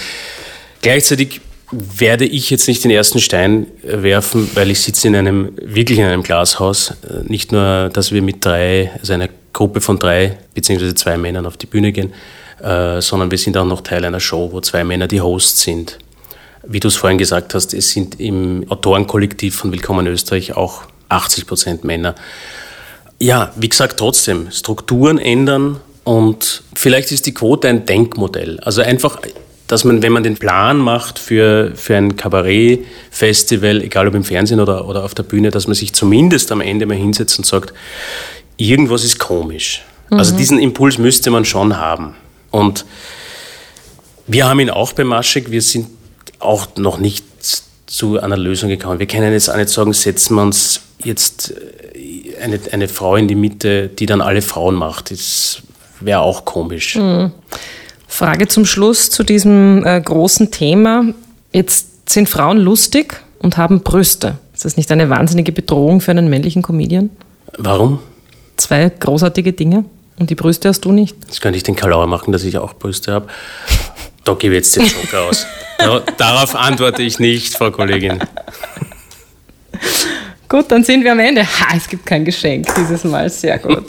Gleichzeitig 0.82 1.42
werde 1.72 2.26
ich 2.26 2.52
jetzt 2.52 2.68
nicht 2.68 2.84
den 2.84 2.92
ersten 2.92 3.20
Stein 3.20 3.66
werfen, 3.84 4.50
weil 4.54 4.70
ich 4.70 4.82
sitze 4.82 5.08
in 5.08 5.16
einem, 5.16 5.54
wirklich 5.60 5.98
in 5.98 6.06
einem 6.06 6.24
Glashaus. 6.24 6.94
Nicht 7.24 7.52
nur, 7.52 7.90
dass 7.92 8.12
wir 8.12 8.22
mit 8.22 8.46
drei, 8.46 8.92
also 9.00 9.14
einer 9.14 9.30
Gruppe 9.54 9.82
von 9.82 9.98
drei 9.98 10.38
beziehungsweise 10.54 10.94
zwei 10.94 11.18
Männern 11.18 11.48
auf 11.48 11.58
die 11.58 11.66
Bühne 11.66 11.92
gehen, 11.92 12.14
äh, 12.62 13.02
sondern 13.02 13.32
wir 13.32 13.38
sind 13.40 13.58
auch 13.58 13.66
noch 13.66 13.82
Teil 13.82 14.06
einer 14.06 14.20
Show, 14.20 14.50
wo 14.52 14.62
zwei 14.62 14.84
Männer 14.84 15.08
die 15.08 15.22
Hosts 15.22 15.62
sind. 15.62 15.98
Wie 16.72 16.80
du 16.80 16.88
es 16.88 16.98
vorhin 16.98 17.18
gesagt 17.18 17.56
hast, 17.56 17.74
es 17.74 17.90
sind 17.90 18.20
im 18.20 18.64
Autorenkollektiv 18.70 19.56
von 19.56 19.72
Willkommen 19.72 20.06
Österreich 20.06 20.56
auch 20.56 20.84
80 21.10 21.48
Prozent 21.48 21.84
Männer. 21.84 22.14
Ja, 23.20 23.52
wie 23.56 23.70
gesagt, 23.70 23.98
trotzdem, 23.98 24.52
Strukturen 24.52 25.18
ändern 25.18 25.82
und 26.04 26.62
vielleicht 26.76 27.12
ist 27.12 27.26
die 27.26 27.34
Quote 27.34 27.70
ein 27.70 27.88
Denkmodell. 27.88 28.60
Also 28.60 28.84
einfach, 28.84 29.20
dass 29.66 29.84
man, 29.84 30.04
wenn 30.04 30.12
man 30.12 30.22
den 30.22 30.38
Plan 30.38 30.78
macht 30.78 31.18
für, 31.18 31.72
für 31.74 31.98
ein 31.98 32.16
Kabarett-Festival, 32.16 33.82
egal 33.82 34.08
ob 34.08 34.14
im 34.14 34.24
Fernsehen 34.24 34.60
oder, 34.60 34.88
oder 34.88 35.04
auf 35.04 35.16
der 35.16 35.24
Bühne, 35.24 35.50
dass 35.50 35.66
man 35.66 35.74
sich 35.74 35.94
zumindest 35.94 36.52
am 36.52 36.62
Ende 36.62 36.86
mal 36.86 36.96
hinsetzt 36.96 37.40
und 37.40 37.46
sagt, 37.46 37.74
irgendwas 38.58 39.04
ist 39.04 39.18
komisch. 39.18 39.84
Also 40.12 40.38
diesen 40.38 40.60
Impuls 40.60 41.00
müsste 41.00 41.32
man 41.32 41.46
schon 41.46 41.78
haben. 41.78 42.14
Und 42.52 42.86
wir 44.28 44.48
haben 44.48 44.60
ihn 44.60 44.70
auch 44.70 44.94
bei 44.94 45.04
Maschek. 45.04 45.50
Wir 45.50 45.64
sind 45.64 45.88
auch 46.40 46.68
noch 46.78 46.98
nicht 46.98 47.26
zu 47.86 48.20
einer 48.20 48.38
Lösung 48.38 48.70
gekommen. 48.70 49.00
Wir 49.00 49.08
können 49.08 49.32
jetzt 49.34 49.50
auch 49.50 49.58
nicht 49.58 49.70
sagen, 49.70 49.94
setzen 49.94 50.36
wir 50.36 50.44
uns 50.44 50.82
jetzt 51.04 51.54
äh, 51.96 52.42
eine, 52.42 52.60
eine 52.72 52.88
Frau 52.88 53.16
in 53.16 53.28
die 53.28 53.36
Mitte, 53.36 53.88
die 53.88 54.06
dann 54.06 54.22
alle 54.22 54.42
Frauen 54.42 54.76
macht. 54.76 55.12
Das 55.12 55.62
wäre 56.00 56.22
auch 56.22 56.46
komisch. 56.46 56.98
Frage 58.08 58.48
zum 58.48 58.66
Schluss 58.66 59.10
zu 59.10 59.24
diesem 59.24 59.86
äh, 59.86 60.00
großen 60.02 60.52
Thema. 60.52 61.06
Jetzt 61.52 62.10
sind 62.10 62.30
Frauen 62.30 62.58
lustig 62.58 63.22
und 63.40 63.58
haben 63.58 63.82
Brüste. 63.82 64.38
Ist 64.54 64.66
das 64.66 64.78
nicht 64.78 64.92
eine 64.92 65.10
wahnsinnige 65.10 65.52
Bedrohung 65.52 66.02
für 66.02 66.12
einen 66.12 66.30
männlichen 66.30 66.62
Comedian? 66.62 67.10
Warum? 67.58 68.00
Zwei 68.58 68.90
großartige 68.90 69.54
Dinge 69.54 69.86
und 70.20 70.30
die 70.30 70.36
Brüste 70.36 70.70
hast 70.70 70.82
du 70.82 70.92
nicht. 70.92 71.16
Jetzt 71.28 71.42
könnte 71.42 71.58
ich 71.58 71.64
den 71.64 71.76
Kalauer 71.76 72.08
machen, 72.08 72.32
dass 72.32 72.44
ich 72.44 72.58
auch 72.58 72.74
Brüste 72.74 73.14
habe. 73.14 73.28
Da 74.26 74.34
gebe 74.34 74.56
ich 74.56 74.60
jetzt 74.60 74.76
den 74.76 74.86
Joker 74.86 75.30
aus. 75.30 75.46
Da, 75.80 76.02
darauf 76.18 76.56
antworte 76.56 77.02
ich 77.04 77.20
nicht, 77.20 77.56
Frau 77.56 77.72
Kollegin. 77.72 78.20
Gut, 80.50 80.66
dann 80.70 80.84
sind 80.84 81.04
wir 81.04 81.14
am 81.14 81.20
Ende. 81.20 81.42
Ha, 81.44 81.76
es 81.78 81.88
gibt 81.88 82.06
kein 82.06 82.26
Geschenk 82.26 82.68
dieses 82.76 83.04
Mal. 83.04 83.30
Sehr 83.30 83.58
gut. 83.60 83.86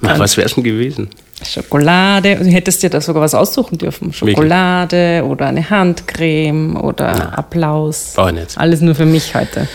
Na, 0.00 0.18
was 0.18 0.36
wäre 0.36 0.46
es 0.46 0.54
denn 0.54 0.62
gewesen? 0.62 1.10
Schokolade. 1.42 2.36
Du 2.36 2.44
hättest 2.44 2.82
dir 2.82 2.90
da 2.90 3.00
sogar 3.00 3.22
was 3.22 3.34
aussuchen 3.34 3.78
dürfen. 3.78 4.12
Schokolade 4.12 5.24
oder 5.26 5.46
eine 5.46 5.68
Handcreme 5.68 6.76
oder 6.76 7.36
Applaus. 7.38 8.12
Brauche 8.14 8.30
ich 8.30 8.36
nicht. 8.36 8.58
Alles 8.58 8.80
nur 8.80 8.94
für 8.94 9.06
mich 9.06 9.34
heute. 9.34 9.68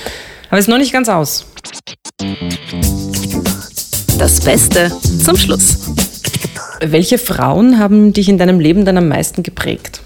Aber 0.49 0.59
ist 0.59 0.69
noch 0.69 0.77
nicht 0.77 0.93
ganz 0.93 1.09
aus. 1.09 1.45
Das 4.17 4.39
Beste 4.41 4.91
zum 5.23 5.35
Schluss. 5.35 5.79
Welche 6.81 7.17
Frauen 7.17 7.79
haben 7.79 8.13
dich 8.13 8.29
in 8.29 8.37
deinem 8.37 8.59
Leben 8.59 8.85
dann 8.85 8.97
am 8.97 9.07
meisten 9.07 9.43
geprägt? 9.43 10.00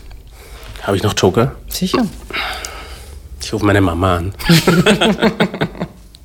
Habe 0.85 0.97
ich 0.97 1.03
noch 1.03 1.13
Joker? 1.17 1.55
Sicher. 1.67 2.05
Ich 3.41 3.53
rufe 3.53 3.65
meine 3.65 3.81
Mama 3.81 4.17
an. 4.17 4.33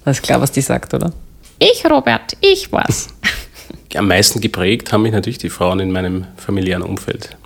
Das 0.02 0.16
ist 0.16 0.22
klar, 0.22 0.40
was 0.40 0.50
die 0.50 0.62
sagt, 0.62 0.94
oder? 0.94 1.12
Ich, 1.58 1.84
Robert, 1.88 2.34
ich 2.40 2.72
was. 2.72 3.08
Am 3.94 4.08
meisten 4.08 4.40
geprägt 4.40 4.92
haben 4.92 5.02
mich 5.02 5.12
natürlich 5.12 5.36
die 5.36 5.50
Frauen 5.50 5.78
in 5.78 5.92
meinem 5.92 6.26
familiären 6.38 6.82
Umfeld. 6.82 7.36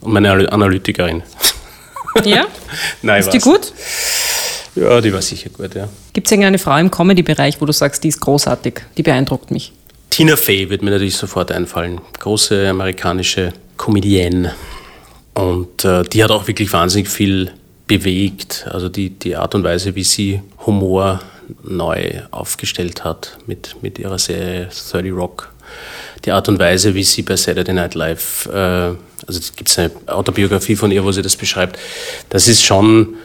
Und 0.00 0.12
meine 0.12 0.30
Analy- 0.32 0.46
Analytikerin. 0.48 1.24
Ja? 2.24 2.46
Nein, 3.02 3.20
Ist 3.20 3.30
die 3.32 3.44
war's. 3.44 3.44
gut? 3.44 3.72
Ja, 4.76 5.00
die 5.00 5.12
war 5.12 5.20
sicher 5.22 5.50
gut, 5.50 5.74
ja. 5.74 5.88
Gibt 6.12 6.28
es 6.28 6.30
irgendeine 6.30 6.58
Frau 6.58 6.76
im 6.76 6.90
Comedy-Bereich, 6.90 7.60
wo 7.60 7.66
du 7.66 7.72
sagst, 7.72 8.04
die 8.04 8.08
ist 8.08 8.20
großartig, 8.20 8.82
die 8.96 9.02
beeindruckt 9.02 9.50
mich? 9.50 9.72
Tina 10.10 10.36
Fey 10.36 10.70
wird 10.70 10.82
mir 10.82 10.90
natürlich 10.92 11.16
sofort 11.16 11.50
einfallen. 11.50 12.00
Große 12.20 12.68
amerikanische 12.70 13.52
Comedienne. 13.76 14.54
Und 15.36 15.84
äh, 15.84 16.02
die 16.02 16.24
hat 16.24 16.30
auch 16.30 16.46
wirklich 16.46 16.72
wahnsinnig 16.72 17.08
viel 17.08 17.52
bewegt. 17.86 18.66
Also 18.70 18.88
die, 18.88 19.10
die 19.10 19.36
Art 19.36 19.54
und 19.54 19.64
Weise, 19.64 19.94
wie 19.94 20.02
sie 20.02 20.40
Humor 20.64 21.20
neu 21.62 22.22
aufgestellt 22.30 23.04
hat 23.04 23.36
mit, 23.46 23.76
mit 23.82 23.98
ihrer 23.98 24.18
Serie 24.18 24.68
30 24.68 25.12
Rock. 25.12 25.52
Die 26.24 26.32
Art 26.32 26.48
und 26.48 26.58
Weise, 26.58 26.94
wie 26.94 27.04
sie 27.04 27.20
bei 27.20 27.36
Saturday 27.36 27.74
Night 27.74 27.94
Live, 27.94 28.46
äh, 28.46 28.56
also 29.26 29.40
gibt 29.54 29.68
es 29.68 29.78
eine 29.78 29.90
Autobiografie 30.06 30.74
von 30.74 30.90
ihr, 30.90 31.04
wo 31.04 31.12
sie 31.12 31.20
das 31.20 31.36
beschreibt. 31.36 31.78
Das 32.30 32.48
ist 32.48 32.64
schon, 32.64 33.16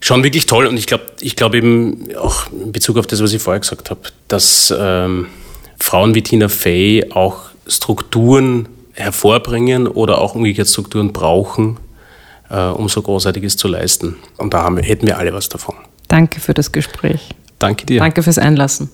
schon 0.00 0.24
wirklich 0.24 0.46
toll. 0.46 0.64
Und 0.64 0.78
ich 0.78 0.86
glaube 0.86 1.04
ich 1.20 1.36
glaub 1.36 1.54
eben 1.54 2.08
auch 2.16 2.50
in 2.50 2.72
Bezug 2.72 2.96
auf 2.96 3.06
das, 3.06 3.22
was 3.22 3.34
ich 3.34 3.42
vorher 3.42 3.60
gesagt 3.60 3.90
habe, 3.90 4.00
dass 4.28 4.72
ähm, 4.76 5.26
Frauen 5.78 6.14
wie 6.14 6.22
Tina 6.22 6.48
Fey 6.48 7.04
auch 7.10 7.50
Strukturen 7.66 8.66
hervorbringen 8.94 9.86
oder 9.86 10.18
auch 10.18 10.34
umgekehrt 10.34 10.68
Strukturen 10.68 11.12
brauchen, 11.12 11.78
äh, 12.50 12.58
um 12.66 12.88
so 12.88 13.02
Großartiges 13.02 13.56
zu 13.56 13.68
leisten. 13.68 14.16
Und 14.38 14.54
da 14.54 14.62
haben 14.62 14.76
hätten 14.78 15.06
wir 15.06 15.18
alle 15.18 15.32
was 15.32 15.48
davon. 15.48 15.74
Danke 16.08 16.40
für 16.40 16.54
das 16.54 16.72
Gespräch. 16.72 17.30
Danke 17.58 17.86
dir. 17.86 18.00
Danke 18.00 18.22
fürs 18.22 18.38
Einlassen. 18.38 18.90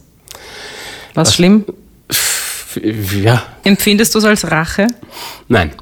Was 1.14 1.34
schlimm? 1.34 1.64
F- 2.08 2.78
Ja, 3.22 3.42
Empfindest 3.64 4.14
du 4.14 4.18
es 4.18 4.24
als 4.24 4.50
Rache? 4.50 4.86
nein. 5.48 5.72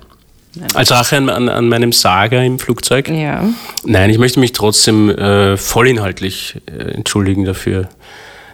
Als 0.73 0.91
Rache 0.91 1.19
an, 1.19 1.29
an, 1.29 1.51
an 1.51 1.69
meinem 1.69 1.93
Saga 1.93 2.41
im 2.43 2.59
Flugzeug? 2.59 3.11
Ja. 3.11 3.45
Nein, 3.85 4.09
ich 4.09 4.17
möchte 4.17 4.41
mich 4.41 4.53
trotzdem 4.53 5.11
äh, 5.11 5.59
vollinhaltlich 5.59 6.57
äh, 6.65 6.93
entschuldigen 6.95 7.45
dafür. 7.45 7.91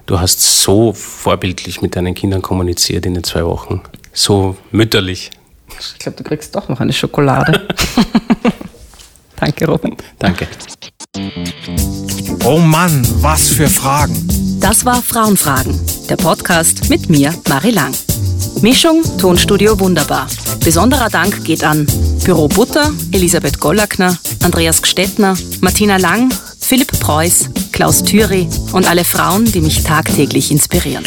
Du 0.07 0.19
hast 0.19 0.41
so 0.63 0.93
vorbildlich 0.95 1.81
mit 1.81 1.95
deinen 1.95 2.15
Kindern 2.17 2.43
kommuniziert 2.43 3.07
in 3.07 3.15
den 3.15 3.23
zwei 3.23 3.45
Wochen. 3.47 3.83
So 4.13 4.57
mütterlich. 4.73 5.31
Ich 5.79 5.99
glaube, 5.99 6.19
du 6.19 6.25
kriegst 6.25 6.55
doch 6.55 6.69
noch 6.69 6.81
eine 6.81 6.93
Schokolade. 6.93 7.69
Danke, 9.37 9.67
Robin. 9.67 9.97
Danke. 10.19 10.47
Oh 12.45 12.59
Mann, 12.59 13.07
was 13.21 13.49
für 13.49 13.69
Fragen. 13.69 14.15
Das 14.61 14.85
war 14.85 15.03
Frauenfragen, 15.03 15.79
der 16.09 16.17
Podcast 16.17 16.89
mit 16.89 17.09
mir, 17.09 17.35
Marie 17.49 17.73
Lang. 17.73 17.93
Mischung, 18.61 19.03
Tonstudio 19.19 19.79
wunderbar. 19.81 20.29
Besonderer 20.65 21.11
Dank 21.11 21.45
geht 21.45 21.65
an 21.65 21.87
Büro 22.25 22.47
Butter, 22.47 22.93
Elisabeth 23.11 23.59
Gollackner, 23.59 24.17
Andreas 24.45 24.81
Gstettner, 24.81 25.37
Martina 25.61 25.97
Lang, 25.97 26.33
Philipp 26.61 26.93
Preuß, 27.01 27.51
Klaus 27.73 28.05
Thüry 28.05 28.49
und 28.73 28.89
alle 28.89 29.05
Frauen, 29.05 29.45
die 29.45 29.61
mich 29.61 29.83
tagtäglich 29.83 30.53
inspirieren. 30.53 31.05